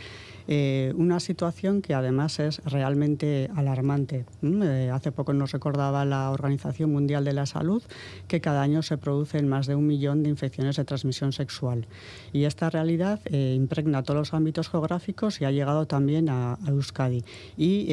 Eh, 0.47 0.93
una 0.97 1.21
situación 1.21 1.83
que 1.83 1.95
además 1.95 2.39
es 2.39 2.63
realmente 2.65 3.51
alarmante. 3.57 4.27
Eh, 4.43 4.91
hace 4.93 5.11
poco 5.13 5.33
nos 5.33 5.53
recordaba 5.53 6.05
la 6.05 6.31
Organización 6.31 6.93
Mundial 6.93 7.25
de 7.25 7.33
la 7.33 7.47
Salud 7.47 7.83
que 8.29 8.41
cada 8.41 8.63
año 8.63 8.83
se 8.83 8.99
producen 8.99 9.49
más 9.49 9.67
de 9.67 9.75
un 9.75 9.87
millón 9.87 10.23
de 10.23 10.29
infecciones 10.29 10.77
de 10.77 10.85
transmisión 10.85 11.33
sexual. 11.33 11.87
Y 12.33 12.45
esta 12.45 12.71
realidad 12.71 13.21
impregna 13.31 14.03
todos 14.03 14.19
los 14.19 14.35
ámbitos 14.35 14.69
geográficos 14.69 15.41
y 15.41 15.45
ha 15.45 15.51
llegado 15.51 15.87
también 15.87 16.29
a, 16.29 16.59
Euskadi. 16.67 17.25
Y 17.57 17.89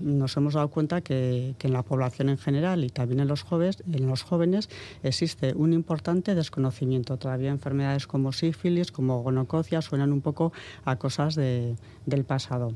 nos 0.00 0.36
hemos 0.36 0.54
dado 0.54 0.68
cuenta 0.68 1.00
que 1.00 1.54
en 1.60 1.72
la 1.72 1.82
población 1.82 2.28
en 2.28 2.38
general 2.38 2.84
y 2.84 2.90
también 2.90 3.20
en 3.20 3.28
los 3.28 3.42
jóvenes, 3.42 3.65
en 3.92 4.06
los 4.06 4.22
jóvenes 4.22 4.68
existe 5.02 5.54
un 5.54 5.72
importante 5.72 6.34
desconocimiento. 6.34 7.16
Todavía 7.16 7.50
enfermedades 7.50 8.06
como 8.06 8.32
sífilis, 8.32 8.92
como 8.92 9.22
gonococia, 9.22 9.82
suenan 9.82 10.12
un 10.12 10.20
poco 10.20 10.52
a 10.84 10.96
cosas 10.96 11.34
del 11.34 12.24
pasado. 12.26 12.74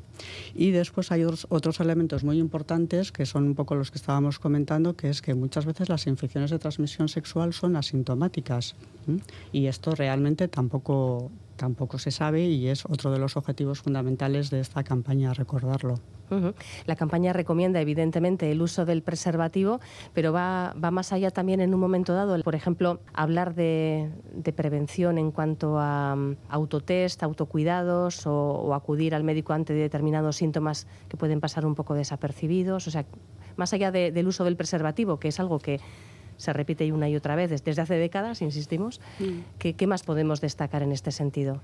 Y 0.54 0.70
después 0.70 1.12
hay 1.12 1.24
otros, 1.24 1.80
elementos 1.80 2.24
muy 2.24 2.38
importantes 2.38 3.12
que 3.12 3.26
son 3.26 3.44
un 3.44 3.54
poco 3.54 3.74
los 3.74 3.90
que 3.90 3.98
estábamos 3.98 4.38
comentando, 4.38 4.94
que 4.94 5.08
es 5.08 5.22
que 5.22 5.34
muchas 5.34 5.66
veces 5.66 5.88
las 5.88 6.06
infecciones 6.06 6.50
de 6.50 6.58
transmisión 6.58 7.08
sexual 7.08 7.52
son 7.52 7.76
asintomáticas. 7.76 8.74
Y 9.52 9.66
esto 9.66 9.94
realmente 9.94 10.48
tampoco, 10.48 11.30
tampoco 11.60 11.98
se 11.98 12.10
sabe 12.10 12.46
y 12.46 12.68
es 12.68 12.86
otro 12.86 13.12
de 13.12 13.18
los 13.18 13.36
objetivos 13.36 13.82
fundamentales 13.82 14.48
de 14.48 14.60
esta 14.60 14.82
campaña, 14.82 15.34
recordarlo. 15.34 15.96
La 16.86 16.96
campaña 16.96 17.32
recomienda, 17.32 17.80
evidentemente, 17.80 18.50
el 18.50 18.62
uso 18.62 18.86
del 18.86 19.02
preservativo, 19.02 19.80
pero 20.14 20.32
va, 20.32 20.74
va 20.82 20.90
más 20.92 21.12
allá 21.12 21.30
también 21.32 21.60
en 21.60 21.74
un 21.74 21.80
momento 21.80 22.14
dado. 22.14 22.40
Por 22.42 22.54
ejemplo, 22.54 23.00
hablar 23.12 23.54
de, 23.54 24.10
prevención 24.56 25.18
en 25.18 25.32
cuanto 25.32 25.78
a 25.78 26.14
um, 26.14 26.36
autotest, 26.48 27.22
autocuidados 27.24 28.26
o, 28.26 28.72
acudir 28.74 29.14
al 29.14 29.24
médico 29.24 29.52
ante 29.52 29.74
determinados 29.74 30.36
síntomas 30.36 30.86
que 31.08 31.16
pueden 31.16 31.40
pasar 31.40 31.66
un 31.66 31.74
poco 31.74 31.94
desapercibidos. 31.94 32.86
O 32.86 32.90
sea, 32.90 33.04
más 33.56 33.72
allá 33.74 33.90
del 33.90 34.26
uso 34.26 34.44
del 34.44 34.56
preservativo, 34.56 35.18
que 35.18 35.28
es 35.28 35.40
algo 35.40 35.58
que 35.58 35.80
se 36.40 36.52
repite 36.54 36.90
una 36.90 37.08
y 37.08 37.16
otra 37.16 37.36
vez 37.36 37.50
desde 37.50 37.82
hace 37.82 37.94
décadas, 37.96 38.40
insistimos. 38.40 39.00
Mm. 39.18 39.58
¿Qué, 39.58 39.86
más 39.86 40.02
podemos 40.02 40.40
destacar 40.40 40.82
en 40.82 40.90
este 40.90 41.12
sentido? 41.12 41.60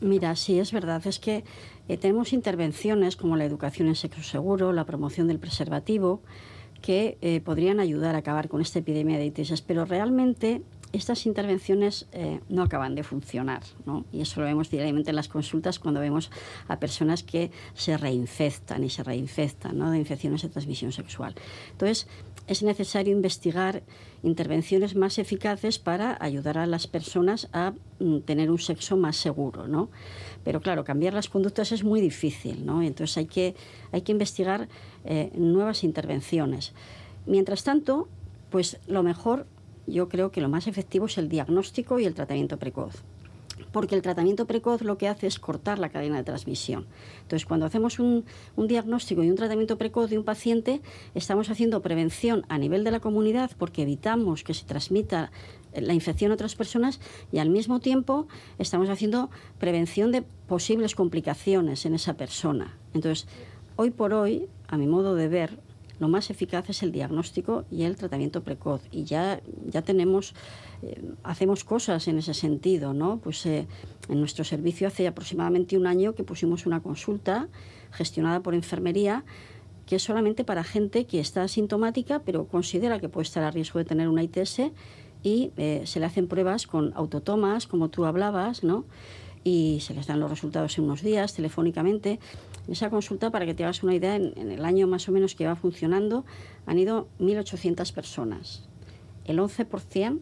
Mira, 0.00 0.36
sí, 0.36 0.60
es 0.60 0.72
verdad. 0.72 1.04
Es 1.06 1.18
que 1.18 1.42
eh, 1.88 1.96
tenemos 1.96 2.32
intervenciones 2.32 3.16
como 3.16 3.36
la 3.36 3.44
educación 3.44 3.88
en 3.88 3.96
sexo 3.96 4.22
seguro, 4.22 4.72
la 4.72 4.84
promoción 4.84 5.26
del 5.26 5.40
preservativo, 5.40 6.20
que 6.80 7.18
eh, 7.20 7.40
podrían 7.40 7.80
ayudar 7.80 8.14
a 8.14 8.18
acabar 8.18 8.48
con 8.48 8.60
esta 8.60 8.78
epidemia 8.78 9.18
de 9.18 9.26
ITS, 9.26 9.62
pero 9.62 9.84
realmente 9.84 10.62
estas 10.92 11.26
intervenciones 11.26 12.06
eh, 12.12 12.40
no 12.48 12.62
acaban 12.62 12.94
de 12.94 13.02
funcionar, 13.02 13.62
¿no? 13.86 14.04
Y 14.12 14.22
eso 14.22 14.40
lo 14.40 14.46
vemos 14.46 14.70
diariamente 14.70 15.10
en 15.10 15.16
las 15.16 15.28
consultas 15.28 15.78
cuando 15.78 16.00
vemos 16.00 16.30
a 16.68 16.80
personas 16.80 17.22
que 17.22 17.50
se 17.74 17.96
reinfectan 17.96 18.82
y 18.82 18.90
se 18.90 19.04
reinfectan, 19.04 19.78
¿no? 19.78 19.90
De 19.90 19.98
infecciones 19.98 20.42
de 20.42 20.48
transmisión 20.48 20.92
sexual. 20.92 21.34
Entonces, 21.72 22.08
es 22.50 22.64
necesario 22.64 23.12
investigar 23.12 23.84
intervenciones 24.24 24.96
más 24.96 25.20
eficaces 25.20 25.78
para 25.78 26.18
ayudar 26.20 26.58
a 26.58 26.66
las 26.66 26.88
personas 26.88 27.48
a 27.52 27.74
mm, 28.00 28.22
tener 28.22 28.50
un 28.50 28.58
sexo 28.58 28.96
más 28.96 29.16
seguro, 29.16 29.68
¿no? 29.68 29.88
Pero 30.42 30.60
claro, 30.60 30.82
cambiar 30.82 31.14
las 31.14 31.28
conductas 31.28 31.70
es 31.70 31.84
muy 31.84 32.00
difícil, 32.00 32.66
¿no? 32.66 32.82
Entonces 32.82 33.16
hay 33.18 33.26
que, 33.26 33.54
hay 33.92 34.02
que 34.02 34.10
investigar 34.10 34.68
eh, 35.04 35.30
nuevas 35.34 35.84
intervenciones. 35.84 36.72
Mientras 37.24 37.62
tanto, 37.62 38.08
pues 38.50 38.80
lo 38.88 39.04
mejor, 39.04 39.46
yo 39.86 40.08
creo 40.08 40.32
que 40.32 40.40
lo 40.40 40.48
más 40.48 40.66
efectivo 40.66 41.06
es 41.06 41.18
el 41.18 41.28
diagnóstico 41.28 42.00
y 42.00 42.04
el 42.04 42.14
tratamiento 42.14 42.58
precoz 42.58 43.04
porque 43.72 43.94
el 43.94 44.02
tratamiento 44.02 44.46
precoz 44.46 44.82
lo 44.82 44.98
que 44.98 45.08
hace 45.08 45.26
es 45.26 45.38
cortar 45.38 45.78
la 45.78 45.88
cadena 45.88 46.16
de 46.16 46.24
transmisión. 46.24 46.86
Entonces, 47.22 47.46
cuando 47.46 47.66
hacemos 47.66 47.98
un, 47.98 48.24
diagnóstico 48.56 49.22
y 49.22 49.30
un 49.30 49.36
tratamiento 49.36 49.78
precoz 49.78 50.10
de 50.10 50.18
un 50.18 50.24
paciente, 50.24 50.80
estamos 51.14 51.50
haciendo 51.50 51.82
prevención 51.82 52.44
a 52.48 52.58
nivel 52.58 52.84
de 52.84 52.90
la 52.90 53.00
comunidad 53.00 53.50
porque 53.58 53.82
evitamos 53.82 54.44
que 54.44 54.54
se 54.54 54.64
transmita 54.64 55.30
la 55.74 55.94
infección 55.94 56.30
a 56.30 56.34
otras 56.34 56.56
personas 56.56 57.00
y 57.32 57.38
al 57.38 57.50
mismo 57.50 57.80
tiempo 57.80 58.26
estamos 58.58 58.88
haciendo 58.88 59.30
prevención 59.58 60.12
de 60.12 60.22
posibles 60.22 60.94
complicaciones 60.94 61.86
en 61.86 61.94
esa 61.94 62.14
persona. 62.14 62.76
Entonces, 62.92 63.28
hoy 63.76 63.90
por 63.90 64.12
hoy, 64.12 64.48
a 64.68 64.76
mi 64.76 64.86
modo 64.86 65.14
de 65.14 65.28
ver, 65.28 65.58
lo 66.00 66.08
más 66.08 66.30
eficaz 66.30 66.68
es 66.70 66.82
el 66.82 66.90
diagnóstico 66.90 67.66
y 67.70 67.84
el 67.84 67.96
tratamiento 67.96 68.42
precoz. 68.42 68.82
Y 68.90 69.04
ya, 69.04 69.40
ya 69.66 69.82
tenemos, 69.82 70.34
eh, 70.82 71.00
hacemos 71.22 71.62
cosas 71.62 72.08
en 72.08 72.18
ese 72.18 72.34
sentido, 72.34 72.94
¿no? 72.94 73.18
Pues 73.18 73.44
eh, 73.46 73.68
en 74.08 74.18
nuestro 74.18 74.42
servicio 74.42 74.88
hace 74.88 75.06
aproximadamente 75.06 75.76
un 75.76 75.86
año 75.86 76.14
que 76.14 76.24
pusimos 76.24 76.66
una 76.66 76.80
consulta 76.80 77.48
gestionada 77.92 78.40
por 78.40 78.54
enfermería 78.54 79.24
que 79.84 79.96
es 79.96 80.02
solamente 80.02 80.44
para 80.44 80.62
gente 80.62 81.04
que 81.04 81.18
está 81.18 81.42
asintomática 81.42 82.22
pero 82.24 82.46
considera 82.46 83.00
que 83.00 83.08
puede 83.08 83.24
estar 83.24 83.42
a 83.42 83.50
riesgo 83.50 83.80
de 83.80 83.84
tener 83.84 84.08
una 84.08 84.22
ITS 84.22 84.70
y 85.22 85.50
eh, 85.56 85.82
se 85.84 85.98
le 85.98 86.06
hacen 86.06 86.28
pruebas 86.28 86.66
con 86.66 86.92
autotomas, 86.94 87.66
como 87.66 87.90
tú 87.90 88.04
hablabas, 88.04 88.62
¿no? 88.62 88.84
y 89.44 89.78
se 89.80 89.94
les 89.94 90.06
dan 90.06 90.20
los 90.20 90.30
resultados 90.30 90.76
en 90.78 90.84
unos 90.84 91.02
días 91.02 91.34
telefónicamente. 91.34 92.18
En 92.66 92.72
esa 92.72 92.90
consulta, 92.90 93.30
para 93.30 93.46
que 93.46 93.54
te 93.54 93.64
hagas 93.64 93.82
una 93.82 93.94
idea, 93.94 94.16
en, 94.16 94.50
el 94.50 94.64
año 94.64 94.86
más 94.86 95.08
o 95.08 95.12
menos 95.12 95.34
que 95.34 95.46
va 95.46 95.56
funcionando, 95.56 96.24
han 96.66 96.78
ido 96.78 97.08
1.800 97.18 97.92
personas. 97.92 98.68
El 99.24 99.38
11% 99.38 100.18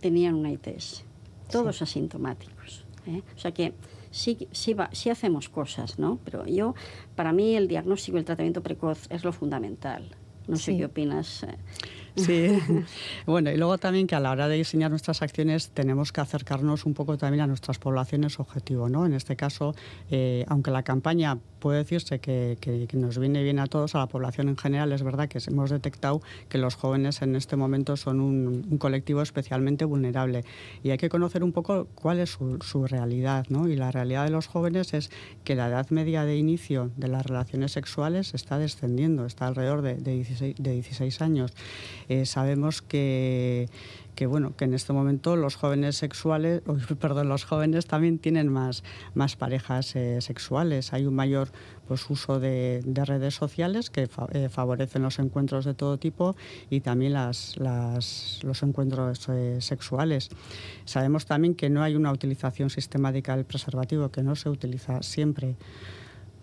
tenían 0.00 0.34
una 0.34 0.50
ITS, 0.50 1.04
todos 1.50 1.82
asintomáticos. 1.82 2.84
¿eh? 3.06 3.22
O 3.34 3.38
sea 3.38 3.52
que 3.52 3.74
sí, 4.10 4.48
sí, 4.52 4.74
va, 4.74 4.88
sí 4.92 5.10
hacemos 5.10 5.48
cosas, 5.48 5.98
¿no? 5.98 6.18
Pero 6.24 6.46
yo, 6.46 6.74
para 7.16 7.32
mí, 7.32 7.54
el 7.54 7.68
diagnóstico 7.68 8.16
y 8.16 8.20
el 8.20 8.24
tratamiento 8.24 8.62
precoz 8.62 9.06
es 9.10 9.24
lo 9.24 9.32
fundamental. 9.32 10.08
No 10.48 10.56
sé 10.56 10.76
qué 10.76 10.86
opinas. 10.86 11.46
Sí, 12.16 12.58
bueno, 13.26 13.50
y 13.50 13.56
luego 13.56 13.78
también 13.78 14.06
que 14.06 14.14
a 14.14 14.20
la 14.20 14.30
hora 14.30 14.48
de 14.48 14.56
diseñar 14.56 14.90
nuestras 14.90 15.22
acciones 15.22 15.70
tenemos 15.70 16.12
que 16.12 16.20
acercarnos 16.20 16.84
un 16.86 16.94
poco 16.94 17.16
también 17.18 17.42
a 17.42 17.46
nuestras 17.46 17.78
poblaciones 17.78 18.38
objetivo, 18.40 18.88
¿no? 18.88 19.06
En 19.06 19.12
este 19.12 19.36
caso, 19.36 19.74
eh, 20.10 20.44
aunque 20.48 20.70
la 20.70 20.82
campaña 20.82 21.38
puede 21.60 21.78
decirse 21.78 22.18
que, 22.18 22.56
que, 22.60 22.88
nos 22.96 23.18
viene 23.18 23.42
bien 23.42 23.58
a 23.58 23.66
todos, 23.66 23.94
a 23.94 23.98
la 23.98 24.06
población 24.06 24.48
en 24.48 24.56
general, 24.56 24.92
es 24.92 25.02
verdad 25.02 25.28
que 25.28 25.38
hemos 25.46 25.70
detectado 25.70 26.20
que 26.48 26.58
los 26.58 26.74
jóvenes 26.74 27.22
en 27.22 27.36
este 27.36 27.54
momento 27.56 27.96
son 27.96 28.20
un, 28.20 28.78
colectivo 28.78 29.20
especialmente 29.20 29.84
vulnerable 29.84 30.44
y 30.82 30.90
hay 30.90 30.98
que 30.98 31.08
conocer 31.08 31.44
un 31.44 31.52
poco 31.52 31.86
cuál 31.94 32.18
es 32.18 32.30
su, 32.30 32.86
realidad, 32.86 33.46
¿no? 33.50 33.68
Y 33.68 33.76
la 33.76 33.92
realidad 33.92 34.24
de 34.24 34.30
los 34.30 34.46
jóvenes 34.46 34.94
es 34.94 35.10
que 35.44 35.54
la 35.54 35.68
edad 35.68 35.90
media 35.90 36.24
de 36.24 36.36
inicio 36.36 36.90
de 36.96 37.08
las 37.08 37.26
relaciones 37.26 37.72
sexuales 37.72 38.32
está 38.32 38.58
descendiendo, 38.58 39.26
está 39.26 39.46
alrededor 39.46 39.82
de, 39.82 39.96
de, 39.96 40.12
16, 40.14 40.56
de 40.58 40.72
16 40.72 41.20
años. 41.20 41.52
Eh, 42.10 42.26
sabemos 42.26 42.82
que, 42.82 43.68
que 44.16 44.26
bueno 44.26 44.56
que 44.56 44.64
en 44.64 44.74
este 44.74 44.92
momento 44.92 45.36
los 45.36 45.54
jóvenes 45.54 45.94
sexuales 45.94 46.60
perdón 47.00 47.28
los 47.28 47.44
jóvenes 47.44 47.86
también 47.86 48.18
tienen 48.18 48.48
más 48.48 48.82
más 49.14 49.36
parejas 49.36 49.94
eh, 49.94 50.20
sexuales. 50.20 50.92
Hay 50.92 51.06
un 51.06 51.14
mayor 51.14 51.52
pues 51.86 52.10
uso 52.10 52.40
de, 52.40 52.82
redes 52.84 53.36
sociales 53.36 53.90
que 53.90 54.08
eh, 54.32 54.48
favorecen 54.48 55.02
los 55.02 55.20
encuentros 55.20 55.64
de 55.64 55.74
todo 55.74 55.98
tipo 55.98 56.34
y 56.68 56.80
también 56.80 57.12
las, 57.12 57.56
los 57.58 58.62
encuentros 58.64 59.28
sexuales. 59.60 60.30
Sabemos 60.86 61.26
también 61.26 61.54
que 61.54 61.70
no 61.70 61.84
hay 61.84 61.94
una 61.94 62.10
utilización 62.10 62.70
sistemática 62.70 63.36
del 63.36 63.44
preservativo 63.44 64.08
que 64.08 64.24
no 64.24 64.34
se 64.34 64.48
utiliza 64.48 65.00
siempre 65.02 65.54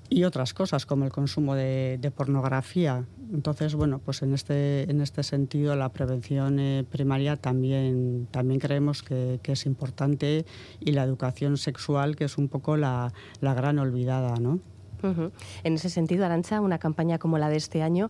y 0.09 0.23
otras 0.23 0.53
cosas 0.53 0.85
como 0.85 1.05
el 1.05 1.11
consumo 1.11 1.55
de, 1.55 2.11
pornografía. 2.15 3.05
Entonces, 3.33 3.75
bueno, 3.75 3.99
pues 3.99 4.21
en 4.21 4.33
este, 4.33 4.89
en 4.89 5.01
este 5.01 5.23
sentido 5.23 5.75
la 5.75 5.89
prevención 5.89 6.59
eh, 6.59 6.85
primaria 6.89 7.35
también, 7.35 8.27
también 8.31 8.59
creemos 8.59 9.03
que, 9.03 9.39
que, 9.43 9.51
es 9.51 9.65
importante 9.65 10.45
y 10.79 10.91
la 10.93 11.03
educación 11.03 11.57
sexual 11.57 12.15
que 12.15 12.23
es 12.25 12.37
un 12.37 12.47
poco 12.47 12.77
la, 12.77 13.13
la 13.41 13.53
gran 13.53 13.79
olvidada, 13.79 14.35
¿no? 14.37 14.61
En 15.03 15.73
ese 15.73 15.89
sentido, 15.89 16.25
Arancha, 16.25 16.59
una 16.61 16.79
campaña 16.79 17.17
como 17.17 17.37
la 17.37 17.49
de 17.49 17.57
este 17.57 17.83
año, 17.83 18.09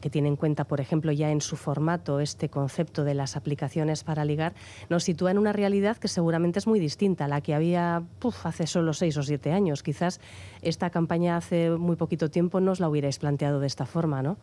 que 0.00 0.10
tiene 0.10 0.28
en 0.28 0.36
cuenta, 0.36 0.64
por 0.64 0.80
ejemplo, 0.80 1.12
ya 1.12 1.30
en 1.30 1.40
su 1.40 1.56
formato 1.56 2.20
este 2.20 2.48
concepto 2.48 3.04
de 3.04 3.14
las 3.14 3.36
aplicaciones 3.36 4.04
para 4.04 4.24
ligar, 4.24 4.54
nos 4.88 5.04
sitúa 5.04 5.30
en 5.30 5.38
una 5.38 5.52
realidad 5.52 5.96
que 5.96 6.08
seguramente 6.08 6.58
es 6.58 6.66
muy 6.66 6.80
distinta 6.80 7.26
a 7.26 7.28
la 7.28 7.40
que 7.40 7.54
había 7.54 8.02
hace 8.44 8.66
solo 8.66 8.92
seis 8.92 9.16
o 9.16 9.22
siete 9.22 9.52
años. 9.52 9.82
Quizás 9.82 10.20
esta 10.62 10.90
campaña 10.90 11.36
hace 11.36 11.70
muy 11.70 11.96
poquito 11.96 12.30
tiempo 12.30 12.60
no 12.60 12.72
os 12.72 12.80
la 12.80 12.88
hubierais 12.88 13.18
planteado 13.18 13.60
de 13.60 13.66
esta 13.66 13.86
forma, 13.86 14.22
¿no? 14.22 14.36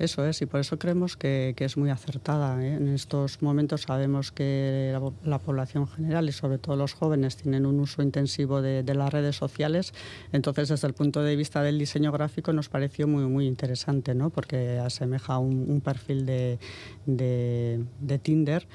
Eso 0.00 0.24
es, 0.24 0.40
y 0.40 0.46
por 0.46 0.60
eso 0.60 0.78
creemos 0.78 1.18
que, 1.18 1.54
es 1.58 1.76
muy 1.76 1.90
acertada. 1.90 2.64
¿eh? 2.64 2.76
En 2.76 2.88
estos 2.88 3.42
momentos 3.42 3.82
sabemos 3.82 4.32
que 4.32 4.98
la, 5.24 5.38
población 5.38 5.86
general 5.86 6.26
y 6.26 6.32
sobre 6.32 6.56
todo 6.56 6.74
los 6.74 6.94
jóvenes 6.94 7.36
tienen 7.36 7.66
un 7.66 7.78
uso 7.80 8.00
intensivo 8.00 8.62
de, 8.62 8.82
las 8.94 9.12
redes 9.12 9.36
sociales, 9.36 9.92
entonces 10.32 10.70
desde 10.70 10.88
el 10.88 10.94
punto 10.94 11.22
de 11.22 11.36
vista 11.36 11.62
del 11.62 11.78
diseño 11.78 12.12
gráfico 12.12 12.54
nos 12.54 12.70
pareció 12.70 13.06
muy, 13.06 13.24
muy 13.24 13.46
interesante, 13.46 14.14
¿no? 14.14 14.30
porque 14.30 14.78
asemeja 14.78 15.38
un, 15.38 15.70
un 15.70 15.82
perfil 15.82 16.24
de, 16.24 16.58
de, 17.04 17.84
de 18.00 18.18
Tinder 18.18 18.66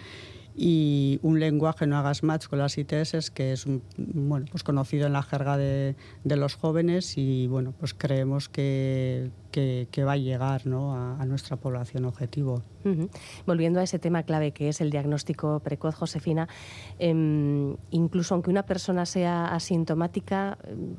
y 0.56 1.20
un 1.22 1.40
lenguaje 1.40 1.86
no 1.86 1.98
hagas 1.98 2.24
match 2.24 2.48
con 2.48 2.60
las 2.60 2.78
ITS 2.78 3.30
que 3.32 3.52
es 3.52 3.66
bueno 3.98 4.46
pues 4.50 4.64
conocido 4.64 5.06
en 5.08 5.14
la 5.14 5.22
jerga 5.22 5.58
de, 5.58 5.96
de 6.24 6.36
los 6.38 6.56
jóvenes 6.56 7.18
y 7.18 7.48
bueno 7.48 7.74
pues 7.78 7.94
creemos 7.94 8.48
que, 8.48 9.32
que, 9.52 10.04
va 10.04 10.14
a 10.14 10.18
llegar 10.18 10.66
¿no? 10.68 10.94
a, 10.94 11.26
nuestra 11.26 11.56
población 11.56 12.06
objetivo. 12.06 12.62
Volviendo 13.46 13.80
a 13.80 13.84
ese 13.84 14.00
tema 14.00 14.24
clave 14.24 14.52
que 14.52 14.70
es 14.70 14.82
el 14.82 14.92
diagnóstico 14.92 15.60
precoz, 15.62 15.96
Josefina, 15.96 16.48
em, 17.00 17.76
incluso 17.90 18.36
aunque 18.36 18.50
una 18.50 18.64
persona 18.64 19.06
sea 19.06 19.48
asintomática, 19.48 20.58
em, 20.68 20.96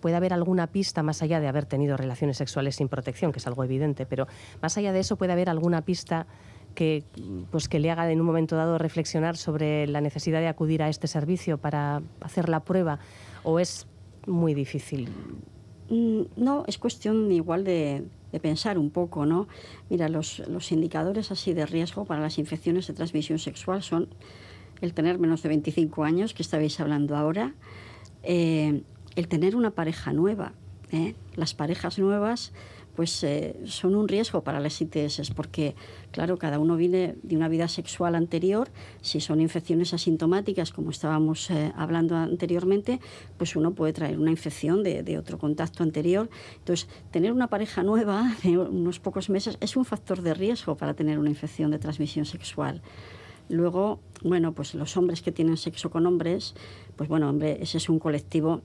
puede 0.00 0.16
haber 0.16 0.32
alguna 0.32 0.66
pista 0.66 1.02
más 1.02 1.22
allá 1.22 1.40
de 1.40 1.48
haber 1.48 1.64
tenido 1.64 1.96
relaciones 1.96 2.36
sexuales 2.36 2.76
sin 2.76 2.88
protección, 2.88 3.32
que 3.32 3.38
es 3.38 3.46
algo 3.46 3.62
evidente, 3.64 4.04
pero 4.04 4.26
más 4.60 4.76
allá 4.76 4.92
de 4.92 5.00
eso 5.00 5.16
puede 5.16 5.32
haber 5.32 5.48
alguna 5.48 5.82
pista 5.82 6.26
que, 6.72 7.04
pues 7.50 7.68
que 7.68 7.78
le 7.78 7.90
haga 7.90 8.10
en 8.10 8.20
un 8.20 8.26
momento 8.26 8.56
dado 8.56 8.78
reflexionar 8.78 9.36
sobre 9.36 9.86
la 9.86 10.00
necesidad 10.00 10.40
de 10.40 10.48
acudir 10.48 10.82
a 10.82 10.88
este 10.88 11.06
servicio 11.06 11.58
para 11.58 12.02
hacer 12.20 12.48
la 12.48 12.60
prueba 12.60 12.98
o 13.42 13.58
es 13.58 13.86
muy 14.26 14.54
difícil? 14.54 15.08
Mm, 15.88 16.22
no, 16.36 16.64
es 16.66 16.78
cuestión 16.78 17.30
igual 17.32 17.64
de, 17.64 18.04
pensar 18.40 18.78
un 18.78 18.90
poco, 18.90 19.26
¿no? 19.26 19.46
Mira, 19.90 20.08
los, 20.08 20.38
los, 20.48 20.72
indicadores 20.72 21.30
así 21.30 21.52
de 21.52 21.66
riesgo 21.66 22.06
para 22.06 22.20
las 22.22 22.38
infecciones 22.38 22.86
de 22.86 22.94
transmisión 22.94 23.38
sexual 23.38 23.82
son 23.82 24.08
el 24.80 24.94
tener 24.94 25.18
menos 25.18 25.42
de 25.42 25.50
25 25.50 26.04
años, 26.04 26.34
que 26.34 26.42
estabais 26.42 26.80
hablando 26.80 27.16
ahora, 27.16 27.54
eh, 28.22 28.82
el 29.16 29.28
tener 29.28 29.54
una 29.54 29.70
pareja 29.70 30.12
nueva. 30.12 30.52
¿eh? 30.90 31.14
Las 31.36 31.54
parejas 31.54 31.98
nuevas 31.98 32.52
pues 32.94 33.24
eh, 33.24 33.56
son 33.64 33.94
un 33.94 34.08
riesgo 34.08 34.42
para 34.42 34.60
las 34.60 34.80
ITS, 34.80 35.30
porque, 35.34 35.74
claro, 36.10 36.36
cada 36.36 36.58
uno 36.58 36.76
viene 36.76 37.16
de 37.22 37.36
una 37.36 37.48
vida 37.48 37.68
sexual 37.68 38.14
anterior. 38.14 38.70
Si 39.00 39.20
son 39.20 39.40
infecciones 39.40 39.94
asintomáticas, 39.94 40.72
como 40.72 40.90
estábamos 40.90 41.50
eh, 41.50 41.72
hablando 41.76 42.16
anteriormente, 42.16 43.00
pues 43.38 43.56
uno 43.56 43.72
puede 43.72 43.92
traer 43.92 44.18
una 44.18 44.30
infección 44.30 44.82
de, 44.82 45.02
de, 45.02 45.18
otro 45.18 45.38
contacto 45.38 45.82
anterior. 45.82 46.28
Entonces, 46.58 46.88
tener 47.10 47.32
una 47.32 47.48
pareja 47.48 47.82
nueva 47.82 48.36
de 48.42 48.58
unos 48.58 49.00
pocos 49.00 49.30
meses 49.30 49.56
es 49.60 49.76
un 49.76 49.84
factor 49.84 50.22
de 50.22 50.34
riesgo 50.34 50.76
para 50.76 50.94
tener 50.94 51.18
una 51.18 51.30
infección 51.30 51.70
de 51.70 51.78
transmisión 51.78 52.26
sexual. 52.26 52.82
Luego, 53.48 54.00
bueno, 54.22 54.52
pues 54.52 54.74
los 54.74 54.96
hombres 54.96 55.20
que 55.20 55.32
tienen 55.32 55.56
sexo 55.56 55.90
con 55.90 56.06
hombres, 56.06 56.54
pues 56.96 57.08
bueno, 57.08 57.28
hombre, 57.28 57.58
ese 57.60 57.78
es 57.78 57.88
un 57.88 57.98
colectivo 57.98 58.62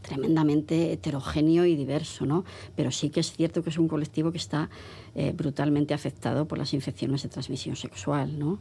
tremendamente 0.00 0.92
heterogéneo 0.92 1.64
y 1.64 1.76
diverso, 1.76 2.26
¿no? 2.26 2.44
Pero 2.76 2.90
sí 2.90 3.10
que 3.10 3.20
es 3.20 3.32
cierto 3.32 3.62
que 3.62 3.70
es 3.70 3.78
un 3.78 3.88
colectivo 3.88 4.32
que 4.32 4.38
está 4.38 4.70
eh, 5.14 5.32
brutalmente 5.36 5.94
afectado 5.94 6.46
por 6.46 6.58
las 6.58 6.72
infecciones 6.74 7.22
de 7.22 7.28
transmisión 7.28 7.76
sexual, 7.76 8.38
¿no? 8.38 8.58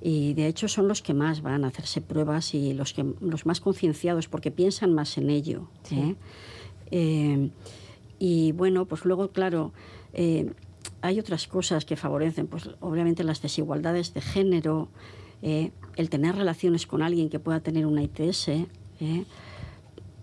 Y 0.00 0.34
de 0.34 0.46
hecho 0.46 0.68
son 0.68 0.88
los 0.88 1.02
que 1.02 1.14
más 1.14 1.40
van 1.42 1.64
a 1.64 1.68
hacerse 1.68 2.00
pruebas 2.00 2.54
y 2.54 2.74
los, 2.74 2.92
que, 2.92 3.04
los 3.20 3.46
más 3.46 3.60
concienciados 3.60 4.28
porque 4.28 4.50
piensan 4.50 4.92
más 4.92 5.16
en 5.16 5.30
ello. 5.30 5.68
¿eh? 5.90 6.14
Eh, 6.90 7.50
y 8.18 8.52
bueno, 8.52 8.84
pues 8.84 9.04
luego, 9.04 9.28
claro, 9.28 9.72
hay 11.00 11.18
otras 11.18 11.46
cosas 11.48 11.84
que 11.84 11.96
favorecen, 11.96 12.46
pues 12.46 12.68
obviamente 12.80 13.24
las 13.24 13.40
desigualdades 13.40 14.12
de 14.12 14.20
género, 14.20 14.88
el 15.42 16.10
tener 16.10 16.36
relaciones 16.36 16.86
con 16.86 17.02
alguien 17.02 17.30
que 17.30 17.38
pueda 17.38 17.60
tener 17.60 17.86
una 17.86 18.02
ITS, 18.02 18.50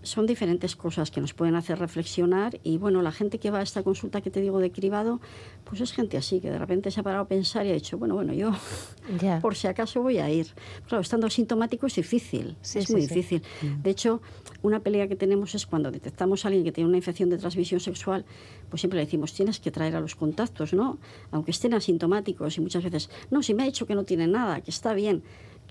son 0.02 0.26
diferentes 0.26 0.76
cosas 0.76 1.10
que 1.10 1.20
nos 1.20 1.34
pueden 1.34 1.54
hacer 1.54 1.78
reflexionar 1.78 2.58
y 2.62 2.78
bueno, 2.78 3.02
la 3.02 3.12
gente 3.12 3.38
que 3.38 3.50
va 3.50 3.60
a 3.60 3.62
esta 3.62 3.82
consulta 3.82 4.20
que 4.20 4.30
te 4.30 4.40
digo 4.40 4.58
de 4.58 4.72
cribado, 4.72 5.20
pues 5.64 5.80
es 5.80 5.92
gente 5.92 6.16
así, 6.16 6.40
que 6.40 6.50
de 6.50 6.58
repente 6.58 6.90
se 6.90 7.00
ha 7.00 7.02
parado 7.02 7.24
a 7.24 7.28
pensar 7.28 7.66
y 7.66 7.70
ha 7.70 7.74
dicho, 7.74 7.98
bueno, 7.98 8.14
bueno, 8.14 8.32
yo 8.32 8.52
por 9.40 9.54
si 9.54 9.66
acaso 9.66 10.02
voy 10.02 10.18
a 10.18 10.30
ir. 10.30 10.48
Claro, 10.86 11.02
estando 11.02 11.26
asintomático 11.26 11.86
es 11.86 11.94
difícil, 11.94 12.56
es 12.62 12.90
muy 12.90 13.02
difícil. 13.02 13.42
Mm. 13.62 13.82
De 13.82 13.90
hecho, 13.90 14.20
una 14.62 14.80
pelea 14.80 15.08
que 15.08 15.16
tenemos 15.16 15.54
es 15.54 15.66
cuando 15.66 15.90
detectamos 15.90 16.44
a 16.44 16.48
alguien 16.48 16.64
que 16.64 16.72
tiene 16.72 16.88
una 16.88 16.96
infección 16.96 17.30
de 17.30 17.38
transmisión 17.38 17.80
sexual, 17.80 18.24
pues 18.68 18.80
siempre 18.80 18.98
le 18.98 19.04
decimos, 19.04 19.32
tienes 19.32 19.60
que 19.60 19.70
traer 19.70 19.96
a 19.96 20.00
los 20.00 20.14
contactos, 20.14 20.72
¿no? 20.72 20.98
Aunque 21.30 21.50
estén 21.50 21.74
asintomáticos 21.74 22.56
y 22.56 22.60
muchas 22.60 22.82
veces, 22.84 23.10
no, 23.30 23.42
si 23.42 23.54
me 23.54 23.62
ha 23.62 23.66
dicho 23.66 23.86
que 23.86 23.94
no 23.94 24.04
tiene 24.04 24.26
nada, 24.26 24.60
que 24.60 24.70
está 24.70 24.94
bien. 24.94 25.22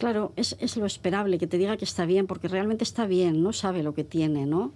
Claro, 0.02 0.34
es, 0.36 0.56
es 0.60 0.78
lo 0.78 0.88
esperable 0.88 1.38
que 1.38 1.46
te 1.46 1.60
diga 1.60 1.78
que 1.78 1.86
está 1.86 2.08
bien, 2.08 2.26
porque 2.26 2.48
realmente 2.48 2.84
está 2.84 3.06
bien, 3.06 3.44
no 3.44 3.54
sabe 3.54 3.84
lo 3.84 3.94
que 3.94 4.04
tiene, 4.04 4.48
¿no? 4.48 4.74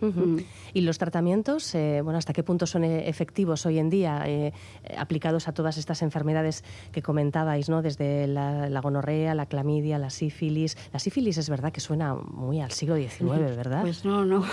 Mm. 0.00 0.38
¿Y 0.74 0.80
los 0.82 0.98
tratamientos, 0.98 1.74
eh, 1.74 2.00
bueno, 2.02 2.18
hasta 2.18 2.32
qué 2.32 2.42
punto 2.42 2.66
son 2.66 2.84
eh, 2.84 3.08
efectivos 3.08 3.66
hoy 3.66 3.78
en 3.78 3.90
día 3.90 4.22
eh, 4.26 4.52
aplicados 4.96 5.48
a 5.48 5.52
todas 5.52 5.76
estas 5.76 6.02
enfermedades 6.02 6.64
que 6.92 7.02
comentabais, 7.02 7.68
¿no? 7.68 7.82
Desde 7.82 8.26
la, 8.26 8.80
gonorrea, 8.80 9.34
la 9.34 9.46
clamidia, 9.46 9.98
la 9.98 10.10
sífilis. 10.10 10.76
La 10.92 10.98
sífilis 10.98 11.38
es 11.38 11.50
verdad 11.50 11.72
que 11.72 11.80
suena 11.80 12.14
muy 12.14 12.60
al 12.60 12.70
siglo 12.70 12.96
XIX, 12.96 13.56
¿verdad? 13.56 13.82
Pues 13.82 14.04
no, 14.04 14.24
no. 14.24 14.44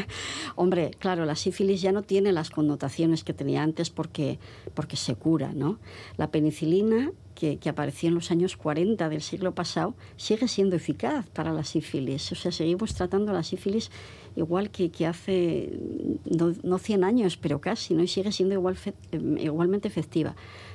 Hombre, 0.56 0.92
claro, 0.98 1.24
la 1.24 1.34
sífilis 1.34 1.82
ya 1.82 1.92
no 1.92 2.02
tiene 2.02 2.32
las 2.32 2.50
connotaciones 2.50 3.24
que 3.24 3.32
tenía 3.32 3.62
antes 3.62 3.90
porque, 3.90 4.38
porque 4.74 4.96
se 4.96 5.16
cura, 5.16 5.52
¿no? 5.54 5.78
La 6.16 6.30
penicilina 6.30 7.10
que, 7.34 7.58
que, 7.58 7.68
apareció 7.68 8.08
en 8.08 8.14
los 8.14 8.30
años 8.30 8.56
40 8.56 9.08
del 9.08 9.20
siglo 9.20 9.54
pasado 9.54 9.94
sigue 10.16 10.46
siendo 10.46 10.76
eficaz 10.76 11.28
para 11.30 11.52
la 11.52 11.64
sífilis. 11.64 12.30
O 12.30 12.36
sea, 12.36 12.52
seguimos 12.52 12.94
tratando 12.94 13.32
la 13.32 13.42
sífilis 13.42 13.90
igual 14.36 14.70
que, 14.70 14.90
que 14.90 15.06
hace, 15.06 15.78
no, 16.24 16.52
no, 16.62 16.78
100 16.78 17.04
años, 17.04 17.36
pero 17.36 17.60
casi, 17.60 17.94
¿no? 17.94 18.02
y 18.02 18.08
sigue 18.08 18.32
siendo 18.32 18.54
igual 18.54 18.76
igualmente 19.38 19.88
efectiva. 19.88 20.34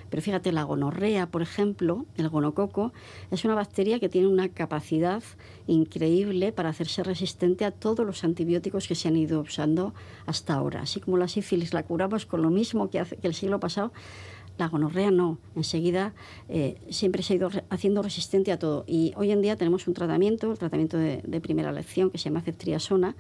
Pero 0.10 0.24
fíjate, 0.24 0.51
la 0.51 0.64
gonorrea, 0.64 1.28
por 1.28 1.41
ejemplo, 1.41 2.05
el 2.18 2.30
gonococo, 2.30 2.93
es 3.32 3.45
una 3.45 3.55
bacteria 3.55 3.99
que 3.99 4.10
tiene 4.10 4.28
una 4.28 4.49
capacidad 4.49 5.22
increíble 5.68 6.51
para 6.51 6.70
hacerse 6.70 7.03
resistente 7.03 7.64
a 7.64 7.72
todos 7.72 8.05
los 8.05 8.24
antibióticos 8.24 8.88
que 8.88 8.95
se 8.95 9.07
han 9.07 9.16
ido 9.16 9.41
usando 9.41 9.93
hasta 10.26 10.55
ahora. 10.55 10.82
Así 10.82 10.99
como 10.99 11.18
la 11.18 11.28
sífilis 11.28 11.74
la 11.74 11.84
curamos 11.84 12.26
con 12.26 12.41
lo 12.41 12.49
mismo 12.49 12.89
que, 12.89 12.99
hace, 12.99 13.18
que 13.18 13.28
el 13.28 13.36
siglo 13.36 13.60
pasado, 13.60 13.91
la 14.60 14.68
gonorrea 14.68 15.10
no, 15.10 15.39
enseguida 15.55 16.14
eh, 16.49 16.76
siempre 16.89 17.24
se 17.24 17.34
ha 17.34 17.36
ido 17.38 17.49
haciendo 17.70 18.01
resistente 18.01 18.51
a 18.51 18.60
todo. 18.60 18.84
Y 18.86 19.14
hoy 19.16 19.32
en 19.32 19.41
día 19.41 19.55
tenemos 19.55 19.88
un 19.88 19.93
tratamiento, 19.93 20.51
el 20.51 20.60
tratamiento 20.60 20.97
de, 20.97 21.41
primera 21.41 21.72
lección, 21.72 22.12
que 22.12 22.18
se 22.18 22.26
llama 22.26 22.41
ceftriasona, 22.41 23.16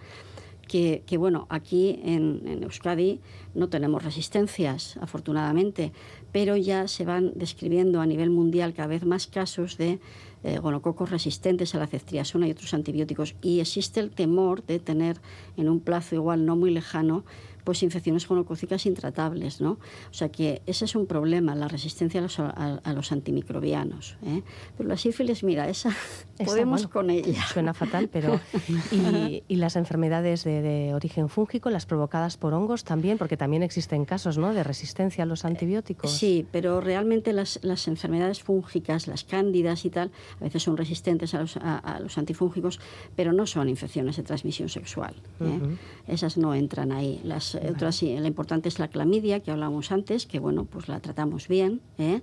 que, 0.67 1.03
bueno, 1.17 1.47
aquí 1.49 1.99
en, 2.03 2.61
Euskadi 2.61 3.21
no 3.55 3.69
tenemos 3.69 4.03
resistencias, 4.03 4.97
afortunadamente, 4.97 5.93
pero 6.31 6.57
ya 6.57 6.87
se 6.87 7.05
van 7.05 7.31
describiendo 7.35 8.01
a 8.01 8.05
nivel 8.05 8.29
mundial 8.29 8.73
cada 8.73 8.89
vez 8.89 9.03
más 9.03 9.25
casos 9.25 9.77
de 9.77 9.99
eh, 10.43 10.59
gonococos 10.59 11.09
resistentes 11.09 11.73
a 11.73 11.79
la 11.79 11.87
ceftriasona 11.87 12.47
y 12.47 12.51
otros 12.51 12.73
antibióticos. 12.75 13.35
Y 13.41 13.61
existe 13.61 13.99
el 13.99 14.11
temor 14.11 14.63
de 14.63 14.79
tener 14.79 15.21
en 15.57 15.69
un 15.69 15.79
plazo 15.79 16.15
igual 16.15 16.45
no 16.45 16.55
muy 16.55 16.69
lejano 16.69 17.23
pues 17.63 17.83
infecciones 17.83 18.27
gonocócicas 18.27 18.85
intratables, 18.85 19.61
¿no? 19.61 19.71
O 19.71 20.13
sea 20.13 20.29
que 20.29 20.61
ese 20.65 20.85
es 20.85 20.95
un 20.95 21.05
problema, 21.05 21.55
la 21.55 21.67
resistencia 21.67 22.19
a 22.19 22.23
los, 22.23 22.39
a, 22.39 22.93
los 22.93 23.11
antimicrobianos. 23.11 24.17
¿eh? 24.25 24.43
Pero 24.77 24.89
la 24.89 24.97
sífilis, 24.97 25.43
mira, 25.43 25.69
esa, 25.69 25.95
podemos 26.45 26.87
con 26.87 27.09
ella. 27.09 27.45
Suena 27.47 27.73
fatal, 27.73 28.09
pero... 28.11 28.39
¿Y, 28.91 29.43
y 29.47 29.55
las 29.57 29.75
enfermedades 29.75 30.43
de, 30.43 30.91
origen 30.93 31.29
fúngico, 31.29 31.69
las 31.69 31.85
provocadas 31.85 32.37
por 32.37 32.53
hongos 32.53 32.83
también? 32.83 33.17
Porque 33.17 33.37
también 33.37 33.63
existen 33.63 34.05
casos, 34.05 34.37
¿no?, 34.37 34.53
de 34.53 34.63
resistencia 34.63 35.23
a 35.23 35.27
los 35.27 35.45
antibióticos. 35.45 36.11
Sí, 36.11 36.45
pero 36.51 36.81
realmente 36.81 37.33
las, 37.33 37.59
las 37.63 37.87
enfermedades 37.87 38.41
fúngicas, 38.41 39.07
las 39.07 39.23
cándidas 39.23 39.85
y 39.85 39.89
tal, 39.89 40.11
a 40.39 40.43
veces 40.43 40.63
son 40.63 40.77
resistentes 40.77 41.33
a 41.33 41.41
los, 41.41 41.57
a, 41.57 41.99
los 42.01 42.17
antifúngicos, 42.17 42.79
pero 43.15 43.33
no 43.33 43.45
son 43.45 43.69
infecciones 43.69 44.17
de 44.17 44.23
transmisión 44.23 44.69
sexual. 44.69 45.15
¿eh? 45.41 45.59
Esas 46.07 46.37
no 46.37 46.53
entran 46.53 46.91
ahí. 46.91 47.21
Las 47.23 47.48
la 47.53 48.27
importante 48.27 48.69
es 48.69 48.79
la 48.79 48.87
clamidia, 48.87 49.39
que 49.41 49.51
hablábamos 49.51 49.91
antes, 49.91 50.25
que 50.25 50.39
bueno, 50.39 50.65
pues 50.65 50.87
la 50.87 50.99
tratamos 50.99 51.47
bien. 51.47 51.81
¿eh? 51.97 52.21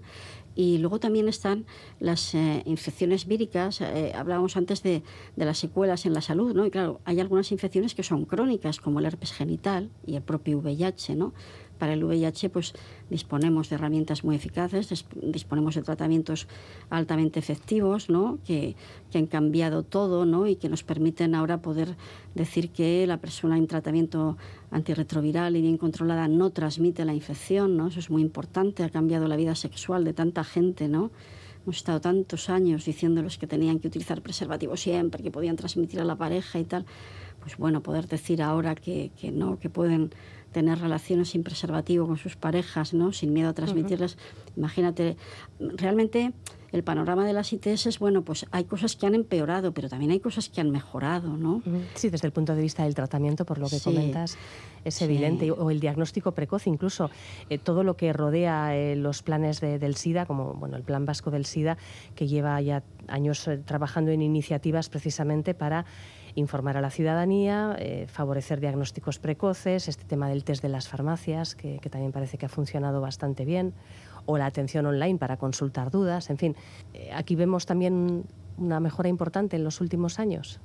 Y 0.55 0.79
luego 0.79 0.99
también 0.99 1.29
están 1.29 1.67
las 2.01 2.35
eh, 2.35 2.63
infecciones 2.65 3.27
víricas. 3.27 3.83
Eh, 3.83 4.13
hablábamos 4.15 4.57
antes 4.57 4.83
de, 4.83 5.03
de, 5.37 5.45
las 5.45 5.59
secuelas 5.59 6.07
en 6.07 6.15
la 6.15 6.23
salud, 6.23 6.55
¿no? 6.55 6.65
Y 6.65 6.71
claro, 6.71 7.01
hay 7.05 7.21
algunas 7.21 7.53
infecciones 7.53 7.95
que 7.95 8.03
son 8.03 8.25
crónicas, 8.25 8.81
como 8.81 8.99
el 8.99 9.05
herpes 9.05 9.33
genital 9.33 9.91
y 10.07 10.17
el 10.17 10.23
propio 10.23 10.59
VIH, 10.59 11.15
¿no? 11.15 11.35
Para 11.79 11.93
el 11.93 12.05
VIH 12.05 12.51
pues 12.51 12.73
disponemos 13.11 13.69
de 13.69 13.77
herramientas 13.77 14.25
muy 14.25 14.37
eficaces, 14.37 15.05
disponemos 15.15 15.75
de 15.75 15.83
tratamientos 15.83 16.49
altamente 16.91 17.39
efectivos, 17.39 18.09
¿no? 18.11 18.39
que, 18.45 18.77
que, 19.11 19.19
han 19.19 19.27
cambiado 19.27 19.83
todo 19.83 20.25
¿no? 20.25 20.47
y 20.47 20.57
que 20.57 20.69
nos 20.69 20.83
permiten 20.83 21.35
ahora 21.35 21.63
poder 21.63 21.97
decir 22.35 22.71
que 22.71 23.07
la 23.07 23.19
persona 23.19 23.59
en 23.59 23.67
tratamiento 23.67 24.37
antirretroviral 24.71 25.57
y 25.57 25.63
bien 25.63 25.79
controlada 25.79 26.29
no 26.29 26.51
transmite 26.51 27.05
la 27.05 27.15
infección, 27.15 27.77
¿no? 27.77 27.89
eso 27.89 28.01
es 28.01 28.11
muy 28.11 28.23
importante, 28.23 28.83
ha 28.85 28.91
cambiado 28.91 29.29
la 29.29 29.37
vida 29.37 29.55
sexual 29.55 30.05
de 30.05 30.13
tanta 30.13 30.45
gente, 30.45 30.89
¿no? 30.89 31.11
Hemos 31.67 31.79
estado 31.79 32.01
tantos 32.01 32.49
años 32.49 32.85
diciéndoles 32.85 33.39
que 33.39 33.49
tenían 33.49 33.81
que 33.81 33.89
utilizar 33.89 34.23
preservativo 34.23 34.77
siempre, 34.77 35.21
que 35.21 35.33
podían 35.33 35.57
transmitir 35.57 36.01
a 36.01 36.05
la 36.05 36.15
pareja 36.15 36.61
y 36.61 36.65
tal. 36.65 36.87
Pues 37.41 37.57
bueno, 37.57 37.83
poder 37.83 38.07
decir 38.07 38.41
ahora 38.41 38.77
que, 38.77 39.11
que 39.21 39.33
no, 39.33 39.59
que 39.59 39.69
pueden 39.69 40.11
tener 40.57 40.79
relaciones 40.79 41.29
sin 41.29 41.43
preservativo 41.43 42.07
con 42.07 42.17
sus 42.17 42.35
parejas, 42.35 42.95
¿no? 42.95 43.13
sin 43.13 43.35
miedo 43.35 43.51
a 43.51 43.53
transmitirlas. 43.53 44.17
Imagínate, 44.57 45.19
realmente 45.61 46.33
el 46.73 46.83
panorama 46.83 47.27
de 47.27 47.35
las 47.35 47.53
ITS 47.53 47.85
es, 47.85 47.99
bueno, 47.99 48.23
pues 48.23 48.47
hay 48.53 48.65
cosas 48.65 48.97
que 48.97 49.05
han 49.05 49.15
empeorado, 49.15 49.73
pero 49.73 49.91
también 49.91 50.13
hay 50.13 50.21
cosas 50.21 50.49
que 50.49 50.63
han 50.63 50.71
mejorado, 50.71 51.37
¿no? 51.37 51.63
Sí, 51.93 52.09
desde 52.09 52.27
el 52.27 52.33
punto 52.33 52.55
de 52.55 52.63
vista 52.63 52.85
del 52.85 52.95
tratamiento, 52.95 53.45
por 53.45 53.59
lo 53.59 53.69
que 53.69 53.79
comentas, 53.81 54.39
es 54.83 55.03
evidente, 55.03 55.51
o 55.51 55.71
el 55.71 55.79
diagnóstico 55.79 56.33
precoz, 56.33 56.67
incluso 56.67 57.11
eh, 57.51 57.59
todo 57.59 57.85
lo 57.85 57.99
que 57.99 58.15
rodea 58.15 58.75
eh, 58.75 58.97
los 58.97 59.23
planes 59.23 59.61
del 59.61 59.95
SIDA, 59.95 60.25
como 60.25 60.55
bueno, 60.55 60.79
el 60.79 60.85
Plan 60.85 61.05
Vasco 61.05 61.31
del 61.31 61.45
SIDA, 61.45 61.77
que 62.15 62.27
lleva 62.29 62.59
ya 62.63 62.83
años 63.09 63.47
eh, 63.47 63.59
trabajando 63.59 64.11
en 64.11 64.23
iniciativas 64.23 64.89
precisamente 64.89 65.53
para 65.53 65.85
informar 66.37 66.77
a 66.77 66.81
la 66.81 66.91
ciudadanía, 66.91 67.75
eh, 67.79 68.07
favorecer 68.09 68.61
diagnósticos 68.61 69.19
precoces, 69.19 69.89
este 69.89 70.05
tema 70.05 70.29
del 70.29 70.45
test 70.45 70.63
de 70.63 70.69
las 70.69 70.87
farmacias, 70.87 71.57
que, 71.57 71.81
también 71.91 72.13
parece 72.13 72.39
que 72.39 72.47
ha 72.47 72.49
funcionado 72.49 73.01
bastante 73.01 73.45
bien, 73.45 73.73
o 74.27 74.39
la 74.39 74.47
atención 74.47 74.87
online 74.87 75.19
para 75.19 75.39
consultar 75.39 75.91
dudas, 75.91 76.31
en 76.31 76.39
fin. 76.39 76.57
Eh, 76.93 77.11
aquí 77.13 77.35
vemos 77.37 77.65
también 77.67 78.25
una 78.59 78.81
mejora 78.81 79.09
importante 79.09 79.57
en 79.57 79.65
los 79.65 79.81
últimos 79.81 80.19
años. 80.19 80.61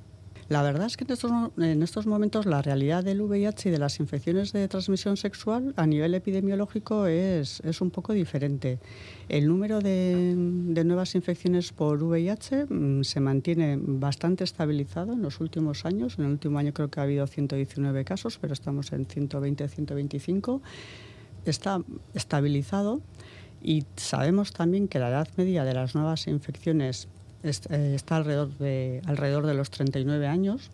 La 0.52 0.60
verdad 0.60 0.86
es 0.86 0.98
que 0.98 1.06
en 1.06 1.82
estos, 1.82 2.06
momentos 2.06 2.44
la 2.44 2.60
realidad 2.60 3.02
del 3.02 3.22
VIH 3.22 3.70
y 3.70 3.72
de 3.72 3.78
las 3.78 4.00
infecciones 4.00 4.52
de 4.52 4.68
transmisión 4.68 5.16
sexual 5.16 5.72
a 5.78 5.86
nivel 5.86 6.14
epidemiológico 6.14 7.06
es, 7.06 7.62
un 7.80 7.90
poco 7.90 8.12
diferente. 8.12 8.78
El 9.30 9.48
número 9.48 9.80
de, 9.80 10.34
nuevas 10.84 11.14
infecciones 11.14 11.72
por 11.72 12.02
VIH 12.02 12.66
mm, 12.66 13.02
se 13.02 13.20
mantiene 13.20 13.78
bastante 13.80 14.44
estabilizado 14.44 15.14
en 15.14 15.22
los 15.22 15.40
últimos 15.40 15.86
años. 15.86 16.18
En 16.18 16.26
el 16.26 16.32
último 16.32 16.58
año 16.58 16.74
creo 16.74 16.90
que 16.90 17.00
ha 17.00 17.04
habido 17.04 17.26
119 17.26 18.04
casos, 18.04 18.36
pero 18.38 18.52
estamos 18.52 18.92
en 18.92 19.06
120, 19.06 19.66
125. 19.66 20.60
Está 21.46 21.82
estabilizado 22.12 23.00
y 23.62 23.84
sabemos 23.96 24.52
también 24.52 24.86
que 24.86 24.98
la 24.98 25.08
edad 25.08 25.28
media 25.38 25.64
de 25.64 25.72
las 25.72 25.94
nuevas 25.94 26.26
infecciones 26.26 27.08
eh, 27.42 27.92
está 27.94 28.16
alrededor 28.16 28.56
de, 28.58 29.02
alrededor 29.06 29.46
de 29.46 29.54
los 29.54 29.70
39 29.70 30.26
años. 30.26 30.70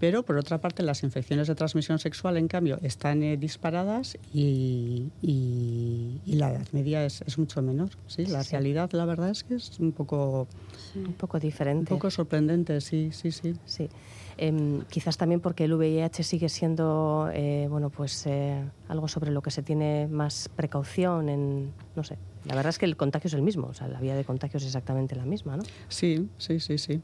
Pero, 0.00 0.22
por 0.24 0.36
otra 0.36 0.58
parte, 0.58 0.82
las 0.82 1.02
infecciones 1.02 1.46
de 1.46 1.54
transmisión 1.54 1.98
sexual, 1.98 2.36
en 2.36 2.48
cambio, 2.48 2.78
están 2.82 3.22
eh, 3.22 3.36
disparadas 3.36 4.18
y, 4.32 5.10
y, 5.22 6.20
la 6.26 6.50
edad 6.50 6.66
media 6.72 7.04
es, 7.04 7.22
es 7.22 7.38
mucho 7.38 7.62
menor. 7.62 7.90
¿sí? 8.06 8.26
La 8.26 8.42
realidad, 8.42 8.90
la 8.92 9.04
verdad, 9.04 9.30
es 9.30 9.44
que 9.44 9.54
es 9.54 9.78
un 9.78 9.92
poco... 9.92 10.48
Un 10.94 11.14
poco 11.14 11.38
diferente. 11.38 11.92
Un 11.92 11.98
poco 11.98 12.10
sorprendente, 12.10 12.80
sí, 12.80 13.10
sí, 13.12 13.30
sí. 13.30 13.54
sí. 13.64 13.88
Em, 14.36 14.82
quizás 14.90 15.16
también 15.16 15.40
porque 15.40 15.64
el 15.64 15.74
VIH 15.74 16.24
sigue 16.24 16.48
siendo 16.48 17.30
eh, 17.32 17.68
bueno, 17.70 17.88
pues, 17.90 18.28
algo 18.88 19.06
sobre 19.06 19.30
lo 19.30 19.42
que 19.42 19.52
se 19.52 19.62
tiene 19.62 20.08
más 20.08 20.50
precaución 20.54 21.28
en, 21.28 21.72
no 21.94 22.02
sé, 22.02 22.18
la 22.44 22.54
verdad 22.54 22.70
es 22.70 22.78
que 22.78 22.86
el 22.86 22.96
contagio 22.96 23.28
es 23.28 23.34
el 23.34 23.42
mismo, 23.42 23.68
o 23.68 23.74
sea, 23.74 23.88
la 23.88 24.00
vía 24.00 24.14
de 24.14 24.24
contagio 24.24 24.58
es 24.58 24.64
exactamente 24.64 25.16
la 25.16 25.24
misma, 25.24 25.56
¿no? 25.56 25.62
Sí, 25.88 26.28
sí, 26.38 26.60
sí, 26.60 26.78
sí. 26.78 27.00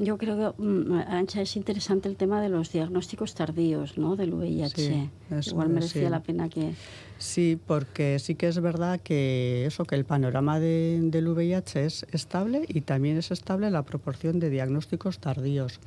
Yo 0.00 0.16
creo 0.16 0.54
que, 0.56 0.62
mm, 0.62 0.92
Ancha, 1.08 1.42
es 1.42 1.56
interesante 1.56 2.08
el 2.08 2.16
tema 2.16 2.40
de 2.40 2.48
los 2.48 2.70
diagnósticos 2.70 3.34
tardíos, 3.34 3.98
¿no? 3.98 4.14
Del 4.14 4.32
VIH. 4.32 5.10
Igual 5.44 5.70
merecía 5.70 6.08
la 6.08 6.22
pena 6.22 6.48
que... 6.48 6.74
Sí, 7.18 7.58
porque 7.66 8.20
sí 8.20 8.36
que 8.36 8.46
es 8.46 8.60
verdad 8.60 9.00
que 9.00 9.66
eso, 9.66 9.84
que 9.84 9.96
el 9.96 10.04
panorama 10.04 10.60
del 10.60 11.26
VIH 11.26 11.84
es 11.84 12.06
estable 12.12 12.64
y 12.68 12.82
también 12.82 13.16
es 13.16 13.32
estable 13.32 13.72
la 13.72 13.82
proporción 13.82 14.38
de 14.38 14.50
diagnósticos 14.50 15.18
tardíos 15.18 15.80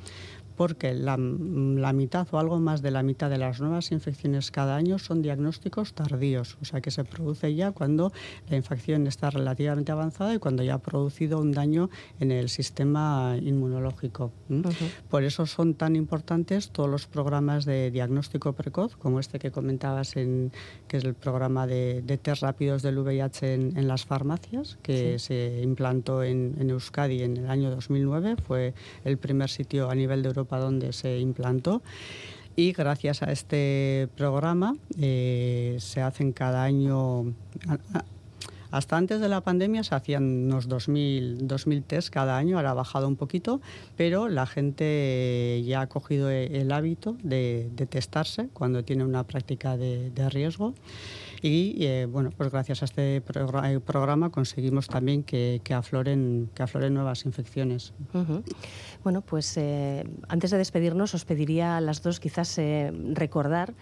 porque 0.62 0.94
la, 0.94 1.16
la, 1.16 1.92
mitad 1.92 2.28
o 2.30 2.38
algo 2.38 2.60
más 2.60 2.82
de 2.82 2.92
la 2.92 3.02
mitad 3.02 3.28
de 3.28 3.36
las 3.36 3.60
nuevas 3.60 3.90
infecciones 3.90 4.52
cada 4.52 4.76
año 4.76 5.00
son 5.00 5.20
diagnósticos 5.20 5.92
tardíos, 5.92 6.56
o 6.62 6.64
sea 6.64 6.80
que 6.80 6.92
se 6.92 7.02
produce 7.02 7.52
ya 7.56 7.72
cuando 7.72 8.12
la 8.48 8.56
infección 8.56 9.08
está 9.08 9.30
relativamente 9.30 9.90
avanzada 9.90 10.32
y 10.32 10.38
cuando 10.38 10.62
ya 10.62 10.74
ha 10.74 10.78
producido 10.78 11.40
un 11.40 11.50
daño 11.50 11.90
en 12.20 12.30
el 12.30 12.48
sistema 12.48 13.36
inmunológico. 13.42 14.30
Por 15.10 15.24
eso 15.24 15.46
son 15.46 15.74
tan 15.74 15.96
importantes 15.96 16.70
todos 16.70 16.88
los 16.88 17.08
programas 17.08 17.64
de 17.64 17.90
diagnóstico 17.90 18.52
precoz, 18.52 18.94
como 18.94 19.18
este 19.18 19.40
que 19.40 19.50
comentabas, 19.50 20.14
en, 20.16 20.52
que 20.86 20.98
es 20.98 21.04
el 21.04 21.14
programa 21.14 21.66
de, 21.66 22.04
test 22.22 22.42
rápidos 22.42 22.82
del 22.82 22.98
VIH 22.98 23.54
en, 23.54 23.88
las 23.88 24.04
farmacias, 24.04 24.78
que 24.80 25.18
se 25.18 25.60
implantó 25.60 26.22
en, 26.22 26.54
en 26.60 26.70
Euskadi 26.70 27.22
en 27.24 27.36
el 27.36 27.50
año 27.50 27.68
2009. 27.70 28.36
Fue 28.46 28.74
el 29.04 29.18
primer 29.18 29.50
sitio 29.50 29.90
a 29.90 29.96
nivel 29.96 30.22
de 30.22 30.28
Europa 30.28 30.51
donde 30.58 30.92
se 30.92 31.18
implantó. 31.18 31.82
Y 32.54 32.72
gracias 32.72 33.22
a 33.22 33.32
este 33.32 34.08
programa 34.16 34.76
eh, 35.00 35.76
se 35.80 36.02
hacen 36.02 36.32
cada 36.32 36.64
año, 36.64 37.32
hasta 38.72 38.96
antes 38.96 39.20
de 39.20 39.28
la 39.28 39.42
pandemia 39.42 39.84
se 39.84 39.94
hacían 39.94 40.24
unos 40.24 40.68
2.000, 40.68 41.36
2000 41.42 41.84
test 41.84 42.10
cada 42.10 42.36
año, 42.36 42.56
ahora 42.56 42.70
ha 42.70 42.74
bajado 42.74 43.06
un 43.06 43.16
poquito, 43.16 43.60
pero 43.96 44.28
la 44.28 44.46
gente 44.46 45.62
ya 45.64 45.82
ha 45.82 45.86
cogido 45.88 46.28
el 46.28 46.72
hábito 46.72 47.16
de, 47.22 47.70
testarse 47.88 48.48
cuando 48.52 48.82
tiene 48.82 49.04
una 49.04 49.24
práctica 49.24 49.76
de 49.76 50.28
riesgo 50.30 50.74
y 51.42 51.84
eh, 51.84 52.06
bueno, 52.06 52.30
pues 52.30 52.52
gracias 52.52 52.82
a 52.82 52.84
este 52.84 53.16
eh, 53.16 53.80
programa 53.84 54.30
conseguimos 54.30 54.86
también 54.86 55.24
que, 55.24 55.60
afloren, 55.74 56.48
que 56.54 56.62
afloren 56.62 56.94
nuevas 56.94 57.24
infecciones. 57.26 57.92
Bueno, 59.02 59.22
pues 59.22 59.56
eh, 59.56 60.04
antes 60.28 60.52
de 60.52 60.58
despedirnos 60.58 61.14
os 61.14 61.24
pediría 61.24 61.76
a 61.76 61.80
las 61.80 62.00
dos 62.00 62.20
quizás 62.20 62.60
recordar 63.12 63.74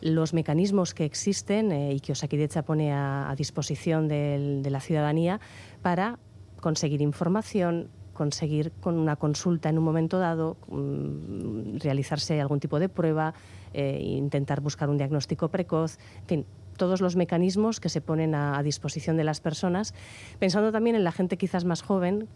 los 0.00 0.34
mecanismos 0.34 0.94
que 0.94 1.04
existen 1.04 1.72
y 1.72 2.00
que 2.00 2.12
Osakidecha 2.12 2.62
pone 2.62 2.92
a, 2.92 3.34
disposición 3.36 4.08
de 4.08 4.68
la 4.70 4.80
ciudadanía 4.80 5.40
para 5.82 6.18
conseguir 6.60 7.02
información, 7.02 7.88
conseguir 8.12 8.72
con 8.80 8.98
una 8.98 9.16
consulta 9.16 9.68
en 9.68 9.78
un 9.78 9.84
momento 9.84 10.18
dado, 10.18 10.56
mm, 10.68 11.78
realizarse 11.78 12.40
algún 12.40 12.60
tipo 12.60 12.78
de 12.78 12.88
prueba, 12.88 13.34
intentar 13.72 14.60
buscar 14.60 14.88
un 14.88 14.98
diagnóstico 14.98 15.48
precoz, 15.48 15.98
en 16.22 16.26
fin, 16.26 16.46
todos 16.78 17.02
los 17.02 17.16
mecanismos 17.16 17.80
que 17.80 17.90
se 17.90 18.00
ponen 18.00 18.34
a, 18.34 18.62
disposición 18.62 19.18
de 19.18 19.24
las 19.24 19.40
personas, 19.40 19.92
pensando 20.38 20.72
también 20.72 20.96
en 20.96 21.04
la 21.04 21.12
gente 21.12 21.36
quizás 21.36 21.66
más 21.66 21.82
joven, 21.82 22.28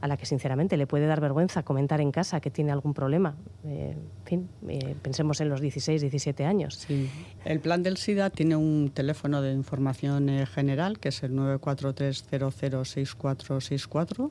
a 0.00 0.08
la 0.08 0.16
que 0.16 0.26
sinceramente 0.26 0.76
le 0.76 0.86
puede 0.86 1.06
dar 1.06 1.20
vergüenza 1.20 1.62
comentar 1.62 2.00
en 2.00 2.10
casa 2.10 2.40
que 2.40 2.50
tiene 2.50 2.72
algún 2.72 2.94
problema. 2.94 3.36
Eh, 3.64 3.94
en 3.94 4.24
fin, 4.24 4.48
eh, 4.68 4.96
pensemos 5.00 5.40
en 5.40 5.48
los 5.48 5.60
16, 5.60 6.00
17 6.00 6.44
años. 6.44 6.84
Sí. 6.86 7.08
El 7.44 7.60
plan 7.60 7.82
del 7.82 7.96
SIDA 7.96 8.30
tiene 8.30 8.56
un 8.56 8.90
teléfono 8.94 9.42
de 9.42 9.52
información 9.52 10.28
eh, 10.28 10.46
general 10.46 10.98
que 10.98 11.10
es 11.10 11.22
el 11.22 11.32
943006464 11.32 14.30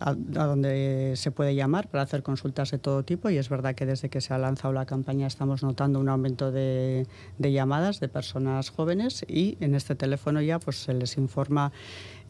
a, 0.00 0.14
donde 0.14 1.14
se 1.16 1.30
puede 1.30 1.54
llamar 1.54 1.88
para 1.88 2.04
hacer 2.04 2.22
consultas 2.22 2.70
de 2.70 2.78
todo 2.78 3.02
tipo 3.02 3.30
y 3.30 3.38
es 3.38 3.48
verdad 3.48 3.74
que 3.74 3.86
desde 3.86 4.08
que 4.08 4.20
se 4.20 4.32
ha 4.32 4.38
lanzado 4.38 4.72
la 4.72 4.86
campaña 4.86 5.26
estamos 5.26 5.62
notando 5.62 5.98
un 5.98 6.08
aumento 6.08 6.52
de, 6.52 7.06
de 7.38 7.52
llamadas 7.52 8.00
de 8.00 8.08
personas 8.08 8.70
jóvenes 8.70 9.24
y 9.28 9.56
en 9.60 9.74
este 9.74 9.94
teléfono 9.94 10.40
ya 10.40 10.58
pues 10.58 10.82
se 10.82 10.94
les 10.94 11.16
informa 11.16 11.72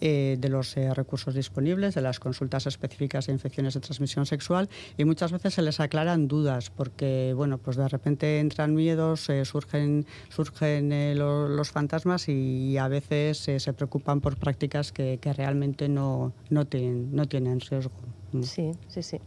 eh, 0.01 0.37
de 0.39 0.49
los 0.49 0.77
eh, 0.77 0.93
recursos 0.95 1.35
disponibles, 1.35 1.95
de 1.95 2.01
las 2.01 2.21
consultas 2.21 2.67
específicas 2.67 3.27
de 3.27 3.33
infecciones 3.33 3.75
de 3.75 3.81
transmisión 3.81 4.27
sexual 4.27 4.69
y 4.97 5.05
muchas 5.05 5.33
veces 5.33 5.55
se 5.55 5.63
les 5.63 5.81
aclaran 5.81 6.29
dudas 6.29 6.71
porque, 6.71 7.33
bueno, 7.35 7.59
pues 7.59 7.77
de 7.77 7.89
repente 7.89 8.41
entran 8.41 8.75
miedos, 8.75 9.29
eh, 9.29 9.45
surgen, 9.45 10.07
surgen 10.29 10.89
los 11.19 11.71
fantasmas 11.71 12.29
y 12.29 12.77
a 12.79 12.89
veces 12.89 13.39
se 13.39 13.73
preocupan 13.73 14.21
por 14.21 14.37
prácticas 14.37 14.93
que, 14.93 15.19
que 15.21 15.33
realmente 15.33 15.89
no, 15.89 16.33
no, 16.51 16.67
tienen, 16.67 17.15
no 17.15 17.27
tienen 17.27 17.61
riesgo. 17.61 17.93
Sí, 18.43 18.73
sí, 18.89 19.03
sí 19.03 19.21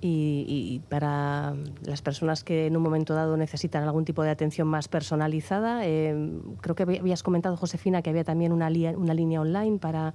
y, 0.00 0.80
para 0.88 1.54
las 1.82 2.02
personas 2.02 2.44
que 2.44 2.66
en 2.66 2.76
un 2.76 2.82
momento 2.82 3.14
dado 3.14 3.36
necesitan 3.36 3.82
algún 3.82 4.04
tipo 4.04 4.22
de 4.22 4.30
atención 4.30 4.68
más 4.68 4.88
personalizada. 4.88 5.86
Eh, 5.86 6.40
creo 6.60 6.76
que 6.76 6.82
habías 6.84 7.22
comentado, 7.22 7.56
Josefina, 7.56 8.02
que 8.02 8.10
había 8.10 8.24
también 8.24 8.52
una, 8.52 8.68
una 8.96 9.14
línea 9.14 9.40
online 9.40 9.78
para 9.78 10.14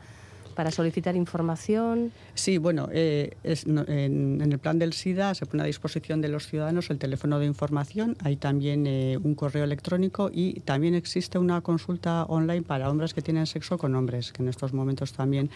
para 0.54 0.72
solicitar 0.72 1.16
información? 1.16 2.12
Sí, 2.34 2.58
bueno, 2.58 2.90
eh, 2.92 3.36
en, 3.44 4.42
el 4.42 4.60
plan 4.60 4.80
del 4.80 4.94
SIDA 4.94 5.34
se 5.36 5.46
pone 5.46 5.64
a 5.64 5.66
disposición 5.66 6.22
de 6.22 6.30
los 6.30 6.48
ciudadanos 6.48 6.90
el 6.90 6.98
teléfono 6.98 7.40
de 7.40 7.46
información, 7.46 8.16
hay 8.24 8.36
también 8.38 8.86
eh, 8.88 9.18
un 9.22 9.36
correo 9.36 9.64
electrónico 9.64 10.30
y 10.34 10.62
también 10.62 10.96
existe 10.96 11.38
una 11.38 11.62
consulta 11.62 12.24
online 12.26 12.62
para 12.62 12.90
hombres 12.90 13.14
que 13.14 13.22
tienen 13.22 13.46
sexo 13.46 13.78
con 13.78 13.96
hombres, 13.96 14.32
que 14.32 14.42
en 14.42 14.50
estos 14.50 14.74
momentos 14.74 15.14
también 15.14 15.50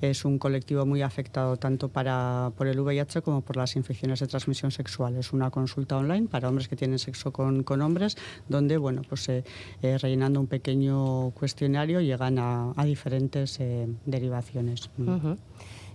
es 0.00 0.24
un 0.24 0.38
colectivo 0.38 0.86
muy 0.86 1.02
afectado 1.02 1.56
tanto 1.56 1.88
para, 1.88 2.52
por 2.56 2.66
el 2.66 2.80
VIH 2.80 3.22
como 3.22 3.40
por 3.42 3.56
las 3.56 3.76
infecciones 3.76 4.20
de 4.20 4.26
transmisión 4.26 4.70
sexual. 4.70 5.16
Es 5.16 5.32
una 5.32 5.50
consulta 5.50 5.96
online 5.96 6.28
para 6.28 6.48
hombres 6.48 6.68
que 6.68 6.76
tienen 6.76 6.98
sexo 6.98 7.32
con, 7.32 7.62
con 7.62 7.82
hombres, 7.82 8.16
donde, 8.48 8.76
bueno, 8.76 9.02
pues 9.08 9.28
eh, 9.28 9.44
rellenando 9.82 10.40
un 10.40 10.46
pequeño 10.46 11.30
cuestionario 11.30 12.00
llegan 12.00 12.38
a, 12.38 12.72
diferentes 12.84 13.58
derivaciones 14.42 14.90
Mm. 14.96 15.36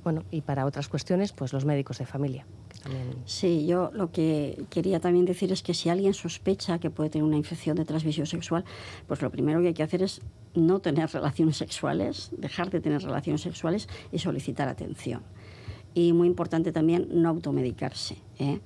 Bueno, 0.03 0.23
y 0.31 0.41
para 0.41 0.65
otras 0.65 0.89
cuestiones, 0.89 1.31
pues 1.31 1.53
los 1.53 1.63
médicos 1.63 1.97
de 1.97 2.05
familia. 2.05 2.45
Sí, 3.25 3.65
yo 3.65 3.89
lo 3.93 4.11
que 4.11 4.65
quería 4.69 4.99
también 4.99 5.25
decir 5.25 5.53
es 5.53 5.63
que 5.63 5.73
si 5.73 5.87
alguien 5.87 6.13
sospecha 6.13 6.77
que 6.77 6.89
puede 6.89 7.09
tener 7.09 7.23
una 7.23 7.37
infección 7.37 7.77
de 7.77 7.85
transmisión 7.85 8.27
sexual, 8.27 8.65
pues 9.07 9.21
lo 9.21 9.31
primero 9.31 9.61
que 9.61 9.67
hay 9.67 9.73
que 9.73 9.83
hacer 9.83 10.01
es 10.03 10.21
no 10.55 10.79
tener 10.79 11.09
relaciones 11.13 11.55
sexuales, 11.55 12.31
dejar 12.37 12.69
de 12.69 12.81
tener 12.81 13.01
relaciones 13.01 13.41
sexuales 13.41 13.87
y 14.11 14.19
solicitar 14.19 14.67
atención. 14.67 15.21
Y 15.93 16.11
muy 16.11 16.27
importante 16.27 16.73
también 16.73 17.07
no 17.09 17.29
automedicarse, 17.29 18.17
¿eh? 18.39 18.59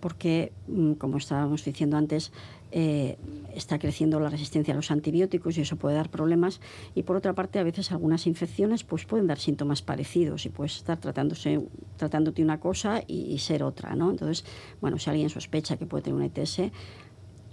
porque, 0.00 0.50
mm, 0.66 0.94
como 0.94 1.18
estábamos 1.18 1.64
diciendo 1.64 1.96
antes, 1.96 2.32
eh, 2.72 3.18
está 3.54 3.78
creciendo 3.78 4.18
la 4.18 4.30
resistencia 4.30 4.72
a 4.72 4.76
los 4.76 4.90
antibióticos 4.90 5.58
y 5.58 5.60
eso 5.60 5.76
puede 5.76 5.94
dar 5.94 6.10
problemas. 6.10 6.60
Y 6.94 7.02
por 7.02 7.16
otra 7.16 7.34
parte, 7.34 7.58
a 7.58 7.62
veces 7.62 7.92
algunas 7.92 8.26
infecciones 8.26 8.82
pues, 8.82 9.04
pueden 9.04 9.26
dar 9.26 9.38
síntomas 9.38 9.82
parecidos 9.82 10.46
y 10.46 10.48
puedes 10.48 10.76
estar 10.76 10.98
tratándose, 10.98 11.60
tratándote 11.96 12.42
una 12.42 12.58
cosa 12.60 13.02
y, 13.06 13.38
ser 13.38 13.62
otra. 13.62 13.94
¿no? 13.94 14.10
Entonces, 14.10 14.44
bueno, 14.80 14.98
si 14.98 15.10
alguien 15.10 15.28
sospecha 15.28 15.76
que 15.76 15.86
puede 15.86 16.04
tener 16.04 16.16
una 16.16 16.26
ETS, 16.26 16.72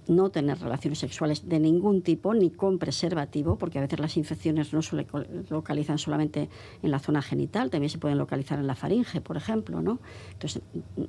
no 0.10 0.32
tener 0.32 0.60
relaciones 0.60 1.00
sexuales 1.00 1.48
de 1.48 1.60
ningún 1.60 2.02
tipo, 2.02 2.34
ni 2.34 2.50
con 2.50 2.80
preservativo, 2.80 3.58
porque 3.58 3.78
a 3.78 3.82
veces 3.82 4.00
las 4.00 4.18
infecciones 4.18 4.74
no 4.74 4.82
se 4.82 5.06
localizan 5.50 5.98
solamente 5.98 6.50
en 6.82 6.92
la 6.92 7.00
zona 7.00 7.22
genital, 7.22 7.70
también 7.70 7.90
se 7.90 8.00
pueden 8.00 8.18
localizar 8.18 8.60
en 8.60 8.68
la 8.68 8.76
faringe, 8.76 9.22
por 9.22 9.38
ejemplo. 9.38 9.82
¿no? 9.82 10.00
Entonces, 10.34 10.62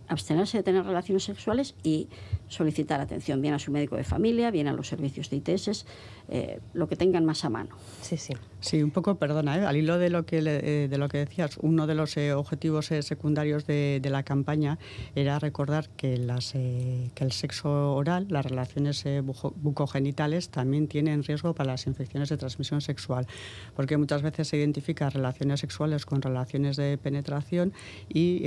abstenerse 0.07 0.59
de 0.59 0.62
tener 0.62 0.84
relaciones 0.84 1.24
sexuales 1.24 1.74
y 1.82 2.09
solicitar 2.48 3.01
atención 3.01 3.40
bien 3.40 3.55
a 3.55 3.59
su 3.59 3.72
médico 3.72 3.96
de 3.96 4.05
familia, 4.05 4.51
bien 4.51 4.68
a 4.68 4.72
los 4.72 4.86
servicios 4.86 5.30
de 5.30 5.36
ITS, 5.36 5.86
eh, 6.33 6.61
lo 6.74 6.89
que 6.89 6.95
tengan 6.95 7.24
más 7.24 7.45
a 7.45 7.51
mano. 7.51 7.74
Sí, 8.03 8.16
sí. 8.16 8.35
Sí, 8.61 8.83
un 8.85 8.93
poco, 8.93 9.16
perdona, 9.16 9.57
¿eh? 9.57 9.64
al 9.64 9.76
hilo 9.76 9.99
de 9.99 10.11
lo 10.11 10.26
que, 10.26 10.39
eh, 10.39 10.87
de 10.89 10.99
lo 10.99 11.09
que 11.09 11.18
decías, 11.18 11.59
uno 11.61 11.89
de 11.89 11.97
los 11.97 12.16
objetivos 12.16 12.87
secundarios 12.87 13.66
de, 13.66 13.99
de, 14.01 14.11
la 14.11 14.22
campaña 14.22 14.78
era 15.16 15.41
recordar 15.41 15.89
que, 15.97 16.18
las, 16.18 16.53
que 16.53 17.11
el 17.16 17.33
sexo 17.33 17.95
oral, 17.95 18.26
las 18.28 18.47
relaciones 18.47 19.05
bucogenitales, 19.24 20.51
también 20.51 20.87
tienen 20.87 21.24
riesgo 21.24 21.55
para 21.55 21.72
las 21.72 21.87
infecciones 21.87 22.28
de 22.28 22.37
transmisión 22.37 22.81
sexual, 22.81 23.26
porque 23.74 23.97
muchas 23.97 24.22
veces 24.22 24.47
se 24.49 24.59
identifica 24.59 25.09
relaciones 25.11 25.61
sexuales 25.61 26.05
con 26.05 26.22
relaciones 26.22 26.76
de 26.76 26.99
penetración 26.99 27.72
y 28.09 28.43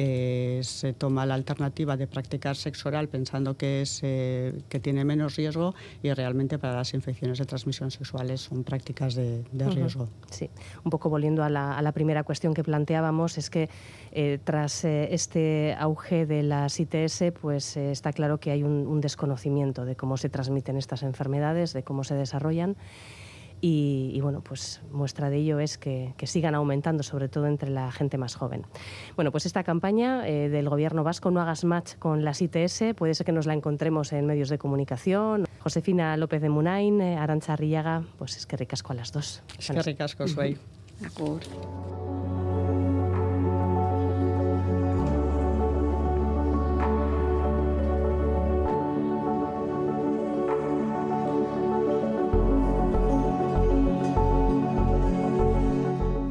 se 0.62 0.94
toma 0.94 1.26
la 1.26 1.34
alternativa 1.34 1.98
de 1.98 2.06
practicar 2.08 2.56
sexo 2.56 2.90
oral 2.90 3.10
pensando 3.10 3.58
que, 3.58 3.82
es, 3.82 4.00
que 4.00 4.80
tiene 4.82 5.04
menos 5.06 5.36
riesgo 5.36 5.74
y 6.04 6.14
realmente 6.14 6.60
para 6.60 6.76
las 6.76 6.94
infecciones 6.94 7.40
de 7.40 7.46
transmisión 7.46 7.73
sexuales 7.78 8.42
son 8.42 8.64
prácticas 8.64 9.16
de, 9.16 9.44
riesgo. 9.52 10.10
Sí, 10.30 10.50
un 10.84 10.90
poco 10.92 11.10
volviendo 11.10 11.44
a 11.44 11.50
la, 11.50 11.92
primera 11.94 12.24
cuestión 12.24 12.54
que 12.54 12.64
planteábamos, 12.64 13.38
es 13.38 13.50
que 13.50 13.70
eh, 14.12 14.40
tras 14.44 14.84
eh, 14.86 15.14
este 15.14 15.76
auge 15.78 16.26
de 16.26 16.44
las 16.44 16.80
ITS, 16.80 17.34
pues 17.40 17.78
eh, 17.78 17.92
está 17.92 18.14
claro 18.14 18.40
que 18.40 18.52
hay 18.52 18.64
un, 18.64 18.88
un 18.88 19.02
desconocimiento 19.02 19.86
de 19.86 19.96
cómo 19.96 20.18
se 20.18 20.30
transmiten 20.30 20.78
estas 20.78 21.04
enfermedades, 21.04 21.74
de 21.74 21.84
cómo 21.84 22.04
se 22.04 22.16
desarrollan. 22.16 22.76
Y, 23.66 24.20
bueno, 24.20 24.41
pues 24.41 24.82
muestra 24.91 25.30
de 25.30 25.38
ello 25.38 25.57
es 25.57 25.78
que, 25.78 26.14
sigan 26.26 26.53
aumentando, 26.53 27.01
sobre 27.01 27.30
todo 27.30 27.47
entre 27.47 27.70
la 27.70 27.93
gente 27.93 28.18
más 28.18 28.36
joven. 28.36 28.66
Bueno, 29.16 29.32
pues 29.32 29.45
esta 29.45 29.64
campaña 29.64 30.28
eh, 30.28 30.49
del 30.49 30.68
gobierno 30.68 31.05
vasco, 31.05 31.32
No 31.32 31.39
hagas 31.39 31.64
match 31.64 31.93
con 31.95 32.26
las 32.26 32.41
ITS, 32.41 32.93
puede 32.93 33.14
ser 33.14 33.26
que 33.26 33.32
nos 33.32 33.45
la 33.45 33.53
encontremos 33.53 34.11
en 34.11 34.26
medios 34.26 34.49
de 34.49 34.57
comunicación. 34.57 35.45
Josefina 35.59 36.18
López 36.18 36.41
de 36.41 36.49
Munain, 36.49 36.99
eh, 36.99 37.16
Arancha 37.16 37.53
Arriaga, 37.53 38.03
pues 38.18 38.36
es 38.36 38.45
que 38.45 38.57
ricasco 38.57 38.91
a 38.91 38.95
las 38.97 39.14
dos. 39.14 39.41
Es 39.57 39.72
que 39.72 39.82
ricasco, 39.82 40.28
soy. 40.28 40.57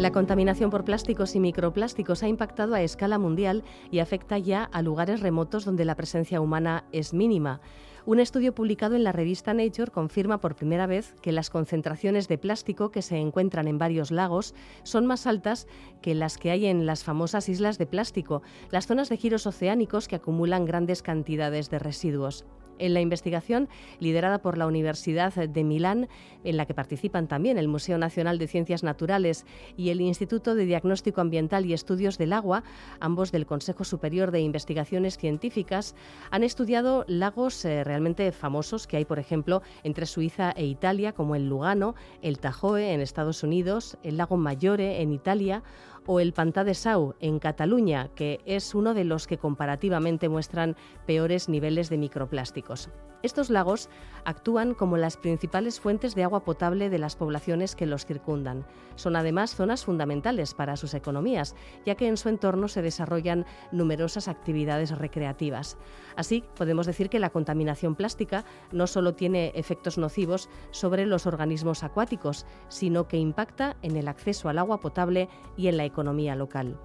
La 0.02 0.10
contaminación 0.10 0.68
por 0.70 0.84
plásticos 0.84 1.36
y 1.36 1.38
microplásticos 1.38 2.24
ha 2.24 2.28
impactado 2.28 2.74
a 2.74 2.82
escala 2.82 3.20
mundial 3.20 3.62
y 3.92 4.00
afecta 4.00 4.36
ya 4.36 4.64
a 4.64 4.82
lugares 4.82 5.20
remotos 5.20 5.64
donde 5.64 5.84
la 5.84 5.94
presencia 5.94 6.40
humana 6.40 6.82
es 6.90 7.14
mínima. 7.14 7.60
Un 8.04 8.18
estudio 8.18 8.52
publicado 8.52 8.96
en 8.96 9.04
la 9.04 9.12
revista 9.12 9.54
Nature 9.54 9.92
confirma 9.92 10.40
por 10.40 10.56
primera 10.56 10.88
vez 10.88 11.14
que 11.22 11.30
las 11.30 11.50
concentraciones 11.50 12.26
de 12.26 12.36
plástico 12.36 12.90
que 12.90 13.00
se 13.00 13.18
encuentran 13.18 13.68
en 13.68 13.78
varios 13.78 14.10
lagos 14.10 14.56
son 14.82 15.06
más 15.06 15.28
altas 15.28 15.68
que 16.00 16.16
las 16.16 16.36
que 16.36 16.50
hay 16.50 16.66
en 16.66 16.84
las 16.84 17.04
famosas 17.04 17.48
islas 17.48 17.78
de 17.78 17.86
plástico, 17.86 18.42
las 18.72 18.88
zonas 18.88 19.08
de 19.08 19.18
giros 19.18 19.46
oceánicos 19.46 20.08
que 20.08 20.16
acumulan 20.16 20.64
grandes 20.64 21.00
cantidades 21.02 21.70
de 21.70 21.78
residuos 21.78 22.44
en 22.82 22.94
la 22.94 23.00
investigación 23.00 23.68
liderada 24.00 24.42
por 24.42 24.58
la 24.58 24.66
Universidad 24.66 25.32
de 25.32 25.64
Milán, 25.64 26.08
en 26.44 26.56
la 26.56 26.66
que 26.66 26.74
participan 26.74 27.28
también 27.28 27.58
el 27.58 27.68
Museo 27.68 27.96
Nacional 27.96 28.38
de 28.38 28.48
Ciencias 28.48 28.82
Naturales 28.82 29.46
y 29.76 29.90
el 29.90 30.00
Instituto 30.00 30.54
de 30.54 30.66
Diagnóstico 30.66 31.20
Ambiental 31.20 31.64
y 31.64 31.72
Estudios 31.72 32.18
del 32.18 32.32
Agua, 32.32 32.64
ambos 33.00 33.32
del 33.32 33.46
Consejo 33.46 33.84
Superior 33.84 34.32
de 34.32 34.40
Investigaciones 34.40 35.16
Científicas, 35.16 35.94
han 36.30 36.42
estudiado 36.42 37.04
lagos 37.06 37.64
eh, 37.64 37.84
realmente 37.84 38.32
famosos 38.32 38.86
que 38.86 38.96
hay, 38.96 39.04
por 39.04 39.18
ejemplo, 39.18 39.62
entre 39.84 40.06
Suiza 40.06 40.52
e 40.52 40.66
Italia, 40.66 41.12
como 41.12 41.36
el 41.36 41.48
Lugano, 41.48 41.94
el 42.20 42.38
Tajoe 42.38 42.92
en 42.92 43.00
Estados 43.00 43.42
Unidos, 43.42 43.96
el 44.02 44.16
lago 44.16 44.36
Maggiore 44.36 45.02
en 45.02 45.12
Italia 45.12 45.62
o 46.06 46.20
el 46.20 46.32
Pantà 46.32 46.64
de 46.64 46.74
Sau 46.74 47.14
en 47.20 47.38
Cataluña, 47.38 48.08
que 48.14 48.40
es 48.46 48.74
uno 48.74 48.94
de 48.94 49.04
los 49.04 49.26
que 49.26 49.38
comparativamente 49.38 50.28
muestran 50.28 50.76
peores 51.06 51.48
niveles 51.48 51.90
de 51.90 51.98
microplásticos. 51.98 52.90
Estos 53.22 53.50
lagos 53.50 53.88
actúan 54.24 54.74
como 54.74 54.96
las 54.96 55.16
principales 55.16 55.78
fuentes 55.78 56.16
de 56.16 56.24
agua 56.24 56.44
potable 56.44 56.90
de 56.90 56.98
las 56.98 57.14
poblaciones 57.14 57.76
que 57.76 57.86
los 57.86 58.04
circundan. 58.04 58.66
Son 58.96 59.14
además 59.14 59.54
zonas 59.54 59.84
fundamentales 59.84 60.54
para 60.54 60.76
sus 60.76 60.94
economías, 60.94 61.54
ya 61.86 61.94
que 61.94 62.08
en 62.08 62.16
su 62.16 62.28
entorno 62.28 62.66
se 62.66 62.82
desarrollan 62.82 63.46
numerosas 63.70 64.26
actividades 64.26 64.90
recreativas. 64.98 65.78
Así, 66.16 66.42
podemos 66.56 66.86
decir 66.86 67.08
que 67.08 67.20
la 67.20 67.30
contaminación 67.30 67.94
plástica 67.94 68.44
no 68.72 68.88
solo 68.88 69.14
tiene 69.14 69.52
efectos 69.54 69.98
nocivos 69.98 70.48
sobre 70.72 71.06
los 71.06 71.26
organismos 71.26 71.84
acuáticos, 71.84 72.44
sino 72.68 73.06
que 73.06 73.18
impacta 73.18 73.76
en 73.82 73.96
el 73.96 74.08
acceso 74.08 74.48
al 74.48 74.58
agua 74.58 74.80
potable 74.80 75.28
y 75.56 75.68
en 75.68 75.76
la 75.76 75.84
economía 75.92 76.34
local. 76.34 76.76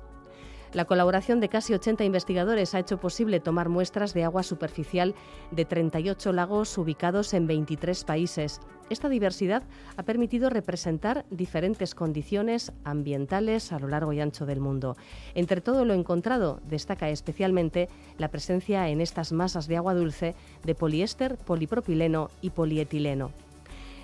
La 0.74 0.86
colaboración 0.86 1.40
de 1.40 1.48
casi 1.48 1.74
80 1.74 2.04
investigadores 2.04 2.76
ha 2.76 2.80
hecho 2.80 3.00
posible 3.00 3.40
tomar 3.40 3.70
muestras 3.70 4.14
de 4.14 4.26
agua 4.26 4.44
superficial 4.44 5.16
de 5.52 5.66
38 5.66 6.34
lagos 6.34 6.78
ubicados 6.78 7.34
en 7.34 7.48
23 7.48 8.04
países. 8.04 8.60
Esta 8.90 9.08
diversidad 9.10 9.64
ha 9.96 10.04
permitido 10.04 10.50
representar 10.50 11.26
diferentes 11.30 11.96
condiciones 11.96 12.74
ambientales 12.84 13.72
a 13.72 13.80
lo 13.80 13.88
largo 13.88 14.12
y 14.12 14.20
ancho 14.20 14.46
del 14.46 14.60
mundo. 14.60 14.98
Entre 15.36 15.62
todo 15.62 15.86
lo 15.86 15.94
encontrado, 15.94 16.60
destaca 16.68 17.10
especialmente 17.10 17.88
la 18.18 18.30
presencia 18.30 18.90
en 18.90 19.00
estas 19.00 19.32
masas 19.32 19.68
de 19.68 19.78
agua 19.78 19.94
dulce 19.94 20.36
de 20.64 20.76
poliéster, 20.76 21.38
polipropileno 21.38 22.30
y 22.42 22.50
polietileno. 22.50 23.32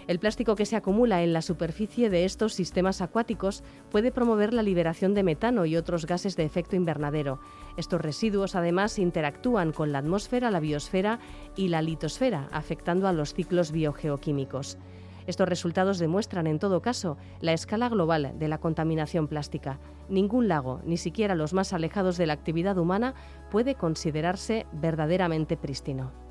El 0.08 0.20
plástico 0.20 0.56
que 0.56 0.66
se 0.66 0.76
acumula 0.76 1.24
en 1.24 1.32
la 1.32 1.42
superficie 1.42 2.10
de 2.10 2.26
estos 2.26 2.54
sistemas 2.54 3.02
acuáticos 3.02 3.64
puede 3.90 4.12
promover 4.12 4.54
la 4.54 4.62
liberación 4.62 5.14
de 5.14 5.24
metano 5.24 5.66
y 5.66 5.78
otros 5.78 6.06
gases 6.06 6.36
de 6.36 6.44
efecto 6.44 6.76
invernadero. 6.76 7.40
Estos 7.78 8.02
residuos 8.02 8.56
además 8.56 9.00
interactúan 9.00 9.72
con 9.72 9.92
la 9.94 10.00
atmósfera, 10.00 10.52
la 10.52 10.60
biosfera 10.60 11.20
y 11.56 11.70
la 11.70 11.82
litosfera, 11.82 12.50
afectando 12.52 13.08
a 13.08 13.14
los 13.14 13.34
ciclos 13.34 13.72
biogeoquímicos. 13.72 14.78
Estos 15.26 15.48
resultados 15.48 16.00
demuestran, 16.00 16.48
en 16.48 16.60
todo 16.60 16.82
caso, 16.82 17.18
la 17.40 17.54
escala 17.54 17.88
global 17.88 18.34
de 18.38 18.48
la 18.50 18.58
contaminación 18.58 19.30
plástica. 19.30 19.80
Ningún 20.10 20.50
lago, 20.50 20.82
ni 20.84 20.98
siquiera 20.98 21.34
los 21.34 21.54
más 21.54 21.72
alejados 21.72 22.18
de 22.18 22.26
la 22.26 22.34
actividad 22.34 22.78
humana, 22.78 23.14
puede 23.50 23.76
considerarse 23.76 24.66
verdaderamente 24.74 25.56
prístino. 25.56 26.23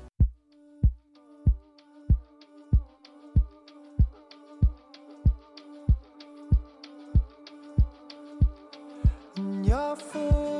your 9.73 9.95
fool. 9.95 10.52